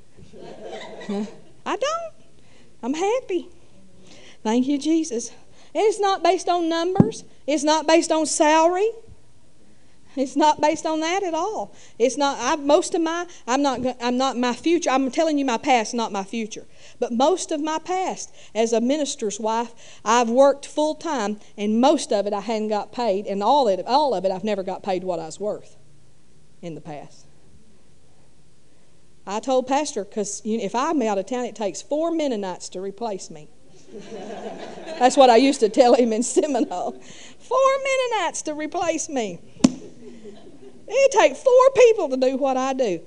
I 1.67 1.77
don't. 1.77 2.15
I'm 2.81 2.95
happy. 2.95 3.49
Thank 4.45 4.69
you, 4.69 4.79
Jesus. 4.79 5.31
And 5.75 5.83
it's 5.83 5.99
not 5.99 6.23
based 6.23 6.49
on 6.49 6.69
numbers, 6.69 7.25
it's 7.45 7.65
not 7.65 7.89
based 7.89 8.13
on 8.13 8.25
salary. 8.25 8.89
It's 10.17 10.37
not 10.37 10.61
based 10.61 10.85
on 10.85 11.01
that 11.01 11.23
at 11.23 11.35
all. 11.35 11.75
It's 11.99 12.17
not. 12.17 12.37
I, 12.41 12.57
most 12.57 12.95
of 12.95 13.01
my. 13.01 13.27
I'm 13.47 13.63
not. 13.63 13.81
I'm 14.01 14.17
not 14.19 14.37
my 14.37 14.53
future. 14.53 14.91
I'm 14.91 15.11
telling 15.11 15.39
you 15.39 15.45
my 15.45 15.57
past, 15.57 15.95
not 15.95 16.13
my 16.13 16.25
future. 16.25 16.67
But 16.99 17.13
most 17.13 17.51
of 17.51 17.61
my 17.61 17.79
past, 17.79 18.35
as 18.55 18.73
a 18.73 18.81
minister's 18.81 19.41
wife, 19.41 19.73
I've 20.05 20.29
worked 20.29 20.67
full 20.67 20.95
time, 20.95 21.41
and 21.57 21.81
most 21.81 22.13
of 22.13 22.27
it 22.27 22.33
I 22.33 22.41
hadn't 22.41 22.69
got 22.69 22.93
paid, 22.93 23.27
and 23.27 23.43
all 23.43 23.69
it, 23.69 23.85
all 23.87 24.15
of 24.15 24.25
it, 24.25 24.31
I've 24.31 24.45
never 24.45 24.63
got 24.63 24.83
paid 24.83 25.03
what 25.05 25.19
I 25.19 25.27
was 25.27 25.41
worth. 25.41 25.77
In 26.61 26.75
the 26.75 26.81
past. 26.81 27.27
I 29.27 29.41
told 29.41 29.67
Pastor 29.67 30.05
because 30.05 30.43
you 30.45 30.59
know, 30.59 30.65
if 30.65 30.75
I'm 30.75 31.01
out 31.03 31.19
of 31.19 31.27
town, 31.27 31.45
it 31.45 31.55
takes 31.55 31.81
four 31.81 32.11
Mennonites 32.11 32.69
to 32.71 32.81
replace 32.81 33.31
me. 33.31 33.49
That's 34.99 35.17
what 35.17 35.31
I 35.31 35.37
used 35.37 35.61
to 35.61 35.69
tell 35.69 35.95
him 35.95 36.13
in 36.13 36.23
Seminole. 36.23 36.93
Four 37.39 37.71
Mennonites 37.85 38.43
to 38.43 38.55
replace 38.55 39.09
me. 39.09 39.41
It 40.89 41.13
takes 41.13 41.43
four 41.43 41.71
people 41.77 42.09
to 42.11 42.17
do 42.17 42.37
what 42.37 42.57
I 42.57 42.73
do. 42.73 43.01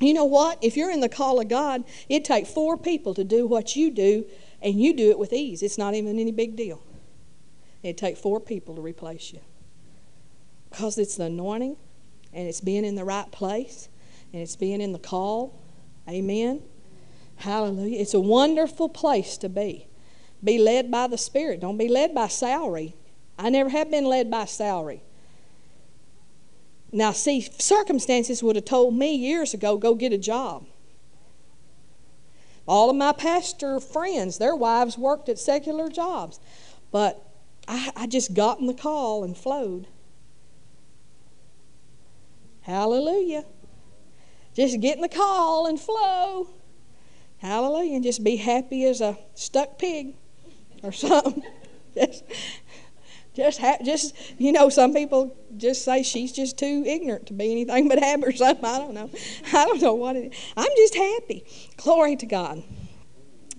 You 0.00 0.14
know 0.14 0.24
what? 0.24 0.58
If 0.62 0.76
you're 0.76 0.90
in 0.90 1.00
the 1.00 1.08
call 1.08 1.40
of 1.40 1.48
God, 1.48 1.84
it 2.08 2.24
takes 2.24 2.52
four 2.52 2.76
people 2.76 3.14
to 3.14 3.24
do 3.24 3.46
what 3.46 3.76
you 3.76 3.90
do, 3.90 4.24
and 4.60 4.80
you 4.80 4.94
do 4.94 5.10
it 5.10 5.18
with 5.18 5.32
ease. 5.32 5.62
It's 5.62 5.78
not 5.78 5.94
even 5.94 6.18
any 6.18 6.32
big 6.32 6.56
deal. 6.56 6.82
It 7.82 7.96
takes 7.96 8.20
four 8.20 8.40
people 8.40 8.74
to 8.76 8.80
replace 8.80 9.32
you. 9.32 9.40
Because 10.70 10.98
it's 10.98 11.16
the 11.16 11.24
anointing, 11.24 11.76
and 12.32 12.48
it's 12.48 12.60
being 12.60 12.84
in 12.84 12.94
the 12.94 13.04
right 13.04 13.30
place, 13.30 13.88
and 14.32 14.42
it's 14.42 14.56
being 14.56 14.80
in 14.80 14.92
the 14.92 14.98
call. 14.98 15.60
Amen. 16.08 16.62
Hallelujah. 17.36 18.00
It's 18.00 18.14
a 18.14 18.20
wonderful 18.20 18.88
place 18.88 19.36
to 19.38 19.48
be. 19.48 19.86
Be 20.42 20.58
led 20.58 20.90
by 20.90 21.06
the 21.06 21.18
Spirit. 21.18 21.60
Don't 21.60 21.76
be 21.76 21.88
led 21.88 22.14
by 22.14 22.28
salary. 22.28 22.96
I 23.38 23.50
never 23.50 23.70
have 23.70 23.90
been 23.90 24.04
led 24.04 24.30
by 24.30 24.46
salary. 24.46 25.02
Now, 26.92 27.12
see, 27.12 27.40
circumstances 27.58 28.42
would 28.42 28.56
have 28.56 28.66
told 28.66 28.94
me 28.94 29.14
years 29.14 29.54
ago, 29.54 29.78
go 29.78 29.94
get 29.94 30.12
a 30.12 30.18
job. 30.18 30.66
All 32.68 32.90
of 32.90 32.96
my 32.96 33.12
pastor 33.12 33.80
friends, 33.80 34.38
their 34.38 34.54
wives 34.54 34.98
worked 34.98 35.28
at 35.28 35.38
secular 35.38 35.88
jobs. 35.88 36.38
But 36.90 37.24
I, 37.66 37.90
I 37.96 38.06
just 38.06 38.34
got 38.34 38.60
in 38.60 38.66
the 38.66 38.74
call 38.74 39.24
and 39.24 39.36
flowed. 39.36 39.86
Hallelujah. 42.60 43.44
Just 44.54 44.80
get 44.80 44.96
in 44.96 45.02
the 45.02 45.08
call 45.08 45.66
and 45.66 45.80
flow. 45.80 46.48
Hallelujah. 47.38 47.96
And 47.96 48.04
just 48.04 48.22
be 48.22 48.36
happy 48.36 48.84
as 48.84 49.00
a 49.00 49.18
stuck 49.34 49.78
pig 49.78 50.14
or 50.82 50.92
something. 50.92 51.42
Just, 53.34 53.60
ha- 53.60 53.78
just, 53.84 54.14
you 54.38 54.52
know, 54.52 54.68
some 54.68 54.92
people 54.92 55.36
just 55.56 55.84
say 55.84 56.02
she's 56.02 56.32
just 56.32 56.58
too 56.58 56.84
ignorant 56.86 57.26
to 57.26 57.32
be 57.32 57.50
anything 57.50 57.88
but 57.88 57.98
happy 57.98 58.24
or 58.24 58.32
something. 58.32 58.64
I 58.64 58.78
don't 58.78 58.94
know. 58.94 59.10
I 59.52 59.64
don't 59.64 59.80
know 59.80 59.94
what 59.94 60.16
it 60.16 60.32
is. 60.32 60.52
I'm 60.56 60.70
just 60.76 60.94
happy. 60.94 61.44
Glory 61.76 62.16
to 62.16 62.26
God. 62.26 62.62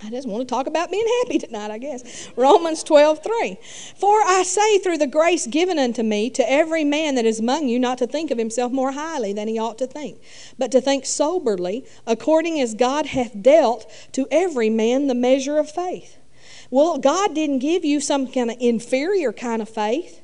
I 0.06 0.10
just 0.10 0.28
want 0.28 0.42
to 0.42 0.54
talk 0.54 0.68
about 0.68 0.92
being 0.92 1.08
happy 1.22 1.40
tonight, 1.40 1.72
I 1.72 1.78
guess. 1.78 2.30
Romans 2.36 2.84
12, 2.84 3.24
3. 3.24 3.58
For 3.96 4.22
I 4.22 4.44
say, 4.44 4.80
through 4.80 4.98
the 4.98 5.08
grace 5.08 5.48
given 5.48 5.80
unto 5.80 6.04
me, 6.04 6.30
to 6.32 6.50
every 6.50 6.84
man 6.84 7.16
that 7.16 7.26
is 7.26 7.40
among 7.40 7.70
you, 7.70 7.80
not 7.80 8.00
to 8.00 8.08
think 8.08 8.30
of 8.30 8.38
himself 8.38 8.72
more 8.72 8.92
highly 8.92 9.32
than 9.32 9.48
he 9.48 9.58
ought 9.58 9.78
to 9.78 9.88
think, 9.88 10.20
but 10.58 10.72
to 10.72 10.82
think 10.82 11.06
soberly, 11.06 11.86
according 12.06 12.60
as 12.60 12.74
God 12.74 13.08
hath 13.08 13.42
dealt 13.42 13.90
to 14.12 14.28
every 14.30 14.70
man 14.70 15.08
the 15.08 15.16
measure 15.16 15.58
of 15.58 15.72
faith. 15.72 16.18
Well, 16.74 16.98
God 16.98 17.36
didn't 17.36 17.60
give 17.60 17.86
you 17.86 18.00
some 18.00 18.26
kind 18.26 18.50
of 18.50 18.58
inferior 18.60 19.32
kind 19.32 19.62
of 19.62 19.70
faith, 19.70 20.22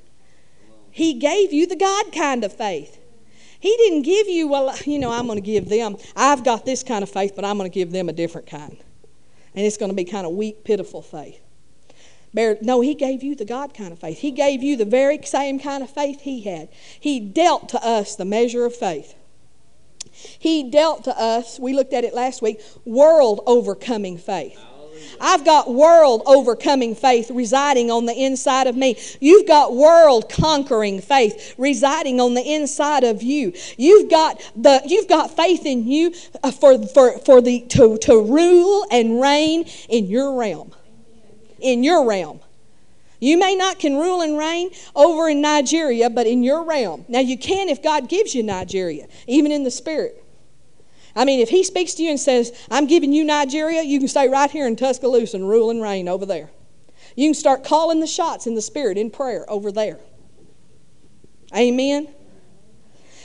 He 0.89 1.13
gave 1.13 1.53
you 1.53 1.67
the 1.67 1.75
God 1.75 2.11
kind 2.11 2.43
of 2.43 2.51
faith. 2.51 2.97
He 3.59 3.77
didn't 3.77 4.01
give 4.01 4.27
you, 4.27 4.47
well, 4.47 4.75
you 4.83 4.97
know, 4.97 5.11
I'm 5.11 5.27
going 5.27 5.37
to 5.37 5.45
give 5.45 5.69
them, 5.69 5.97
I've 6.15 6.43
got 6.43 6.65
this 6.65 6.81
kind 6.81 7.03
of 7.03 7.09
faith, 7.09 7.33
but 7.35 7.45
I'm 7.45 7.55
going 7.59 7.69
to 7.69 7.73
give 7.73 7.91
them 7.91 8.09
a 8.09 8.13
different 8.13 8.47
kind 8.47 8.77
and 9.53 9.63
it's 9.63 9.77
going 9.77 9.91
to 9.91 9.95
be 9.95 10.05
kind 10.05 10.25
of 10.25 10.33
weak, 10.33 10.63
pitiful 10.63 11.03
faith. 11.03 11.39
No, 12.33 12.81
he 12.81 12.95
gave 12.95 13.21
you 13.21 13.35
the 13.35 13.45
God 13.45 13.75
kind 13.75 13.93
of 13.93 13.99
faith. 13.99 14.17
He 14.17 14.31
gave 14.31 14.63
you 14.63 14.75
the 14.75 14.85
very 14.85 15.19
same 15.23 15.59
kind 15.59 15.83
of 15.83 15.89
faith 15.91 16.21
he 16.21 16.41
had. 16.41 16.69
He 16.99 17.19
dealt 17.19 17.69
to 17.69 17.85
us 17.85 18.15
the 18.15 18.25
measure 18.25 18.65
of 18.65 18.75
faith. 18.75 19.13
He 20.11 20.67
dealt 20.67 21.03
to 21.03 21.15
us, 21.15 21.59
we 21.59 21.73
looked 21.73 21.93
at 21.93 22.03
it 22.03 22.15
last 22.15 22.41
week, 22.41 22.59
world 22.85 23.41
overcoming 23.45 24.17
faith. 24.17 24.59
I've 25.19 25.45
got 25.45 25.73
world 25.73 26.23
overcoming 26.25 26.95
faith 26.95 27.29
residing 27.31 27.91
on 27.91 28.05
the 28.05 28.13
inside 28.13 28.67
of 28.67 28.75
me. 28.75 28.97
You've 29.19 29.47
got 29.47 29.75
world 29.75 30.29
conquering 30.29 31.01
faith 31.01 31.55
residing 31.57 32.19
on 32.19 32.33
the 32.33 32.41
inside 32.41 33.03
of 33.03 33.23
you. 33.23 33.53
You've 33.77 34.09
got 34.09 34.41
the 34.55 34.81
you've 34.85 35.07
got 35.07 35.35
faith 35.35 35.65
in 35.65 35.87
you 35.87 36.13
uh, 36.43 36.51
for 36.51 36.77
for 36.87 37.17
for 37.19 37.41
the 37.41 37.61
to 37.69 37.97
to 37.99 38.21
rule 38.21 38.85
and 38.91 39.21
reign 39.21 39.65
in 39.87 40.05
your 40.05 40.37
realm. 40.37 40.73
In 41.59 41.83
your 41.83 42.07
realm. 42.07 42.39
You 43.19 43.37
may 43.37 43.55
not 43.55 43.79
can 43.79 43.97
rule 43.97 44.21
and 44.21 44.37
reign 44.37 44.71
over 44.95 45.27
in 45.27 45.41
Nigeria, 45.41 46.09
but 46.09 46.25
in 46.25 46.41
your 46.41 46.63
realm. 46.63 47.03
Now 47.09 47.19
you 47.19 47.37
can 47.37 47.67
if 47.67 47.83
God 47.83 48.07
gives 48.07 48.33
you 48.33 48.43
Nigeria, 48.43 49.07
even 49.27 49.51
in 49.51 49.63
the 49.63 49.71
spirit. 49.71 50.23
I 51.19 51.25
mean, 51.25 51.41
if 51.41 51.49
he 51.49 51.65
speaks 51.65 51.95
to 51.95 52.03
you 52.03 52.11
and 52.11 52.19
says, 52.19 52.53
I'm 52.71 52.87
giving 52.87 53.11
you 53.11 53.25
Nigeria, 53.25 53.83
you 53.83 53.99
can 53.99 54.07
stay 54.07 54.29
right 54.29 54.49
here 54.49 54.65
in 54.65 54.77
Tuscaloosa 54.77 55.35
and 55.35 55.49
rule 55.49 55.69
and 55.69 55.81
reign 55.81 56.07
over 56.07 56.25
there. 56.25 56.49
You 57.17 57.27
can 57.27 57.33
start 57.33 57.65
calling 57.65 57.99
the 57.99 58.07
shots 58.07 58.47
in 58.47 58.55
the 58.55 58.61
Spirit 58.61 58.97
in 58.97 59.11
prayer 59.11 59.43
over 59.49 59.69
there. 59.69 59.99
Amen. 61.53 62.07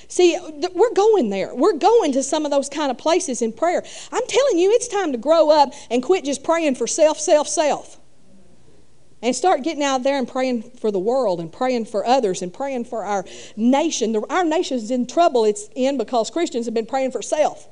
See, 0.08 0.36
we're 0.74 0.92
going 0.92 1.30
there. 1.30 1.54
We're 1.54 1.78
going 1.78 2.10
to 2.14 2.24
some 2.24 2.44
of 2.44 2.50
those 2.50 2.68
kind 2.68 2.90
of 2.90 2.98
places 2.98 3.40
in 3.40 3.52
prayer. 3.52 3.84
I'm 4.10 4.26
telling 4.26 4.58
you, 4.58 4.72
it's 4.72 4.88
time 4.88 5.12
to 5.12 5.18
grow 5.18 5.50
up 5.50 5.72
and 5.88 6.02
quit 6.02 6.24
just 6.24 6.42
praying 6.42 6.74
for 6.74 6.88
self, 6.88 7.20
self, 7.20 7.46
self. 7.46 8.00
And 9.22 9.36
start 9.36 9.62
getting 9.62 9.84
out 9.84 10.02
there 10.02 10.18
and 10.18 10.26
praying 10.26 10.62
for 10.80 10.90
the 10.90 10.98
world 10.98 11.38
and 11.38 11.52
praying 11.52 11.84
for 11.84 12.04
others 12.04 12.42
and 12.42 12.52
praying 12.52 12.86
for 12.86 13.04
our 13.04 13.24
nation. 13.56 14.16
Our 14.28 14.44
nation's 14.44 14.90
in 14.90 15.06
trouble 15.06 15.44
it's 15.44 15.68
in 15.76 15.96
because 15.96 16.28
Christians 16.28 16.66
have 16.66 16.74
been 16.74 16.86
praying 16.86 17.12
for 17.12 17.22
self. 17.22 17.68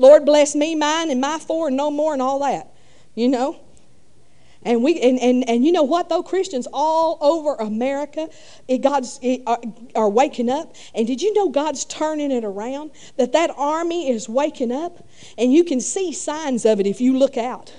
Lord 0.00 0.24
bless 0.24 0.54
me, 0.54 0.74
mine, 0.74 1.10
and 1.10 1.20
my 1.20 1.38
four, 1.38 1.68
and 1.68 1.76
no 1.76 1.90
more, 1.90 2.14
and 2.14 2.22
all 2.22 2.38
that. 2.40 2.72
You 3.14 3.28
know? 3.28 3.60
And 4.62 4.82
we 4.82 5.00
and, 5.00 5.18
and, 5.18 5.48
and 5.48 5.64
you 5.64 5.72
know 5.72 5.82
what 5.82 6.08
though 6.08 6.22
Christians 6.22 6.66
all 6.72 7.18
over 7.20 7.54
America, 7.54 8.28
it 8.68 8.78
God's 8.78 9.18
it, 9.22 9.42
are, 9.46 9.60
are 9.94 10.08
waking 10.08 10.50
up. 10.50 10.74
And 10.94 11.06
did 11.06 11.22
you 11.22 11.32
know 11.34 11.48
God's 11.48 11.84
turning 11.86 12.30
it 12.30 12.44
around? 12.44 12.90
That 13.16 13.32
that 13.32 13.50
army 13.56 14.10
is 14.10 14.28
waking 14.28 14.72
up, 14.72 15.06
and 15.38 15.52
you 15.52 15.64
can 15.64 15.80
see 15.80 16.12
signs 16.12 16.66
of 16.66 16.80
it 16.80 16.86
if 16.86 17.00
you 17.00 17.16
look 17.16 17.36
out. 17.36 17.72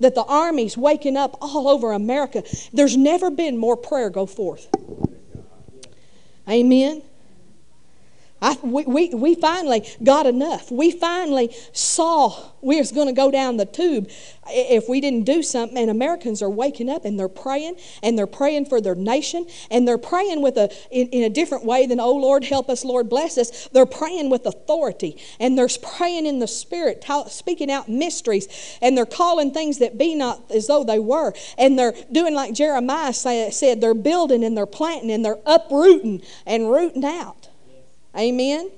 That 0.00 0.14
the 0.14 0.24
army's 0.24 0.76
waking 0.76 1.16
up 1.16 1.36
all 1.40 1.68
over 1.68 1.92
America. 1.92 2.42
There's 2.72 2.96
never 2.96 3.30
been 3.30 3.56
more 3.56 3.76
prayer 3.76 4.10
go 4.10 4.26
forth. 4.26 4.68
Amen. 6.48 7.02
I, 8.42 8.58
we, 8.62 8.84
we, 8.84 9.08
we 9.14 9.34
finally 9.34 9.88
got 10.02 10.26
enough. 10.26 10.70
We 10.70 10.90
finally 10.90 11.54
saw 11.72 12.50
we 12.60 12.78
was 12.78 12.92
going 12.92 13.06
to 13.06 13.14
go 13.14 13.30
down 13.30 13.56
the 13.56 13.64
tube 13.64 14.10
if 14.48 14.88
we 14.88 15.00
didn't 15.00 15.24
do 15.24 15.42
something. 15.42 15.78
And 15.78 15.90
Americans 15.90 16.42
are 16.42 16.50
waking 16.50 16.90
up 16.90 17.06
and 17.06 17.18
they're 17.18 17.28
praying 17.28 17.76
and 18.02 18.18
they're 18.18 18.26
praying 18.26 18.66
for 18.66 18.80
their 18.80 18.94
nation 18.94 19.46
and 19.70 19.88
they're 19.88 19.96
praying 19.96 20.42
with 20.42 20.58
a 20.58 20.70
in, 20.90 21.08
in 21.08 21.22
a 21.24 21.30
different 21.30 21.64
way 21.64 21.86
than 21.86 21.98
oh 21.98 22.14
Lord 22.14 22.44
help 22.44 22.68
us, 22.68 22.84
Lord 22.84 23.08
bless 23.08 23.38
us. 23.38 23.68
They're 23.68 23.86
praying 23.86 24.28
with 24.28 24.44
authority 24.44 25.16
and 25.40 25.56
they're 25.56 25.68
praying 25.96 26.26
in 26.26 26.38
the 26.38 26.48
spirit, 26.48 27.04
speaking 27.28 27.70
out 27.70 27.88
mysteries 27.88 28.78
and 28.82 28.98
they're 28.98 29.06
calling 29.06 29.52
things 29.52 29.78
that 29.78 29.96
be 29.96 30.14
not 30.14 30.50
as 30.50 30.66
though 30.66 30.84
they 30.84 30.98
were. 30.98 31.32
And 31.56 31.78
they're 31.78 31.94
doing 32.12 32.34
like 32.34 32.52
Jeremiah 32.52 33.14
say, 33.14 33.50
said, 33.50 33.80
they're 33.80 33.94
building 33.94 34.44
and 34.44 34.56
they're 34.56 34.66
planting 34.66 35.10
and 35.10 35.24
they're 35.24 35.40
uprooting 35.46 36.22
and 36.44 36.70
rooting 36.70 37.04
out. 37.04 37.45
Amen? 38.16 38.70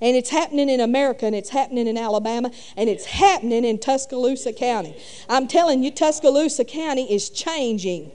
And 0.00 0.16
it's 0.16 0.30
happening 0.30 0.68
in 0.68 0.80
America, 0.80 1.24
and 1.24 1.34
it's 1.34 1.50
happening 1.50 1.86
in 1.86 1.96
Alabama, 1.96 2.50
and 2.76 2.90
it's 2.90 3.04
happening 3.06 3.64
in 3.64 3.78
Tuscaloosa 3.78 4.52
County. 4.52 4.96
I'm 5.28 5.46
telling 5.46 5.82
you, 5.82 5.90
Tuscaloosa 5.90 6.64
County 6.64 7.10
is 7.12 7.30
changing. 7.30 8.10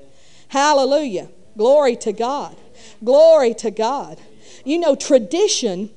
Hallelujah. 0.50 1.30
Glory 1.58 1.96
to 1.98 2.12
God. 2.12 2.56
Glory 3.04 3.54
to 3.56 3.72
God. 3.72 4.20
You 4.66 4.78
know, 4.78 4.96
tradition, 4.96 5.90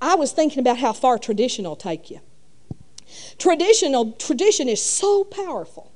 I 0.00 0.14
was 0.14 0.32
thinking 0.32 0.60
about 0.60 0.78
how 0.78 0.92
far 0.92 1.18
tradition 1.18 1.64
will 1.64 1.76
take 1.76 2.10
you. 2.10 2.20
Traditional, 3.38 4.12
tradition 4.12 4.68
is 4.68 4.82
so 4.82 5.24
powerful. 5.24 5.92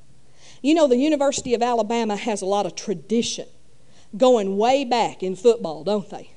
You 0.62 0.74
know, 0.74 0.88
the 0.88 0.96
University 0.96 1.54
of 1.54 1.62
Alabama 1.62 2.16
has 2.16 2.42
a 2.42 2.46
lot 2.46 2.66
of 2.66 2.74
tradition 2.74 3.46
going 4.16 4.56
way 4.56 4.84
back 4.84 5.22
in 5.22 5.36
football, 5.36 5.84
don't 5.84 6.08
they? 6.10 6.30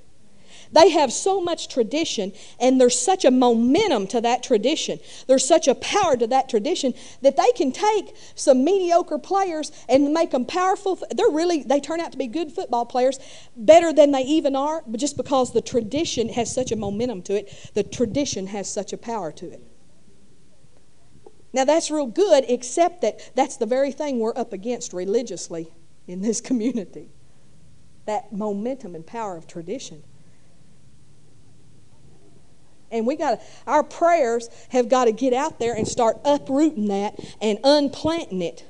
They 0.71 0.89
have 0.89 1.11
so 1.11 1.41
much 1.41 1.67
tradition, 1.67 2.31
and 2.59 2.79
there's 2.79 2.99
such 2.99 3.25
a 3.25 3.31
momentum 3.31 4.07
to 4.07 4.21
that 4.21 4.43
tradition. 4.43 4.99
There's 5.27 5.45
such 5.45 5.67
a 5.67 5.75
power 5.75 6.15
to 6.15 6.27
that 6.27 6.47
tradition 6.47 6.93
that 7.21 7.37
they 7.37 7.51
can 7.55 7.71
take 7.71 8.15
some 8.35 8.63
mediocre 8.63 9.17
players 9.17 9.71
and 9.87 10.13
make 10.13 10.31
them 10.31 10.45
powerful. 10.45 10.99
They're 11.11 11.29
really, 11.29 11.63
they 11.63 11.79
turn 11.79 11.99
out 11.99 12.11
to 12.11 12.17
be 12.17 12.27
good 12.27 12.51
football 12.51 12.85
players, 12.85 13.19
better 13.55 13.91
than 13.91 14.11
they 14.11 14.21
even 14.21 14.55
are, 14.55 14.83
but 14.85 14.99
just 14.99 15.17
because 15.17 15.53
the 15.53 15.61
tradition 15.61 16.29
has 16.29 16.53
such 16.53 16.71
a 16.71 16.75
momentum 16.75 17.23
to 17.23 17.35
it, 17.35 17.71
the 17.73 17.83
tradition 17.83 18.47
has 18.47 18.71
such 18.71 18.93
a 18.93 18.97
power 18.97 19.31
to 19.31 19.49
it. 19.51 19.63
Now, 21.51 21.65
that's 21.65 21.89
real 21.89 22.05
good, 22.05 22.45
except 22.47 23.01
that 23.01 23.31
that's 23.35 23.57
the 23.57 23.65
very 23.65 23.91
thing 23.91 24.19
we're 24.19 24.37
up 24.37 24.53
against 24.53 24.93
religiously 24.93 25.73
in 26.07 26.21
this 26.21 26.41
community 26.49 27.09
that 28.05 28.33
momentum 28.33 28.95
and 28.95 29.05
power 29.05 29.37
of 29.37 29.45
tradition. 29.45 30.03
And 32.91 33.05
we 33.05 33.15
got 33.15 33.41
our 33.67 33.83
prayers 33.83 34.49
have 34.69 34.89
got 34.89 35.05
to 35.05 35.11
get 35.11 35.33
out 35.33 35.59
there 35.59 35.73
and 35.73 35.87
start 35.87 36.17
uprooting 36.25 36.87
that 36.87 37.19
and 37.41 37.59
unplanting 37.63 38.41
it. 38.41 38.65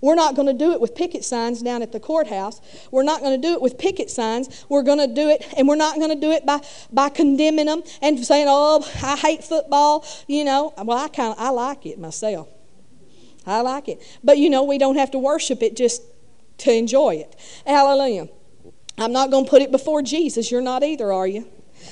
We're 0.00 0.14
not 0.14 0.36
going 0.36 0.46
to 0.46 0.52
do 0.52 0.72
it 0.72 0.80
with 0.80 0.94
picket 0.94 1.24
signs 1.24 1.60
down 1.60 1.82
at 1.82 1.90
the 1.90 1.98
courthouse. 1.98 2.60
We're 2.90 3.02
not 3.02 3.20
going 3.20 3.40
to 3.40 3.48
do 3.48 3.54
it 3.54 3.60
with 3.60 3.78
picket 3.78 4.10
signs. 4.10 4.64
We're 4.68 4.82
going 4.82 4.98
to 4.98 5.12
do 5.12 5.28
it, 5.28 5.44
and 5.56 5.66
we're 5.66 5.76
not 5.76 5.96
going 5.96 6.10
to 6.10 6.20
do 6.20 6.30
it 6.30 6.46
by, 6.46 6.60
by 6.92 7.08
condemning 7.08 7.66
them 7.66 7.82
and 8.00 8.24
saying, 8.24 8.46
"Oh, 8.48 8.88
I 9.02 9.16
hate 9.16 9.42
football." 9.42 10.06
You 10.26 10.44
know, 10.44 10.72
well, 10.78 10.98
I 10.98 11.08
kind 11.08 11.32
of 11.32 11.38
I 11.38 11.50
like 11.50 11.84
it 11.86 11.98
myself. 11.98 12.48
I 13.46 13.62
like 13.62 13.88
it, 13.88 14.00
but 14.22 14.38
you 14.38 14.50
know, 14.50 14.62
we 14.62 14.78
don't 14.78 14.96
have 14.96 15.10
to 15.12 15.18
worship 15.18 15.62
it 15.62 15.76
just 15.76 16.02
to 16.58 16.72
enjoy 16.72 17.16
it. 17.16 17.34
Hallelujah. 17.66 18.28
I'm 18.98 19.12
not 19.12 19.30
going 19.30 19.44
to 19.44 19.50
put 19.50 19.62
it 19.62 19.70
before 19.70 20.02
Jesus. 20.02 20.50
You're 20.50 20.60
not 20.60 20.82
either, 20.82 21.12
are 21.12 21.26
you? 21.26 21.46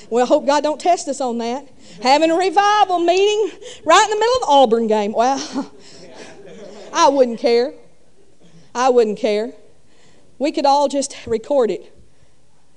Well, 0.09 0.23
I 0.23 0.27
hope 0.27 0.45
God 0.45 0.63
don't 0.63 0.79
test 0.79 1.07
us 1.07 1.19
on 1.19 1.37
that. 1.39 1.67
Having 2.01 2.31
a 2.31 2.35
revival 2.35 2.99
meeting 2.99 3.59
right 3.83 4.03
in 4.03 4.09
the 4.09 4.19
middle 4.19 4.35
of 4.35 4.41
the 4.41 4.47
Auburn 4.47 4.87
game. 4.87 5.13
Well, 5.13 5.73
I 6.93 7.09
wouldn't 7.09 7.39
care. 7.39 7.73
I 8.73 8.89
wouldn't 8.89 9.19
care. 9.19 9.53
We 10.39 10.51
could 10.51 10.65
all 10.65 10.87
just 10.87 11.15
record 11.25 11.71
it 11.71 11.93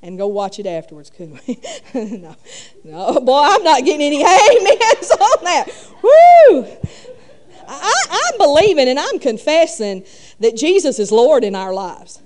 and 0.02 0.16
go 0.16 0.26
watch 0.26 0.58
it 0.58 0.66
afterwards, 0.66 1.10
couldn't 1.10 1.40
we? 1.46 1.60
no, 2.18 2.36
no, 2.84 3.20
boy, 3.20 3.42
I'm 3.42 3.62
not 3.62 3.84
getting 3.84 4.06
any 4.06 4.24
amens 4.24 5.10
on 5.10 5.44
that. 5.44 5.66
Woo! 6.02 6.66
I, 7.68 8.04
I'm 8.10 8.38
believing 8.38 8.88
and 8.88 8.98
I'm 8.98 9.18
confessing 9.18 10.04
that 10.40 10.56
Jesus 10.56 10.98
is 10.98 11.12
Lord 11.12 11.44
in 11.44 11.54
our 11.54 11.72
lives. 11.72 12.20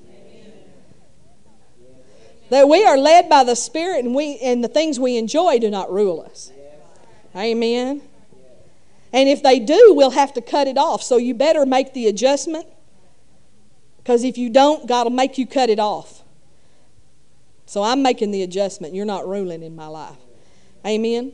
That 2.50 2.68
we 2.68 2.84
are 2.84 2.96
led 2.96 3.28
by 3.28 3.44
the 3.44 3.54
Spirit 3.54 4.04
and 4.04 4.14
we 4.14 4.38
and 4.38 4.62
the 4.62 4.68
things 4.68 5.00
we 5.00 5.16
enjoy 5.16 5.58
do 5.58 5.70
not 5.70 5.90
rule 5.90 6.20
us. 6.20 6.52
Amen. 7.34 8.02
And 9.12 9.28
if 9.28 9.42
they 9.42 9.60
do, 9.60 9.94
we'll 9.94 10.10
have 10.10 10.34
to 10.34 10.40
cut 10.40 10.66
it 10.66 10.76
off. 10.76 11.02
So 11.02 11.16
you 11.16 11.34
better 11.34 11.64
make 11.64 11.94
the 11.94 12.08
adjustment. 12.08 12.66
Because 13.98 14.24
if 14.24 14.36
you 14.36 14.50
don't, 14.50 14.86
God 14.86 15.04
will 15.04 15.12
make 15.12 15.38
you 15.38 15.46
cut 15.46 15.70
it 15.70 15.78
off. 15.78 16.22
So 17.64 17.82
I'm 17.82 18.02
making 18.02 18.32
the 18.32 18.42
adjustment. 18.42 18.94
You're 18.94 19.06
not 19.06 19.26
ruling 19.26 19.62
in 19.62 19.74
my 19.74 19.86
life. 19.86 20.18
Amen. 20.86 21.32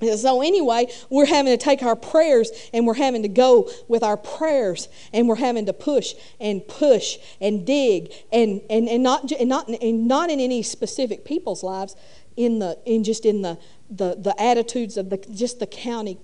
So, 0.00 0.40
anyway, 0.40 0.86
we're 1.10 1.26
having 1.26 1.56
to 1.56 1.62
take 1.62 1.82
our 1.82 1.96
prayers 1.96 2.50
and 2.72 2.86
we're 2.86 2.94
having 2.94 3.22
to 3.22 3.28
go 3.28 3.70
with 3.88 4.02
our 4.02 4.16
prayers 4.16 4.88
and 5.12 5.28
we're 5.28 5.36
having 5.36 5.66
to 5.66 5.72
push 5.72 6.14
and 6.40 6.66
push 6.66 7.18
and 7.40 7.66
dig 7.66 8.12
and, 8.32 8.62
and, 8.70 8.88
and, 8.88 9.02
not, 9.02 9.30
and, 9.32 9.48
not, 9.48 9.68
and 9.68 10.08
not 10.08 10.30
in 10.30 10.40
any 10.40 10.62
specific 10.62 11.24
people's 11.24 11.62
lives, 11.62 11.96
in, 12.36 12.58
the, 12.58 12.78
in 12.86 13.04
just 13.04 13.26
in 13.26 13.42
the, 13.42 13.58
the, 13.90 14.14
the 14.14 14.40
attitudes 14.40 14.96
of 14.96 15.10
the, 15.10 15.18
just 15.34 15.58
the 15.58 15.66
county, 15.66 16.18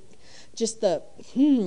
just 0.54 0.80
the, 0.80 1.02
hmm, 1.34 1.66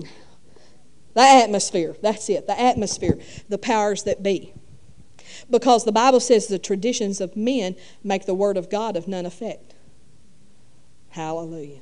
the 1.13 1.21
atmosphere. 1.21 1.95
That's 2.01 2.29
it, 2.29 2.47
the 2.47 2.59
atmosphere, 2.59 3.19
the 3.49 3.57
powers 3.57 4.03
that 4.03 4.23
be. 4.23 4.53
Because 5.49 5.85
the 5.85 5.91
Bible 5.91 6.19
says 6.19 6.47
the 6.47 6.59
traditions 6.59 7.21
of 7.21 7.35
men 7.35 7.75
make 8.03 8.25
the 8.25 8.33
word 8.33 8.57
of 8.57 8.69
God 8.69 8.95
of 8.95 9.07
none 9.07 9.25
effect. 9.25 9.75
Hallelujah. 11.09 11.81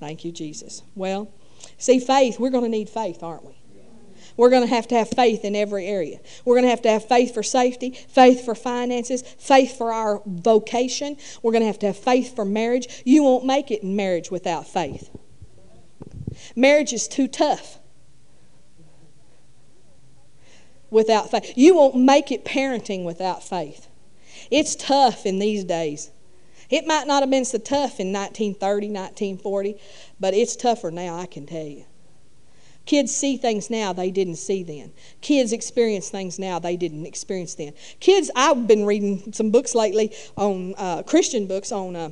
Thank 0.00 0.24
you, 0.24 0.32
Jesus. 0.32 0.82
Well, 0.94 1.30
see, 1.78 2.00
faith, 2.00 2.40
we're 2.40 2.50
going 2.50 2.64
to 2.64 2.70
need 2.70 2.88
faith, 2.88 3.22
aren't 3.22 3.44
we? 3.44 3.60
We're 4.36 4.48
going 4.48 4.66
to 4.66 4.74
have 4.74 4.88
to 4.88 4.94
have 4.94 5.10
faith 5.10 5.44
in 5.44 5.54
every 5.54 5.86
area. 5.86 6.18
We're 6.46 6.54
going 6.54 6.64
to 6.64 6.70
have 6.70 6.82
to 6.82 6.90
have 6.90 7.06
faith 7.06 7.34
for 7.34 7.42
safety, 7.42 7.90
faith 7.90 8.44
for 8.44 8.54
finances, 8.54 9.22
faith 9.22 9.76
for 9.76 9.92
our 9.92 10.22
vocation. 10.24 11.18
We're 11.42 11.52
going 11.52 11.62
to 11.62 11.66
have 11.66 11.78
to 11.80 11.88
have 11.88 11.98
faith 11.98 12.34
for 12.34 12.46
marriage. 12.46 13.02
You 13.04 13.22
won't 13.22 13.44
make 13.44 13.70
it 13.70 13.82
in 13.82 13.96
marriage 13.96 14.30
without 14.30 14.66
faith. 14.66 15.10
Marriage 16.56 16.94
is 16.94 17.06
too 17.06 17.28
tough 17.28 17.78
without 20.88 21.30
faith. 21.30 21.52
You 21.56 21.74
won't 21.74 21.96
make 21.96 22.32
it 22.32 22.44
parenting 22.44 23.04
without 23.04 23.42
faith. 23.42 23.88
It's 24.50 24.74
tough 24.74 25.26
in 25.26 25.38
these 25.38 25.64
days. 25.64 26.10
It 26.70 26.86
might 26.86 27.06
not 27.06 27.22
have 27.22 27.30
been 27.30 27.44
so 27.44 27.58
tough 27.58 27.98
in 27.98 28.12
1930, 28.12 28.86
1940, 28.88 29.76
but 30.18 30.34
it's 30.34 30.54
tougher 30.56 30.90
now, 30.90 31.16
I 31.16 31.26
can 31.26 31.46
tell 31.46 31.66
you. 31.66 31.84
Kids 32.86 33.14
see 33.14 33.36
things 33.36 33.70
now 33.70 33.92
they 33.92 34.10
didn't 34.10 34.36
see 34.36 34.62
then. 34.62 34.92
Kids 35.20 35.52
experience 35.52 36.08
things 36.08 36.38
now 36.38 36.58
they 36.58 36.76
didn't 36.76 37.06
experience 37.06 37.54
then. 37.54 37.72
Kids, 38.00 38.30
I've 38.34 38.66
been 38.66 38.86
reading 38.86 39.32
some 39.32 39.50
books 39.50 39.74
lately 39.74 40.14
on 40.36 40.74
uh, 40.78 41.02
Christian 41.02 41.46
books 41.46 41.72
on 41.72 41.94
uh, 41.94 42.10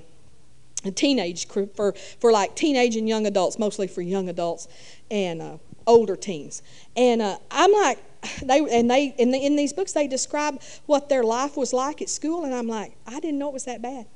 teenage 0.95 1.49
for 1.49 1.95
for 2.21 2.31
like 2.31 2.55
teenage 2.55 2.97
and 2.97 3.09
young 3.09 3.27
adults, 3.27 3.59
mostly 3.59 3.87
for 3.89 4.03
young 4.03 4.29
adults 4.29 4.69
and 5.11 5.43
uh, 5.43 5.57
older 5.87 6.17
teens. 6.17 6.63
And 6.97 7.23
uh, 7.23 7.39
I'm 7.51 7.73
like, 7.73 7.99
they 8.43 8.59
and 8.59 8.91
they 8.91 9.15
in, 9.19 9.31
the, 9.31 9.39
in 9.39 9.57
these 9.57 9.73
books 9.73 9.93
they 9.93 10.07
describe 10.07 10.63
what 10.87 11.09
their 11.09 11.25
life 11.25 11.57
was 11.57 11.73
like 11.73 12.03
at 12.03 12.09
school, 12.09 12.45
and 12.45 12.55
I'm 12.55 12.69
like, 12.69 12.97
I 13.07 13.19
didn't 13.21 13.39
know 13.39 13.49
it 13.49 13.55
was 13.55 13.65
that 13.65 13.83
bad. 13.83 14.07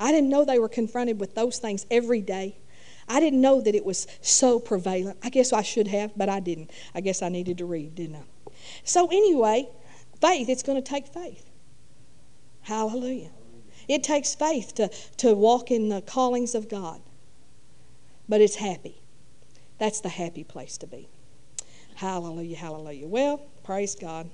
I 0.00 0.10
didn't 0.12 0.30
know 0.30 0.44
they 0.44 0.58
were 0.58 0.68
confronted 0.68 1.20
with 1.20 1.34
those 1.34 1.58
things 1.58 1.86
every 1.90 2.22
day. 2.22 2.56
I 3.06 3.20
didn't 3.20 3.40
know 3.40 3.60
that 3.60 3.74
it 3.74 3.84
was 3.84 4.06
so 4.22 4.58
prevalent. 4.58 5.18
I 5.22 5.28
guess 5.28 5.52
I 5.52 5.62
should 5.62 5.88
have, 5.88 6.16
but 6.16 6.28
I 6.28 6.40
didn't. 6.40 6.70
I 6.94 7.00
guess 7.02 7.22
I 7.22 7.28
needed 7.28 7.58
to 7.58 7.66
read, 7.66 7.94
didn't 7.94 8.16
I? 8.16 8.50
So, 8.84 9.08
anyway, 9.08 9.68
faith, 10.20 10.48
it's 10.48 10.62
going 10.62 10.82
to 10.82 10.88
take 10.88 11.06
faith. 11.06 11.50
Hallelujah. 12.62 13.30
It 13.88 14.02
takes 14.04 14.34
faith 14.34 14.74
to, 14.76 14.88
to 15.18 15.34
walk 15.34 15.70
in 15.70 15.88
the 15.88 16.00
callings 16.00 16.54
of 16.54 16.68
God, 16.68 17.00
but 18.28 18.40
it's 18.40 18.56
happy. 18.56 19.02
That's 19.78 20.00
the 20.00 20.08
happy 20.08 20.44
place 20.44 20.78
to 20.78 20.86
be. 20.86 21.08
Hallelujah, 21.96 22.56
hallelujah. 22.56 23.08
Well, 23.08 23.38
praise 23.64 23.94
God. 23.96 24.30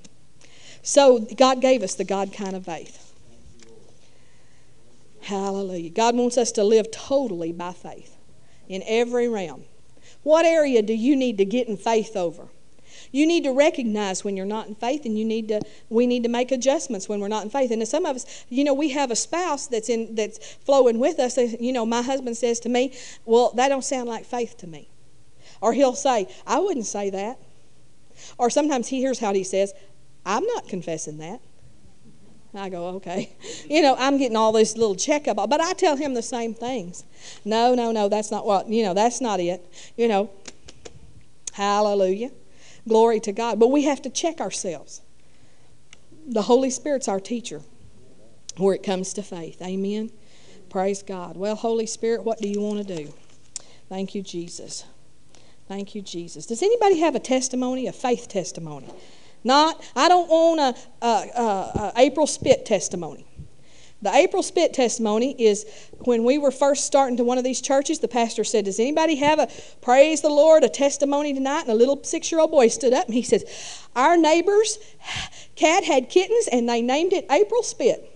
So, 0.83 1.19
God 1.19 1.61
gave 1.61 1.83
us 1.83 1.95
the 1.95 2.03
God 2.03 2.31
kind 2.31 2.55
of 2.55 2.65
faith. 2.65 3.06
Hallelujah. 5.27 5.89
God 5.89 6.15
wants 6.15 6.37
us 6.37 6.53
to 6.53 6.63
live 6.63 6.89
totally 6.89 7.51
by 7.51 7.73
faith 7.73 8.15
in 8.69 8.81
every 8.87 9.27
realm. 9.27 9.65
What 10.23 10.45
area 10.45 10.81
do 10.81 10.93
you 10.93 11.17
need 11.17 11.37
to 11.39 11.43
get 11.43 11.67
in 11.67 11.75
faith 11.75 12.15
over? 12.15 12.47
You 13.11 13.27
need 13.27 13.43
to 13.43 13.51
recognize 13.51 14.23
when 14.23 14.37
you're 14.37 14.45
not 14.45 14.69
in 14.69 14.75
faith, 14.75 15.03
and 15.03 15.19
you 15.19 15.25
need 15.25 15.49
to. 15.49 15.59
We 15.89 16.07
need 16.07 16.23
to 16.23 16.29
make 16.29 16.53
adjustments 16.53 17.09
when 17.09 17.19
we're 17.19 17.27
not 17.27 17.43
in 17.43 17.49
faith. 17.49 17.71
And 17.71 17.85
some 17.85 18.05
of 18.05 18.15
us, 18.15 18.45
you 18.47 18.63
know, 18.63 18.73
we 18.73 18.91
have 18.91 19.11
a 19.11 19.17
spouse 19.17 19.67
that's 19.67 19.89
in 19.89 20.15
that's 20.15 20.53
flowing 20.63 20.97
with 20.97 21.19
us. 21.19 21.37
You 21.37 21.73
know, 21.73 21.85
my 21.85 22.03
husband 22.03 22.37
says 22.37 22.61
to 22.61 22.69
me, 22.69 22.93
"Well, 23.25 23.51
that 23.55 23.67
don't 23.67 23.83
sound 23.83 24.07
like 24.07 24.25
faith 24.25 24.55
to 24.59 24.67
me," 24.67 24.87
or 25.59 25.73
he'll 25.73 25.93
say, 25.93 26.27
"I 26.45 26.59
wouldn't 26.59 26.85
say 26.85 27.09
that," 27.09 27.37
or 28.37 28.49
sometimes 28.49 28.87
he 28.87 28.99
hears 28.99 29.19
how 29.19 29.33
he 29.33 29.43
says, 29.43 29.73
"I'm 30.25 30.45
not 30.45 30.69
confessing 30.69 31.17
that." 31.17 31.41
I 32.53 32.69
go, 32.69 32.87
okay. 32.95 33.31
You 33.69 33.81
know, 33.81 33.95
I'm 33.99 34.17
getting 34.17 34.37
all 34.37 34.53
this 34.53 34.77
little 34.77 34.95
checkup, 34.95 35.35
but 35.35 35.59
I 35.59 35.73
tell 35.73 35.97
him 35.97 36.13
the 36.13 36.21
same 36.21 36.53
things. 36.53 37.03
No, 37.43 37.75
no, 37.75 37.91
no, 37.91 38.07
that's 38.07 38.31
not 38.31 38.45
what, 38.45 38.69
you 38.69 38.81
know, 38.81 38.93
that's 38.93 39.19
not 39.19 39.41
it. 39.41 39.65
You 39.97 40.07
know, 40.07 40.29
hallelujah. 41.51 42.31
Glory 42.87 43.19
to 43.19 43.33
God. 43.33 43.59
But 43.59 43.67
we 43.67 43.83
have 43.83 44.01
to 44.03 44.09
check 44.09 44.39
ourselves. 44.39 45.01
The 46.25 46.43
Holy 46.43 46.69
Spirit's 46.69 47.09
our 47.09 47.19
teacher 47.19 47.61
where 48.55 48.73
it 48.73 48.83
comes 48.83 49.13
to 49.13 49.23
faith. 49.23 49.61
Amen. 49.61 50.11
Praise 50.69 51.03
God. 51.03 51.35
Well, 51.35 51.55
Holy 51.55 51.85
Spirit, 51.85 52.23
what 52.23 52.39
do 52.39 52.47
you 52.47 52.61
want 52.61 52.87
to 52.87 52.95
do? 52.95 53.13
Thank 53.89 54.15
you, 54.15 54.21
Jesus. 54.21 54.85
Thank 55.67 55.95
you, 55.95 56.01
Jesus. 56.01 56.45
Does 56.45 56.63
anybody 56.63 56.99
have 56.99 57.15
a 57.15 57.19
testimony, 57.19 57.87
a 57.87 57.91
faith 57.91 58.27
testimony? 58.29 58.87
Not, 59.43 59.83
I 59.95 60.07
don't 60.09 60.29
want 60.29 60.59
a, 60.59 61.05
a, 61.05 61.09
a, 61.09 61.41
a 61.41 61.93
April 61.97 62.27
Spit 62.27 62.65
testimony. 62.65 63.25
The 64.01 64.13
April 64.13 64.43
Spit 64.43 64.73
testimony 64.73 65.35
is 65.41 65.65
when 65.99 66.23
we 66.23 66.37
were 66.37 66.51
first 66.51 66.85
starting 66.85 67.17
to 67.17 67.23
one 67.23 67.39
of 67.39 67.43
these 67.43 67.61
churches, 67.61 67.97
the 67.97 68.07
pastor 68.07 68.43
said, 68.43 68.65
Does 68.65 68.79
anybody 68.79 69.15
have 69.15 69.39
a 69.39 69.47
praise 69.81 70.21
the 70.21 70.29
Lord, 70.29 70.63
a 70.63 70.69
testimony 70.69 71.33
tonight? 71.33 71.61
And 71.61 71.71
a 71.71 71.75
little 71.75 72.03
six 72.03 72.31
year 72.31 72.39
old 72.39 72.51
boy 72.51 72.67
stood 72.67 72.93
up 72.93 73.05
and 73.05 73.15
he 73.15 73.23
says, 73.23 73.43
Our 73.95 74.15
neighbor's 74.15 74.77
cat 75.55 75.83
had 75.83 76.09
kittens 76.09 76.47
and 76.47 76.69
they 76.69 76.83
named 76.83 77.13
it 77.13 77.25
April 77.31 77.63
Spit. 77.63 78.13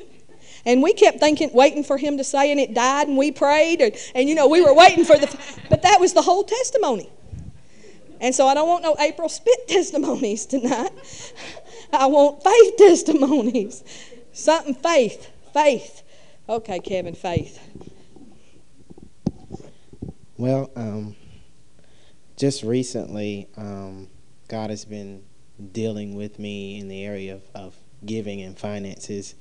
And 0.66 0.84
we 0.84 0.94
kept 0.94 1.20
thinking, 1.20 1.50
waiting 1.54 1.84
for 1.84 1.98
him 1.98 2.18
to 2.18 2.24
say, 2.24 2.52
and 2.52 2.60
it 2.60 2.76
died, 2.76 3.08
and 3.08 3.18
we 3.18 3.32
prayed, 3.32 3.82
and, 3.82 3.96
and 4.14 4.30
you 4.30 4.36
know, 4.36 4.48
we 4.48 4.62
were 4.62 4.76
waiting 4.76 5.04
for 5.04 5.18
the, 5.18 5.28
but 5.72 5.82
that 5.82 6.00
was 6.00 6.14
the 6.14 6.22
whole 6.22 6.44
testimony. 6.44 7.10
And 8.22 8.36
so 8.36 8.46
I 8.48 8.54
don't 8.54 8.68
want 8.68 8.84
no 8.84 8.96
April 9.00 9.28
spit 9.28 9.58
testimonies 9.68 10.46
tonight. 10.46 10.92
I 11.92 12.06
want 12.06 12.44
faith 12.44 12.78
testimonies. 12.78 13.84
Something 14.32 14.76
faith, 14.76 15.30
faith. 15.54 16.04
Okay, 16.48 16.80
Kevin, 16.80 17.16
faith. 17.16 17.60
Well, 20.38 20.70
um, 20.76 21.16
just 22.38 22.64
recently, 22.64 23.48
um, 23.58 24.08
God 24.48 24.70
has 24.70 24.86
been 24.86 25.24
dealing 25.72 26.16
with 26.16 26.40
me 26.40 26.80
in 26.80 26.88
the 26.88 27.04
area 27.04 27.36
of, 27.36 27.44
of 27.56 27.76
giving 28.06 28.42
and 28.42 28.58
finances. 28.58 29.36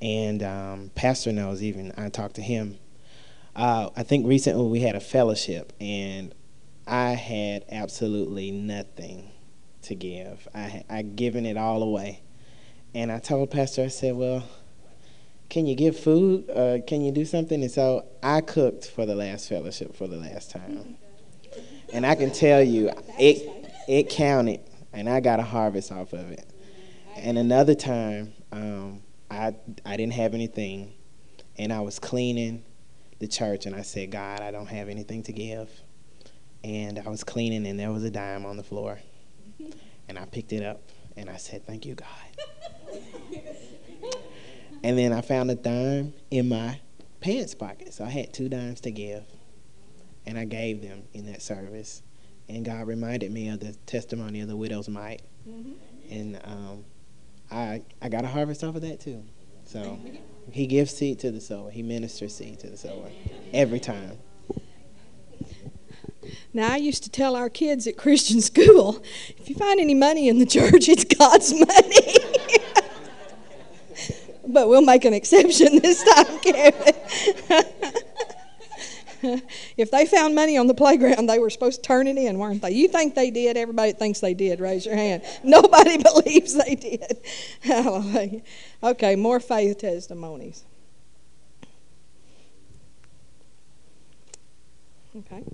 And 0.00 0.42
um, 0.42 0.90
Pastor 0.94 1.32
knows, 1.32 1.62
even 1.62 1.92
I 1.96 2.08
talked 2.08 2.36
to 2.36 2.42
him. 2.42 2.78
Uh, 3.54 3.90
I 3.96 4.02
think 4.04 4.26
recently 4.26 4.66
we 4.66 4.80
had 4.80 4.94
a 4.96 5.00
fellowship, 5.00 5.72
and 5.80 6.34
I 6.86 7.10
had 7.10 7.64
absolutely 7.70 8.50
nothing 8.50 9.30
to 9.82 9.94
give. 9.94 10.46
I 10.54 10.84
I 10.88 11.02
given 11.02 11.46
it 11.46 11.56
all 11.56 11.82
away, 11.82 12.22
and 12.94 13.10
I 13.10 13.18
told 13.18 13.50
Pastor, 13.50 13.84
I 13.84 13.88
said, 13.88 14.16
"Well, 14.16 14.44
can 15.48 15.66
you 15.66 15.74
give 15.74 15.98
food? 15.98 16.48
Uh, 16.50 16.78
can 16.86 17.02
you 17.02 17.12
do 17.12 17.24
something?" 17.24 17.62
And 17.62 17.70
so 17.70 18.04
I 18.22 18.40
cooked 18.40 18.86
for 18.86 19.06
the 19.06 19.14
last 19.14 19.48
fellowship 19.48 19.94
for 19.94 20.06
the 20.08 20.16
last 20.16 20.50
time, 20.50 20.96
and 21.92 22.04
I 22.04 22.14
can 22.14 22.30
tell 22.32 22.62
you, 22.62 22.90
it 23.18 23.48
it 23.88 24.08
counted, 24.08 24.60
and 24.92 25.08
I 25.08 25.20
got 25.20 25.40
a 25.40 25.44
harvest 25.44 25.92
off 25.92 26.12
of 26.12 26.30
it. 26.32 26.46
And 27.16 27.38
another 27.38 27.74
time, 27.74 28.32
um, 28.50 29.02
I 29.30 29.54
I 29.84 29.96
didn't 29.96 30.14
have 30.14 30.34
anything, 30.34 30.94
and 31.58 31.72
I 31.72 31.80
was 31.80 31.98
cleaning 31.98 32.64
the 33.20 33.28
church, 33.28 33.66
and 33.66 33.76
I 33.76 33.82
said, 33.82 34.10
"God, 34.10 34.40
I 34.40 34.50
don't 34.50 34.66
have 34.66 34.88
anything 34.88 35.22
to 35.24 35.32
give." 35.32 35.70
And 36.64 36.98
I 36.98 37.08
was 37.08 37.24
cleaning 37.24 37.66
and 37.66 37.78
there 37.78 37.90
was 37.90 38.04
a 38.04 38.10
dime 38.10 38.46
on 38.46 38.56
the 38.56 38.62
floor. 38.62 38.98
And 40.08 40.18
I 40.18 40.24
picked 40.26 40.52
it 40.52 40.62
up 40.62 40.80
and 41.16 41.30
I 41.30 41.36
said, 41.36 41.66
Thank 41.66 41.86
you, 41.86 41.94
God. 41.94 43.38
and 44.82 44.98
then 44.98 45.12
I 45.12 45.20
found 45.20 45.50
a 45.50 45.54
dime 45.54 46.14
in 46.30 46.48
my 46.48 46.80
pants 47.20 47.54
pocket. 47.54 47.94
So 47.94 48.04
I 48.04 48.10
had 48.10 48.32
two 48.32 48.48
dimes 48.48 48.80
to 48.82 48.90
give. 48.90 49.24
And 50.24 50.38
I 50.38 50.44
gave 50.44 50.82
them 50.82 51.02
in 51.12 51.26
that 51.26 51.42
service. 51.42 52.02
And 52.48 52.64
God 52.64 52.86
reminded 52.86 53.32
me 53.32 53.48
of 53.48 53.60
the 53.60 53.72
testimony 53.86 54.40
of 54.40 54.48
the 54.48 54.56
widow's 54.56 54.88
mite. 54.88 55.22
Mm-hmm. 55.48 55.72
And 56.10 56.40
um, 56.44 56.84
I 57.50 57.82
I 58.00 58.08
got 58.08 58.24
a 58.24 58.28
harvest 58.28 58.62
off 58.62 58.76
of 58.76 58.82
that 58.82 59.00
too. 59.00 59.24
So 59.64 59.98
he 60.50 60.66
gives 60.66 60.94
seed 60.94 61.18
to 61.20 61.30
the 61.30 61.40
sower. 61.40 61.70
He 61.70 61.82
ministers 61.82 62.34
seed 62.34 62.58
to 62.60 62.68
the 62.68 62.76
sower 62.76 63.10
every 63.52 63.80
time. 63.80 64.18
Now, 66.52 66.72
I 66.72 66.76
used 66.76 67.02
to 67.04 67.10
tell 67.10 67.36
our 67.36 67.48
kids 67.48 67.86
at 67.86 67.96
Christian 67.96 68.40
school 68.50 69.02
if 69.28 69.48
you 69.48 69.54
find 69.54 69.80
any 69.80 69.94
money 69.94 70.28
in 70.28 70.38
the 70.38 70.46
church, 70.46 70.88
it's 70.88 71.04
God's 71.04 71.52
money. 71.52 72.16
but 74.48 74.68
we'll 74.68 74.82
make 74.82 75.04
an 75.04 75.14
exception 75.14 75.78
this 75.78 76.02
time, 76.04 76.38
Kevin. 76.40 76.94
if 79.76 79.90
they 79.90 80.06
found 80.06 80.34
money 80.34 80.56
on 80.56 80.66
the 80.66 80.74
playground, 80.74 81.28
they 81.28 81.38
were 81.38 81.50
supposed 81.50 81.82
to 81.82 81.86
turn 81.86 82.06
it 82.06 82.16
in, 82.16 82.38
weren't 82.38 82.62
they? 82.62 82.72
You 82.72 82.88
think 82.88 83.14
they 83.14 83.30
did? 83.30 83.56
Everybody 83.56 83.92
thinks 83.92 84.20
they 84.20 84.34
did. 84.34 84.60
Raise 84.60 84.84
your 84.86 84.96
hand. 84.96 85.22
Nobody 85.44 85.98
believes 86.02 86.54
they 86.54 86.74
did. 86.74 87.20
Hallelujah. 87.62 88.42
Okay, 88.82 89.16
more 89.16 89.40
faith 89.40 89.78
testimonies. 89.78 90.64
Okay. 95.16 95.44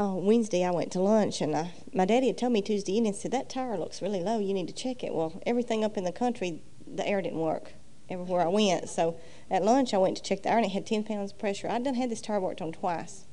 Uh, 0.00 0.14
Wednesday 0.14 0.64
I 0.64 0.70
went 0.70 0.90
to 0.92 1.00
lunch 1.00 1.42
and 1.42 1.54
I, 1.54 1.74
my 1.92 2.06
daddy 2.06 2.28
had 2.28 2.38
told 2.38 2.52
me 2.52 2.62
Tuesday 2.62 2.92
evening 2.92 3.12
said 3.12 3.32
that 3.32 3.50
tire 3.50 3.76
looks 3.76 4.00
really 4.00 4.20
low. 4.20 4.38
You 4.38 4.54
need 4.54 4.68
to 4.68 4.72
check 4.72 5.04
it. 5.04 5.14
Well, 5.14 5.42
everything 5.44 5.84
up 5.84 5.98
in 5.98 6.04
the 6.04 6.12
country, 6.12 6.62
the 6.86 7.06
air 7.06 7.20
didn't 7.20 7.38
work 7.38 7.74
everywhere 8.08 8.40
I 8.40 8.48
went. 8.48 8.88
So 8.88 9.18
at 9.50 9.62
lunch 9.62 9.92
I 9.92 9.98
went 9.98 10.16
to 10.16 10.22
check 10.22 10.42
the 10.42 10.50
air 10.50 10.56
and 10.56 10.64
it 10.64 10.70
had 10.70 10.86
10 10.86 11.04
pounds 11.04 11.32
of 11.32 11.38
pressure. 11.38 11.68
I'd 11.68 11.84
done 11.84 11.94
had 11.94 12.10
this 12.10 12.22
tire 12.22 12.40
worked 12.40 12.62
on 12.62 12.72
twice 12.72 13.26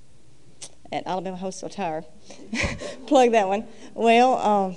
at 0.92 1.08
Alabama 1.08 1.38
Wholesale 1.38 1.70
Tire. 1.70 2.04
Plug 3.08 3.32
that 3.32 3.48
one. 3.48 3.66
Well, 3.94 4.38
um, 4.38 4.76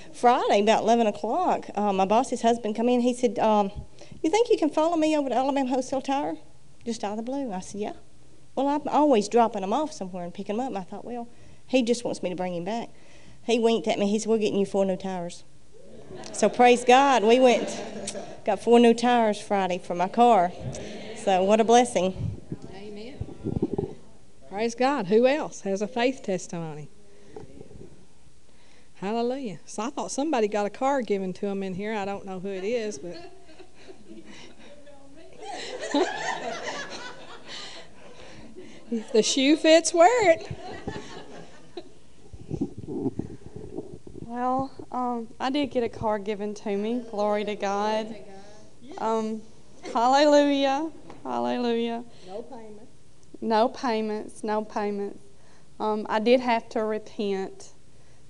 Friday 0.12 0.60
about 0.60 0.82
11 0.82 1.06
o'clock, 1.06 1.66
uh, 1.74 1.92
my 1.94 2.04
boss's 2.04 2.42
husband 2.42 2.76
come 2.76 2.90
in. 2.90 3.00
He 3.00 3.14
said, 3.14 3.38
um, 3.38 3.70
"You 4.22 4.30
think 4.30 4.48
you 4.48 4.56
can 4.56 4.70
follow 4.70 4.96
me 4.96 5.16
over 5.16 5.28
to 5.28 5.34
Alabama 5.34 5.68
Wholesale 5.68 6.00
Tire?" 6.00 6.36
Just 6.84 7.04
out 7.04 7.12
of 7.12 7.16
the 7.18 7.22
blue. 7.22 7.52
I 7.52 7.60
said, 7.60 7.80
"Yeah." 7.80 7.92
Well, 8.54 8.68
I'm 8.68 8.86
always 8.88 9.28
dropping 9.28 9.62
them 9.62 9.72
off 9.72 9.92
somewhere 9.92 10.24
and 10.24 10.34
picking 10.34 10.56
them 10.56 10.64
up. 10.64 10.68
And 10.68 10.78
I 10.78 10.82
thought, 10.82 11.04
well, 11.04 11.28
he 11.66 11.82
just 11.82 12.04
wants 12.04 12.22
me 12.22 12.30
to 12.30 12.36
bring 12.36 12.54
him 12.54 12.64
back. 12.64 12.90
He 13.44 13.58
winked 13.58 13.88
at 13.88 13.98
me. 13.98 14.08
He 14.08 14.18
said, 14.18 14.28
We're 14.28 14.38
getting 14.38 14.58
you 14.58 14.66
four 14.66 14.84
new 14.84 14.96
tires. 14.96 15.44
So 16.32 16.48
praise 16.48 16.84
God. 16.84 17.24
We 17.24 17.40
went, 17.40 17.82
got 18.44 18.62
four 18.62 18.78
new 18.78 18.94
tires 18.94 19.40
Friday 19.40 19.78
for 19.78 19.94
my 19.94 20.08
car. 20.08 20.52
So 21.16 21.42
what 21.42 21.60
a 21.60 21.64
blessing. 21.64 22.40
Amen. 22.74 23.96
Praise 24.50 24.74
God. 24.74 25.06
Who 25.06 25.26
else 25.26 25.62
has 25.62 25.80
a 25.82 25.88
faith 25.88 26.22
testimony? 26.22 26.90
Hallelujah. 28.94 29.58
So 29.64 29.82
I 29.82 29.90
thought 29.90 30.10
somebody 30.12 30.46
got 30.46 30.66
a 30.66 30.70
car 30.70 31.02
given 31.02 31.32
to 31.34 31.46
them 31.46 31.62
in 31.62 31.74
here. 31.74 31.94
I 31.94 32.04
don't 32.04 32.24
know 32.26 32.38
who 32.38 32.48
it 32.48 32.64
is, 32.64 32.98
but. 32.98 33.16
If 38.92 39.10
the 39.10 39.22
shoe 39.22 39.56
fits, 39.56 39.94
wear 39.94 40.32
it. 40.32 40.50
Well, 44.20 44.70
um, 44.92 45.28
I 45.40 45.48
did 45.48 45.70
get 45.70 45.82
a 45.82 45.88
car 45.88 46.18
given 46.18 46.52
to 46.56 46.76
me. 46.76 47.02
Glory 47.10 47.46
to 47.46 47.56
God. 47.56 48.14
Um, 48.98 49.40
hallelujah. 49.94 50.90
Hallelujah. 51.24 52.04
No 52.26 52.42
payments. 52.42 52.92
No 53.40 53.68
payments. 53.70 54.44
No 54.44 54.62
payments. 54.62 55.20
Um, 55.80 56.06
I 56.10 56.18
did 56.18 56.40
have 56.40 56.68
to 56.70 56.84
repent 56.84 57.72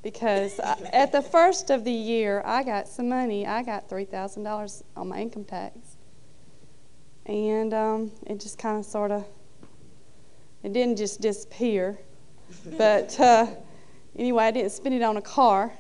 because 0.04 0.60
I, 0.60 0.78
at 0.92 1.10
the 1.10 1.22
first 1.22 1.70
of 1.70 1.82
the 1.82 1.90
year, 1.90 2.40
I 2.44 2.62
got 2.62 2.86
some 2.86 3.08
money. 3.08 3.48
I 3.48 3.64
got 3.64 3.90
$3,000 3.90 4.82
on 4.96 5.08
my 5.08 5.22
income 5.22 5.44
tax. 5.44 5.96
And 7.26 7.74
um, 7.74 8.12
it 8.28 8.38
just 8.38 8.58
kind 8.58 8.78
of 8.78 8.84
sort 8.84 9.10
of 9.10 9.24
it 10.62 10.72
didn't 10.72 10.96
just 10.96 11.20
disappear. 11.20 11.98
but 12.78 13.18
uh, 13.18 13.46
anyway, 14.16 14.44
I 14.44 14.50
didn't 14.50 14.72
spend 14.72 14.94
it 14.94 15.02
on 15.02 15.16
a 15.16 15.22
car. 15.22 15.72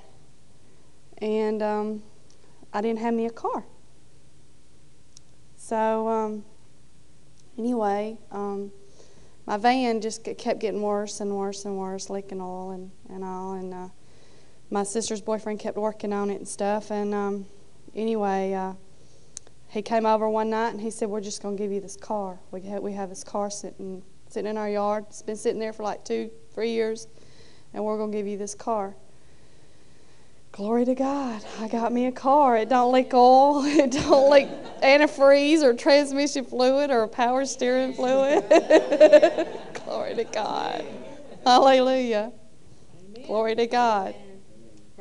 And 1.18 1.62
um, 1.62 2.02
I 2.72 2.80
didn't 2.80 2.98
have 2.98 3.14
me 3.14 3.26
a 3.26 3.30
car. 3.30 3.64
So, 5.56 6.08
um, 6.08 6.44
anyway, 7.56 8.18
um, 8.32 8.72
my 9.46 9.56
van 9.56 10.00
just 10.00 10.24
kept 10.24 10.58
getting 10.60 10.82
worse 10.82 11.20
and 11.20 11.36
worse 11.36 11.64
and 11.64 11.78
worse, 11.78 12.10
leaking 12.10 12.40
oil 12.40 12.72
and, 12.72 12.90
and 13.08 13.22
all. 13.22 13.52
And 13.52 13.72
uh, 13.72 13.88
my 14.70 14.82
sister's 14.82 15.20
boyfriend 15.20 15.60
kept 15.60 15.76
working 15.76 16.12
on 16.12 16.30
it 16.30 16.36
and 16.36 16.48
stuff. 16.48 16.90
And 16.90 17.14
um, 17.14 17.46
anyway, 17.94 18.54
uh, 18.54 18.72
he 19.68 19.82
came 19.82 20.04
over 20.04 20.28
one 20.28 20.50
night 20.50 20.70
and 20.70 20.80
he 20.80 20.90
said, 20.90 21.08
We're 21.08 21.20
just 21.20 21.42
to 21.42 21.54
give 21.54 21.70
you 21.70 21.80
this 21.80 21.96
car. 21.96 22.40
We 22.50 22.62
have, 22.62 22.82
we 22.82 22.92
have 22.92 23.08
this 23.08 23.22
car 23.22 23.50
sitting 23.50 24.02
sitting 24.32 24.50
in 24.50 24.56
our 24.56 24.68
yard. 24.68 25.04
It's 25.08 25.22
been 25.22 25.36
sitting 25.36 25.60
there 25.60 25.72
for 25.72 25.82
like 25.82 26.04
two, 26.04 26.30
three 26.54 26.70
years, 26.70 27.06
and 27.74 27.84
we're 27.84 27.98
going 27.98 28.10
to 28.10 28.16
give 28.16 28.26
you 28.26 28.38
this 28.38 28.54
car. 28.54 28.94
Glory 30.52 30.84
to 30.84 30.94
God. 30.94 31.42
I 31.60 31.68
got 31.68 31.92
me 31.92 32.06
a 32.06 32.12
car. 32.12 32.58
It 32.58 32.68
don't 32.68 32.92
leak 32.92 33.14
oil. 33.14 33.62
It 33.66 33.92
don't 33.92 34.30
leak 34.30 34.48
antifreeze 34.82 35.62
or 35.62 35.72
transmission 35.72 36.44
fluid 36.44 36.90
or 36.90 37.06
power 37.08 37.46
steering 37.46 37.94
fluid. 37.94 38.44
Glory 39.84 40.14
to 40.14 40.24
God. 40.24 40.84
Hallelujah. 41.44 42.32
Glory 43.26 43.54
to 43.56 43.66
God. 43.66 44.14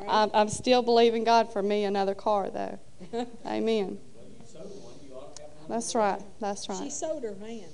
I'm, 0.07 0.31
I'm 0.33 0.49
still 0.49 0.81
believing 0.81 1.23
God 1.23 1.51
for 1.51 1.61
me 1.61 1.83
another 1.83 2.15
car, 2.15 2.49
though. 2.49 2.79
Amen. 3.45 3.97
That's 5.67 5.95
right. 5.95 6.21
That's 6.39 6.69
right. 6.69 6.83
She 6.83 6.89
sold 6.89 7.23
her 7.23 7.33
van. 7.33 7.65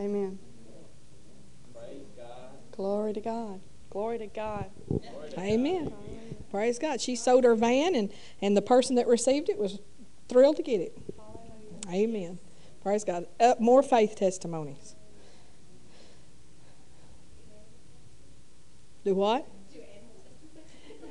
Amen. 0.00 0.38
Glory 2.74 3.12
to 3.12 3.20
God. 3.20 3.60
Glory 3.90 4.18
to 4.18 4.26
God. 4.26 4.66
Amen. 5.38 5.92
Praise 6.50 6.78
God. 6.78 7.00
She 7.00 7.14
sold 7.14 7.44
her 7.44 7.54
van, 7.54 7.94
and, 7.94 8.12
and 8.42 8.56
the 8.56 8.62
person 8.62 8.96
that 8.96 9.06
received 9.06 9.48
it 9.48 9.58
was 9.58 9.78
thrilled 10.28 10.56
to 10.56 10.62
get 10.62 10.80
it. 10.80 10.98
Amen. 11.88 12.38
Praise 12.82 13.04
God. 13.04 13.26
Uh, 13.38 13.54
more 13.60 13.82
faith 13.82 14.16
testimonies. 14.16 14.96
Do 19.04 19.14
what? 19.14 19.46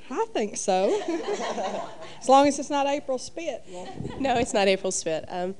I 0.09 0.25
think 0.33 0.57
so. 0.57 0.99
as 2.19 2.27
long 2.27 2.47
as 2.47 2.59
it's 2.59 2.69
not 2.69 2.87
April 2.87 3.17
Spit. 3.17 3.63
No, 4.19 4.35
it's 4.37 4.53
not 4.53 4.67
April 4.67 4.91
Spit. 4.91 5.25
Um, 5.29 5.55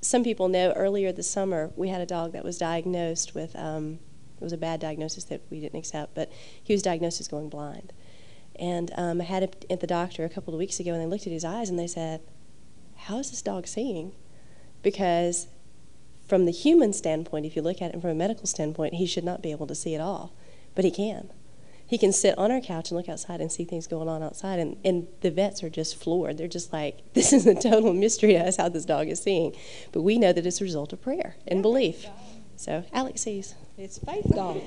some 0.00 0.24
people 0.24 0.48
know 0.48 0.72
earlier 0.72 1.12
this 1.12 1.30
summer 1.30 1.70
we 1.76 1.88
had 1.88 2.00
a 2.00 2.06
dog 2.06 2.32
that 2.32 2.44
was 2.44 2.58
diagnosed 2.58 3.34
with, 3.34 3.54
um, 3.56 4.00
it 4.40 4.44
was 4.44 4.52
a 4.52 4.58
bad 4.58 4.80
diagnosis 4.80 5.24
that 5.24 5.42
we 5.50 5.60
didn't 5.60 5.78
accept, 5.78 6.14
but 6.14 6.30
he 6.62 6.72
was 6.72 6.82
diagnosed 6.82 7.20
as 7.20 7.28
going 7.28 7.48
blind. 7.48 7.92
And 8.58 8.90
um, 8.96 9.20
I 9.20 9.24
had 9.24 9.42
him 9.42 9.50
at 9.70 9.80
the 9.80 9.86
doctor 9.86 10.24
a 10.24 10.28
couple 10.28 10.52
of 10.52 10.58
weeks 10.58 10.80
ago, 10.80 10.92
and 10.92 11.00
they 11.00 11.06
looked 11.06 11.26
at 11.26 11.32
his 11.32 11.44
eyes 11.44 11.70
and 11.70 11.78
they 11.78 11.86
said, 11.86 12.20
How 12.96 13.18
is 13.18 13.30
this 13.30 13.42
dog 13.42 13.66
seeing? 13.66 14.12
Because 14.82 15.48
from 16.26 16.44
the 16.44 16.52
human 16.52 16.92
standpoint, 16.92 17.46
if 17.46 17.56
you 17.56 17.62
look 17.62 17.80
at 17.80 17.94
it 17.94 18.00
from 18.00 18.10
a 18.10 18.14
medical 18.14 18.46
standpoint, 18.46 18.94
he 18.94 19.06
should 19.06 19.24
not 19.24 19.42
be 19.42 19.50
able 19.50 19.66
to 19.66 19.74
see 19.74 19.94
at 19.94 20.00
all, 20.00 20.34
but 20.74 20.84
he 20.84 20.90
can. 20.90 21.30
He 21.86 21.96
can 21.96 22.12
sit 22.12 22.36
on 22.36 22.52
our 22.52 22.60
couch 22.60 22.90
and 22.90 22.98
look 22.98 23.08
outside 23.08 23.40
and 23.40 23.50
see 23.50 23.64
things 23.64 23.86
going 23.86 24.08
on 24.08 24.22
outside, 24.22 24.58
and, 24.58 24.76
and 24.84 25.06
the 25.22 25.30
vets 25.30 25.64
are 25.64 25.70
just 25.70 25.96
floored. 25.96 26.36
They're 26.36 26.46
just 26.46 26.70
like, 26.70 26.98
this 27.14 27.32
is 27.32 27.46
a 27.46 27.54
total 27.54 27.94
mystery 27.94 28.34
to 28.34 28.40
us 28.40 28.58
how 28.58 28.68
this 28.68 28.84
dog 28.84 29.08
is 29.08 29.22
seeing. 29.22 29.56
But 29.92 30.02
we 30.02 30.18
know 30.18 30.32
that 30.32 30.44
it's 30.44 30.60
a 30.60 30.64
result 30.64 30.92
of 30.92 31.00
prayer 31.00 31.36
and 31.46 31.62
belief. 31.62 32.06
So 32.56 32.84
Alex 32.92 33.22
sees. 33.22 33.54
It's 33.78 33.98
Faith 33.98 34.34
Dog. 34.34 34.60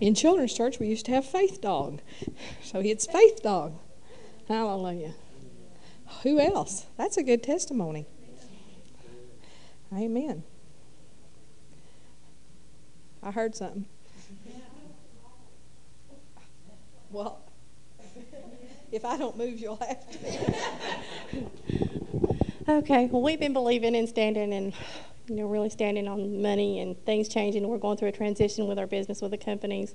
In 0.00 0.14
children's 0.14 0.52
church, 0.52 0.80
we 0.80 0.88
used 0.88 1.06
to 1.06 1.12
have 1.12 1.24
Faith 1.24 1.60
Dog. 1.60 2.00
So 2.62 2.80
it's 2.80 3.06
Faith 3.06 3.42
Dog. 3.42 3.78
Hallelujah. 4.48 5.14
Who 6.24 6.40
else? 6.40 6.86
That's 6.98 7.16
a 7.16 7.22
good 7.22 7.42
testimony. 7.42 8.06
Amen. 9.92 10.42
I 13.22 13.30
heard 13.30 13.54
something. 13.54 13.86
Well, 17.10 17.40
if 18.90 19.04
I 19.04 19.16
don't 19.16 19.38
move, 19.38 19.58
you'll 19.60 19.76
have 19.76 20.10
to. 20.10 21.50
Okay, 22.66 23.10
well, 23.12 23.20
we've 23.20 23.38
been 23.38 23.52
believing 23.52 23.94
and 23.94 24.08
standing 24.08 24.50
and, 24.54 24.72
you 25.28 25.36
know, 25.36 25.46
really 25.46 25.70
standing 25.70 26.06
on 26.08 26.42
money 26.42 26.80
and 26.80 27.02
things 27.04 27.28
changing. 27.28 27.66
We're 27.66 27.78
going 27.78 27.96
through 27.96 28.08
a 28.08 28.12
transition 28.12 28.66
with 28.66 28.78
our 28.78 28.86
business 28.86 29.22
with 29.22 29.30
the 29.30 29.38
companies. 29.38 29.94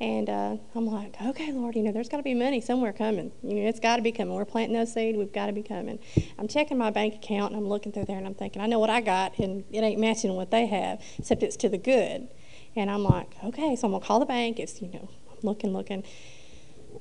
And 0.00 0.28
uh, 0.28 0.56
I'm 0.74 0.86
like, 0.86 1.14
okay, 1.22 1.52
Lord, 1.52 1.76
you 1.76 1.82
know, 1.82 1.92
there's 1.92 2.08
got 2.08 2.16
to 2.16 2.22
be 2.22 2.34
money 2.34 2.60
somewhere 2.60 2.92
coming. 2.92 3.30
You 3.42 3.54
know, 3.54 3.68
it's 3.68 3.78
got 3.78 3.96
to 3.96 4.02
be 4.02 4.10
coming. 4.10 4.34
We're 4.34 4.44
planting 4.44 4.76
those 4.76 4.92
seed. 4.92 5.16
We've 5.16 5.32
got 5.32 5.46
to 5.46 5.52
be 5.52 5.62
coming. 5.62 6.00
I'm 6.38 6.48
checking 6.48 6.76
my 6.76 6.90
bank 6.90 7.14
account 7.14 7.52
and 7.52 7.62
I'm 7.62 7.68
looking 7.68 7.92
through 7.92 8.06
there 8.06 8.16
and 8.16 8.26
I'm 8.26 8.34
thinking, 8.34 8.60
I 8.62 8.66
know 8.66 8.80
what 8.80 8.90
I 8.90 9.00
got 9.00 9.38
and 9.38 9.64
it 9.70 9.78
ain't 9.78 10.00
matching 10.00 10.34
what 10.34 10.50
they 10.50 10.66
have, 10.66 11.00
except 11.18 11.42
it's 11.42 11.56
to 11.58 11.68
the 11.68 11.78
good. 11.78 12.28
And 12.74 12.90
I'm 12.90 13.04
like, 13.04 13.32
okay, 13.44 13.76
so 13.76 13.86
I'm 13.86 13.92
going 13.92 14.00
to 14.00 14.06
call 14.06 14.18
the 14.18 14.26
bank. 14.26 14.58
It's, 14.58 14.80
you 14.82 14.88
know, 14.88 15.08
I'm 15.30 15.38
looking, 15.42 15.72
looking. 15.72 16.02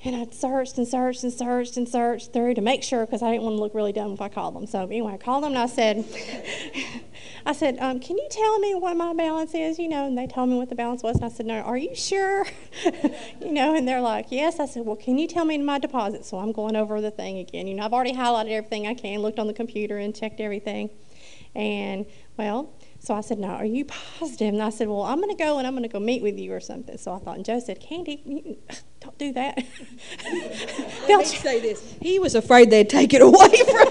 And 0.04 0.16
I'd 0.16 0.34
searched 0.34 0.78
and 0.78 0.88
searched 0.88 1.24
and 1.24 1.32
searched 1.32 1.78
and 1.78 1.88
searched 1.88 2.34
through 2.34 2.56
to 2.56 2.62
make 2.62 2.82
sure 2.82 3.06
because 3.06 3.22
I 3.22 3.32
didn't 3.32 3.44
want 3.44 3.58
to 3.58 3.62
look 3.62 3.76
really 3.76 3.92
dumb 3.92 4.14
if 4.14 4.22
I 4.22 4.30
called 4.30 4.56
them. 4.56 4.66
So 4.66 4.84
anyway, 4.84 5.14
I 5.14 5.18
called 5.18 5.44
them 5.44 5.52
and 5.52 5.60
I 5.60 5.68
said, 5.68 6.06
I 7.46 7.54
said, 7.54 7.78
um, 7.80 8.00
can 8.00 8.18
you 8.18 8.28
tell 8.30 8.60
me 8.60 8.74
what 8.76 8.96
my 8.96 9.14
balance 9.14 9.54
is? 9.54 9.78
You 9.78 9.90
know, 9.90 10.08
and 10.08 10.18
they 10.18 10.28
told 10.28 10.50
me 10.50 10.58
what 10.58 10.70
the 10.70 10.76
balance 10.76 11.04
was. 11.04 11.18
And 11.18 11.26
I 11.26 11.30
said, 11.30 11.46
no, 11.46 11.60
are 11.60 11.78
you 11.78 11.96
sure? 11.96 12.46
you 13.42 13.52
know, 13.52 13.76
and 13.76 13.88
they're 13.88 14.02
like, 14.02 14.28
yes. 14.30 14.60
I 14.60 14.66
said, 14.66 14.86
well, 14.86 14.96
can 14.96 15.18
you 15.18 15.28
tell 15.28 15.46
me 15.46 15.58
my 15.58 15.78
deposit? 15.78 16.26
So 16.26 16.38
I'm 16.38 16.52
going 16.52 16.76
over 16.76 17.02
the 17.02 17.12
thing 17.12 17.38
again. 17.38 17.68
You 17.68 17.76
know, 17.76 17.84
I've 17.84 17.94
already 17.94 18.14
highlighted 18.14 18.52
everything 18.52 18.88
I 18.88 18.94
can, 18.94 19.20
looked 19.20 19.40
on 19.40 19.48
the 19.48 19.54
computer 19.54 19.98
and 19.98 20.16
checked 20.16 20.40
everything. 20.40 20.90
And 21.54 22.06
well, 22.38 22.74
so 23.04 23.16
I 23.16 23.22
said, 23.22 23.40
No, 23.40 23.48
are 23.48 23.66
you 23.66 23.86
positive? 23.86 24.54
And 24.54 24.62
I 24.62 24.70
said, 24.70 24.88
Well, 24.88 25.02
I'm 25.02 25.20
going 25.20 25.36
to 25.36 25.44
go 25.44 25.58
and 25.58 25.66
I'm 25.66 25.74
going 25.74 25.82
to 25.82 25.90
go 25.90 26.00
meet 26.00 26.22
with 26.22 26.38
you 26.38 26.54
or 26.54 26.60
something. 26.60 27.00
So 27.00 27.12
I 27.12 27.18
thought, 27.18 27.36
and 27.36 27.44
Joe 27.44 27.60
said, 27.60 27.80
Candy, 27.80 28.22
you, 28.24 28.58
don't 29.00 29.18
do 29.18 29.34
that. 29.34 29.58
Let 31.10 31.20
me 31.20 31.26
say 31.26 31.60
this. 31.60 31.96
He 32.00 32.20
was 32.20 32.36
afraid 32.36 32.70
they'd 32.70 32.88
take 32.90 33.16
it 33.16 33.24
away 33.24 33.64
from 33.66 33.90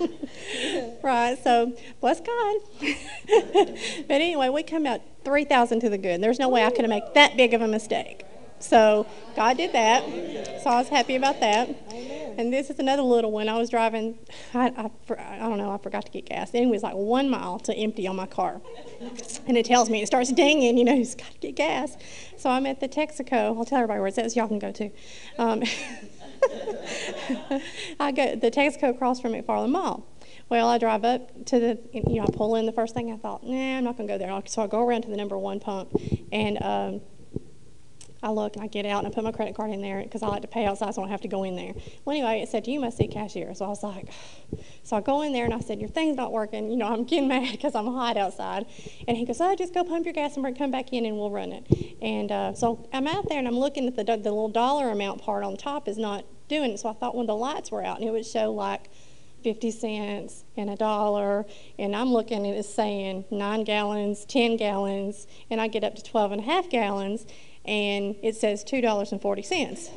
me. 0.00 0.18
right, 1.02 1.38
so 1.44 1.72
bless 2.00 2.20
God. 2.20 2.56
but 2.80 4.10
anyway, 4.10 4.48
we 4.48 4.64
come 4.64 4.84
out 4.84 5.00
3,000 5.24 5.78
to 5.80 5.90
the 5.90 5.98
good. 5.98 6.20
There's 6.20 6.40
no 6.40 6.48
way 6.48 6.64
I 6.64 6.70
could 6.70 6.80
have 6.80 6.90
made 6.90 7.04
that 7.14 7.36
big 7.36 7.54
of 7.54 7.62
a 7.62 7.68
mistake. 7.68 8.24
So 8.60 9.06
God 9.34 9.56
did 9.56 9.72
that. 9.72 10.04
So 10.62 10.70
I 10.70 10.78
was 10.78 10.88
happy 10.88 11.16
about 11.16 11.40
that. 11.40 11.68
And 12.38 12.52
this 12.52 12.70
is 12.70 12.78
another 12.78 13.02
little 13.02 13.32
one. 13.32 13.48
I 13.48 13.58
was 13.58 13.70
driving, 13.70 14.18
I, 14.54 14.68
I, 14.68 14.90
I 15.18 15.38
don't 15.38 15.58
know, 15.58 15.70
I 15.70 15.78
forgot 15.78 16.06
to 16.06 16.12
get 16.12 16.26
gas. 16.26 16.50
It 16.54 16.66
was 16.66 16.82
like 16.82 16.94
one 16.94 17.28
mile 17.28 17.58
to 17.60 17.74
empty 17.74 18.06
on 18.06 18.16
my 18.16 18.26
car. 18.26 18.60
And 19.46 19.58
it 19.58 19.66
tells 19.66 19.90
me, 19.90 20.02
it 20.02 20.06
starts 20.06 20.32
dinging, 20.32 20.78
you 20.78 20.84
know, 20.84 20.94
you've 20.94 21.16
got 21.16 21.32
to 21.32 21.38
get 21.38 21.56
gas. 21.56 21.96
So 22.36 22.50
I'm 22.50 22.66
at 22.66 22.80
the 22.80 22.88
Texaco. 22.88 23.56
I'll 23.56 23.64
tell 23.64 23.78
everybody 23.78 24.00
where 24.00 24.08
it 24.08 24.14
says, 24.14 24.36
y'all 24.36 24.48
can 24.48 24.58
go 24.58 24.72
to. 24.72 24.90
Um, 25.38 25.62
I 28.00 28.12
go 28.12 28.36
the 28.36 28.50
Texaco 28.50 28.90
across 28.90 29.20
from 29.20 29.32
McFarland 29.32 29.70
Mall. 29.70 30.06
Well, 30.48 30.68
I 30.68 30.78
drive 30.78 31.04
up 31.04 31.46
to 31.46 31.60
the, 31.60 31.78
you 31.92 32.16
know, 32.16 32.24
I 32.24 32.26
pull 32.32 32.56
in. 32.56 32.66
The 32.66 32.72
first 32.72 32.94
thing 32.94 33.12
I 33.12 33.16
thought, 33.16 33.44
nah, 33.44 33.78
I'm 33.78 33.84
not 33.84 33.96
going 33.96 34.08
to 34.08 34.14
go 34.14 34.18
there. 34.18 34.42
So 34.46 34.62
I 34.62 34.66
go 34.66 34.80
around 34.80 35.02
to 35.02 35.08
the 35.08 35.16
number 35.16 35.38
one 35.38 35.60
pump, 35.60 35.94
and 36.32 36.60
um, 36.62 37.00
I 38.22 38.30
look 38.30 38.54
and 38.56 38.62
I 38.62 38.66
get 38.66 38.84
out 38.84 39.04
and 39.04 39.12
I 39.12 39.14
put 39.14 39.24
my 39.24 39.32
credit 39.32 39.54
card 39.54 39.70
in 39.70 39.80
there 39.80 40.02
because 40.02 40.22
I 40.22 40.28
like 40.28 40.42
to 40.42 40.48
pay 40.48 40.66
outside 40.66 40.94
so 40.94 41.02
I 41.02 41.04
don't 41.04 41.10
have 41.10 41.22
to 41.22 41.28
go 41.28 41.44
in 41.44 41.56
there. 41.56 41.72
Well, 42.04 42.16
anyway, 42.16 42.42
it 42.42 42.48
said, 42.48 42.66
You 42.66 42.80
must 42.80 42.98
see 42.98 43.08
cashier. 43.08 43.54
So 43.54 43.64
I 43.64 43.68
was 43.68 43.82
like, 43.82 44.08
So 44.82 44.96
I 44.96 45.00
go 45.00 45.22
in 45.22 45.32
there 45.32 45.44
and 45.44 45.54
I 45.54 45.60
said, 45.60 45.80
Your 45.80 45.88
thing's 45.88 46.16
not 46.16 46.32
working. 46.32 46.70
You 46.70 46.76
know, 46.76 46.86
I'm 46.86 47.04
getting 47.04 47.28
mad 47.34 47.52
because 47.52 47.74
I'm 47.74 47.86
hot 47.86 48.16
outside. 48.16 48.66
And 49.08 49.16
he 49.16 49.24
goes, 49.24 49.40
Oh, 49.40 49.54
just 49.54 49.72
go 49.72 49.84
pump 49.84 50.04
your 50.04 50.14
gas 50.14 50.36
and 50.36 50.58
come 50.58 50.70
back 50.70 50.92
in 50.92 51.06
and 51.06 51.16
we'll 51.16 51.30
run 51.30 51.52
it. 51.52 51.96
And 52.02 52.30
uh, 52.30 52.54
so 52.54 52.88
I'm 52.92 53.06
out 53.06 53.28
there 53.28 53.38
and 53.38 53.48
I'm 53.48 53.58
looking 53.58 53.86
at 53.86 53.96
the, 53.96 54.04
the 54.04 54.16
little 54.16 54.48
dollar 54.48 54.90
amount 54.90 55.22
part 55.22 55.44
on 55.44 55.56
top 55.56 55.88
is 55.88 55.96
not 55.96 56.24
doing 56.48 56.72
it. 56.72 56.80
So 56.80 56.88
I 56.88 56.92
thought 56.92 57.14
when 57.14 57.26
the 57.26 57.36
lights 57.36 57.70
were 57.70 57.84
out 57.84 58.00
and 58.00 58.08
it 58.08 58.12
would 58.12 58.26
show 58.26 58.52
like 58.52 58.90
50 59.42 59.70
cents 59.70 60.44
and 60.56 60.68
a 60.68 60.76
dollar 60.76 61.46
and 61.78 61.96
i'm 61.96 62.10
looking 62.10 62.44
and 62.44 62.54
it's 62.54 62.68
saying 62.68 63.24
nine 63.30 63.64
gallons 63.64 64.26
10 64.26 64.58
gallons 64.58 65.26
and 65.48 65.62
i 65.62 65.66
get 65.66 65.82
up 65.82 65.94
to 65.94 66.02
12 66.02 66.32
and 66.32 66.40
a 66.42 66.44
half 66.44 66.68
gallons 66.68 67.24
and 67.64 68.16
it 68.22 68.34
says 68.36 68.64
$2.40 68.64 69.90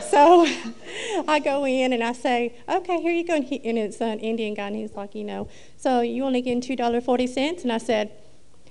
so 0.10 0.46
i 1.28 1.38
go 1.38 1.66
in 1.66 1.92
and 1.92 2.02
i 2.02 2.12
say 2.12 2.54
okay 2.68 3.00
here 3.00 3.12
you 3.12 3.24
go 3.24 3.34
and, 3.34 3.44
he, 3.44 3.60
and 3.64 3.78
it's 3.78 4.00
an 4.00 4.18
indian 4.20 4.54
guy 4.54 4.66
and 4.66 4.76
he's 4.76 4.92
like 4.92 5.14
you 5.14 5.24
know 5.24 5.48
so 5.76 6.00
you 6.00 6.24
only 6.24 6.42
getting 6.42 6.60
$2.40 6.60 7.62
and 7.62 7.72
i 7.72 7.78
said 7.78 8.10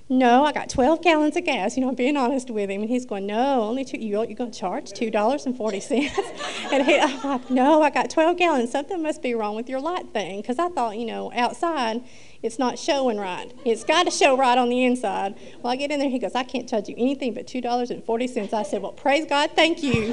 no, 0.08 0.44
I 0.44 0.52
got 0.52 0.68
12 0.68 1.02
gallons 1.02 1.36
of 1.36 1.44
gas. 1.44 1.76
You 1.76 1.82
know, 1.82 1.88
I'm 1.88 1.96
being 1.96 2.16
honest 2.16 2.48
with 2.48 2.70
him. 2.70 2.82
And 2.82 2.88
he's 2.88 3.04
going, 3.04 3.26
no, 3.26 3.62
only 3.62 3.84
two. 3.84 3.98
You, 3.98 4.22
you're 4.22 4.36
going 4.36 4.52
to 4.52 4.58
charge 4.58 4.92
$2.40. 4.92 6.70
and 6.72 6.86
he, 6.86 6.98
I'm 6.98 7.22
like, 7.22 7.50
no, 7.50 7.82
I 7.82 7.90
got 7.90 8.08
12 8.10 8.36
gallons. 8.36 8.70
Something 8.70 9.02
must 9.02 9.20
be 9.20 9.34
wrong 9.34 9.56
with 9.56 9.68
your 9.68 9.80
light 9.80 10.12
thing. 10.12 10.40
Because 10.40 10.60
I 10.60 10.68
thought, 10.68 10.96
you 10.96 11.06
know, 11.06 11.32
outside, 11.34 12.04
it's 12.46 12.58
not 12.58 12.78
showing 12.78 13.18
right. 13.18 13.52
It's 13.64 13.84
got 13.84 14.04
to 14.04 14.10
show 14.10 14.36
right 14.36 14.56
on 14.56 14.68
the 14.68 14.84
inside. 14.84 15.34
Well, 15.62 15.72
I 15.72 15.76
get 15.76 15.90
in 15.90 15.98
there. 15.98 16.08
He 16.08 16.18
goes, 16.18 16.34
I 16.34 16.44
can't 16.44 16.68
charge 16.68 16.88
you 16.88 16.94
anything 16.96 17.34
but 17.34 17.46
$2.40. 17.46 18.52
I 18.54 18.62
said, 18.62 18.82
well, 18.82 18.92
praise 18.92 19.26
God, 19.26 19.50
thank 19.54 19.82
you. 19.82 20.12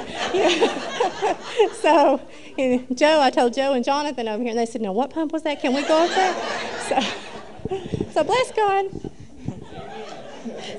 so, 1.80 2.20
Joe, 2.92 3.20
I 3.20 3.30
told 3.30 3.54
Joe 3.54 3.72
and 3.72 3.84
Jonathan 3.84 4.28
over 4.28 4.42
here, 4.42 4.50
and 4.50 4.58
they 4.58 4.66
said, 4.66 4.82
no, 4.82 4.92
what 4.92 5.10
pump 5.10 5.32
was 5.32 5.42
that? 5.44 5.60
Can 5.60 5.72
we 5.74 5.82
go 5.82 6.04
up 6.04 6.10
there? 6.10 6.34
So, 6.82 8.10
so 8.10 8.24
bless 8.24 8.52
God. 8.52 9.12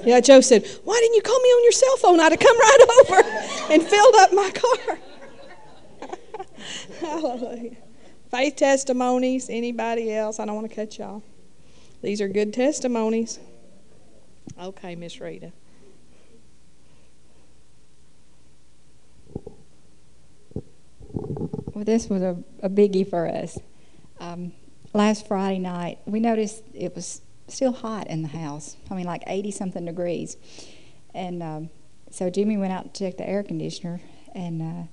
Yeah, 0.03 0.19
Joe 0.19 0.41
said, 0.41 0.67
Why 0.83 0.99
didn't 1.01 1.15
you 1.15 1.21
call 1.23 1.39
me 1.39 1.49
on 1.49 1.63
your 1.63 1.71
cell 1.71 1.97
phone? 1.97 2.19
I'd 2.19 2.31
have 2.31 2.39
come 2.39 2.59
right 2.59 2.87
over 2.99 3.73
and 3.73 3.81
filled 3.81 4.15
up 4.19 4.33
my 4.33 4.51
car. 4.51 4.99
Hallelujah. 6.99 7.75
Faith 8.29 8.55
testimonies. 8.57 9.49
Anybody 9.49 10.13
else? 10.13 10.39
I 10.39 10.45
don't 10.45 10.55
want 10.55 10.69
to 10.69 10.75
cut 10.75 10.97
y'all. 10.97 11.23
These 12.05 12.21
are 12.21 12.27
good 12.27 12.53
testimonies. 12.53 13.39
Okay, 14.61 14.93
Miss 14.93 15.19
Rita. 15.19 15.51
Well, 21.73 21.83
this 21.83 22.07
was 22.07 22.21
a, 22.21 22.37
a 22.61 22.69
biggie 22.69 23.09
for 23.09 23.27
us. 23.27 23.57
Um, 24.19 24.53
last 24.93 25.27
Friday 25.27 25.57
night, 25.57 25.97
we 26.05 26.19
noticed 26.19 26.61
it 26.75 26.93
was 26.93 27.23
still 27.47 27.73
hot 27.73 28.05
in 28.05 28.21
the 28.21 28.27
house. 28.27 28.77
I 28.91 28.93
mean, 28.93 29.07
like 29.07 29.23
80 29.25 29.49
something 29.49 29.85
degrees. 29.85 30.37
And 31.15 31.41
um, 31.41 31.69
so 32.11 32.29
Jimmy 32.29 32.55
went 32.55 32.71
out 32.71 32.93
to 32.93 33.05
check 33.05 33.17
the 33.17 33.27
air 33.27 33.41
conditioner, 33.41 33.99
and 34.35 34.61
uh, 34.61 34.83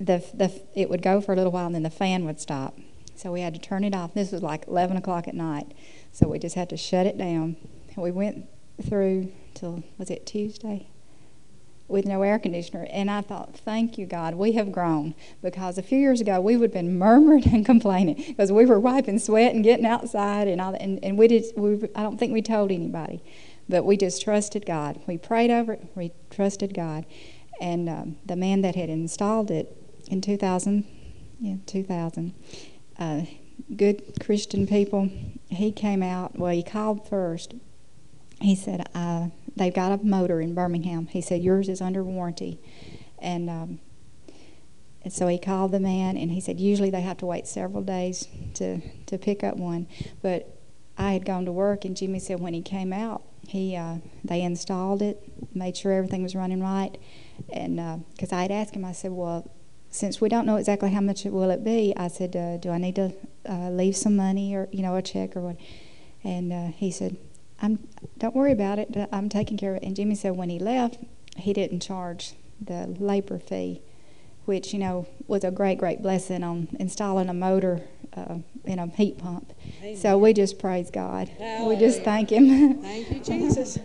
the, 0.00 0.24
the 0.32 0.62
it 0.74 0.88
would 0.88 1.02
go 1.02 1.20
for 1.20 1.34
a 1.34 1.36
little 1.36 1.52
while, 1.52 1.66
and 1.66 1.74
then 1.74 1.82
the 1.82 1.90
fan 1.90 2.24
would 2.24 2.40
stop. 2.40 2.78
So 3.20 3.32
we 3.32 3.42
had 3.42 3.52
to 3.52 3.60
turn 3.60 3.84
it 3.84 3.94
off. 3.94 4.14
This 4.14 4.32
was 4.32 4.42
like 4.42 4.66
11 4.66 4.96
o'clock 4.96 5.28
at 5.28 5.34
night. 5.34 5.74
So 6.10 6.26
we 6.26 6.38
just 6.38 6.54
had 6.54 6.70
to 6.70 6.76
shut 6.78 7.06
it 7.06 7.18
down. 7.18 7.56
And 7.94 8.02
we 8.02 8.10
went 8.10 8.46
through 8.82 9.30
till, 9.52 9.82
was 9.98 10.10
it 10.10 10.24
Tuesday? 10.24 10.88
with 11.90 12.06
no 12.06 12.22
air 12.22 12.38
conditioner. 12.38 12.86
And 12.90 13.10
I 13.10 13.20
thought, 13.20 13.56
thank 13.56 13.98
you, 13.98 14.06
God, 14.06 14.36
we 14.36 14.52
have 14.52 14.70
grown. 14.70 15.14
Because 15.42 15.76
a 15.76 15.82
few 15.82 15.98
years 15.98 16.20
ago, 16.20 16.40
we 16.40 16.56
would 16.56 16.70
have 16.70 16.74
been 16.74 16.96
murmuring 16.96 17.52
and 17.52 17.66
complaining 17.66 18.22
because 18.28 18.52
we 18.52 18.64
were 18.64 18.78
wiping 18.78 19.18
sweat 19.18 19.54
and 19.54 19.64
getting 19.64 19.84
outside 19.84 20.46
and 20.46 20.60
all 20.60 20.70
that. 20.72 20.80
And, 20.80 21.04
and 21.04 21.18
we 21.18 21.26
did, 21.26 21.44
we, 21.56 21.88
I 21.96 22.02
don't 22.02 22.16
think 22.16 22.32
we 22.32 22.42
told 22.42 22.70
anybody. 22.70 23.22
But 23.68 23.84
we 23.84 23.96
just 23.96 24.22
trusted 24.22 24.64
God. 24.64 25.00
We 25.06 25.18
prayed 25.18 25.50
over 25.50 25.72
it, 25.74 25.84
we 25.94 26.12
trusted 26.30 26.74
God. 26.74 27.06
And 27.60 27.88
um, 27.88 28.16
the 28.24 28.36
man 28.36 28.62
that 28.62 28.76
had 28.76 28.88
installed 28.88 29.50
it 29.50 29.76
in 30.08 30.20
2000, 30.20 30.84
yeah, 31.40 31.56
2000, 31.66 32.34
uh, 33.00 33.22
good 33.74 34.20
Christian 34.20 34.66
people, 34.66 35.10
he 35.48 35.72
came 35.72 36.02
out, 36.02 36.38
well, 36.38 36.52
he 36.52 36.62
called 36.62 37.08
first. 37.08 37.54
He 38.40 38.54
said, 38.54 38.88
uh, 38.94 39.28
they've 39.56 39.74
got 39.74 39.92
a 39.92 40.04
motor 40.04 40.40
in 40.40 40.54
Birmingham. 40.54 41.06
He 41.06 41.20
said, 41.20 41.42
Yours 41.42 41.68
is 41.68 41.80
under 41.80 42.04
warranty. 42.04 42.60
And, 43.18 43.50
um, 43.50 43.80
and 45.02 45.12
so 45.12 45.26
he 45.26 45.38
called 45.38 45.72
the 45.72 45.80
man 45.80 46.16
and 46.16 46.30
he 46.30 46.40
said, 46.40 46.60
Usually 46.60 46.90
they 46.90 47.00
have 47.00 47.18
to 47.18 47.26
wait 47.26 47.46
several 47.46 47.82
days 47.82 48.28
to, 48.54 48.80
to 49.06 49.18
pick 49.18 49.42
up 49.42 49.56
one. 49.56 49.86
But 50.22 50.56
I 50.96 51.12
had 51.12 51.24
gone 51.24 51.44
to 51.46 51.52
work 51.52 51.84
and 51.84 51.96
Jimmy 51.96 52.18
said 52.18 52.40
when 52.40 52.54
he 52.54 52.62
came 52.62 52.92
out, 52.92 53.22
he 53.48 53.74
uh, 53.74 53.96
they 54.22 54.42
installed 54.42 55.02
it, 55.02 55.22
made 55.54 55.76
sure 55.76 55.92
everything 55.92 56.22
was 56.22 56.34
running 56.34 56.62
right. 56.62 56.96
And 57.52 57.76
because 58.12 58.32
uh, 58.32 58.36
I 58.36 58.42
had 58.42 58.50
asked 58.50 58.74
him, 58.74 58.84
I 58.84 58.92
said, 58.92 59.10
Well, 59.10 59.50
since 59.90 60.20
we 60.20 60.28
don't 60.28 60.46
know 60.46 60.56
exactly 60.56 60.90
how 60.90 61.00
much 61.00 61.26
it 61.26 61.32
will 61.32 61.50
it 61.50 61.64
be, 61.64 61.92
I 61.96 62.08
said, 62.08 62.36
uh, 62.36 62.56
Do 62.58 62.70
I 62.70 62.78
need 62.78 62.94
to 62.96 63.12
uh, 63.48 63.70
leave 63.70 63.96
some 63.96 64.16
money 64.16 64.54
or, 64.54 64.68
you 64.70 64.82
know, 64.82 64.94
a 64.96 65.02
check 65.02 65.36
or 65.36 65.40
what? 65.40 65.56
And 66.22 66.52
uh, 66.52 66.66
he 66.68 66.90
said, 66.90 67.16
I'm, 67.60 67.88
don't 68.18 68.34
worry 68.34 68.52
about 68.52 68.78
it. 68.78 68.96
I'm 69.12 69.28
taking 69.28 69.56
care 69.56 69.74
of 69.74 69.82
it. 69.82 69.86
And 69.86 69.96
Jimmy 69.96 70.14
said 70.14 70.36
when 70.36 70.48
he 70.48 70.58
left, 70.58 70.98
he 71.36 71.52
didn't 71.52 71.80
charge 71.80 72.34
the 72.60 72.86
labor 72.98 73.38
fee, 73.38 73.82
which, 74.44 74.72
you 74.72 74.78
know, 74.78 75.06
was 75.26 75.44
a 75.44 75.50
great, 75.50 75.78
great 75.78 76.02
blessing 76.02 76.44
on 76.44 76.68
installing 76.78 77.28
a 77.28 77.34
motor 77.34 77.82
uh, 78.16 78.36
in 78.64 78.78
a 78.78 78.86
heat 78.86 79.18
pump. 79.18 79.52
Amen. 79.80 79.96
So 79.96 80.18
we 80.18 80.32
just 80.32 80.58
praise 80.58 80.90
God. 80.90 81.28
Hallelujah. 81.28 81.68
We 81.68 81.76
just 81.76 82.02
thank 82.02 82.30
Him. 82.30 82.74
Thank 82.82 83.10
you, 83.10 83.20
Jesus. 83.20 83.78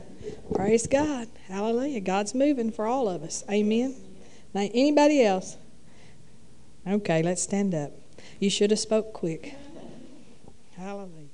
praise 0.53 0.87
God. 0.87 1.27
Hallelujah. 1.47 2.01
God's 2.01 2.33
moving 2.33 2.71
for 2.71 2.85
all 2.85 3.07
of 3.07 3.23
us. 3.23 3.43
Amen. 3.49 3.95
Now, 4.53 4.69
anybody 4.73 5.23
else? 5.23 5.57
Okay, 6.87 7.23
let's 7.23 7.41
stand 7.41 7.73
up. 7.73 7.91
You 8.39 8.49
should 8.49 8.69
have 8.69 8.79
spoke 8.79 9.11
quick. 9.13 9.55
Hallelujah. 10.77 11.24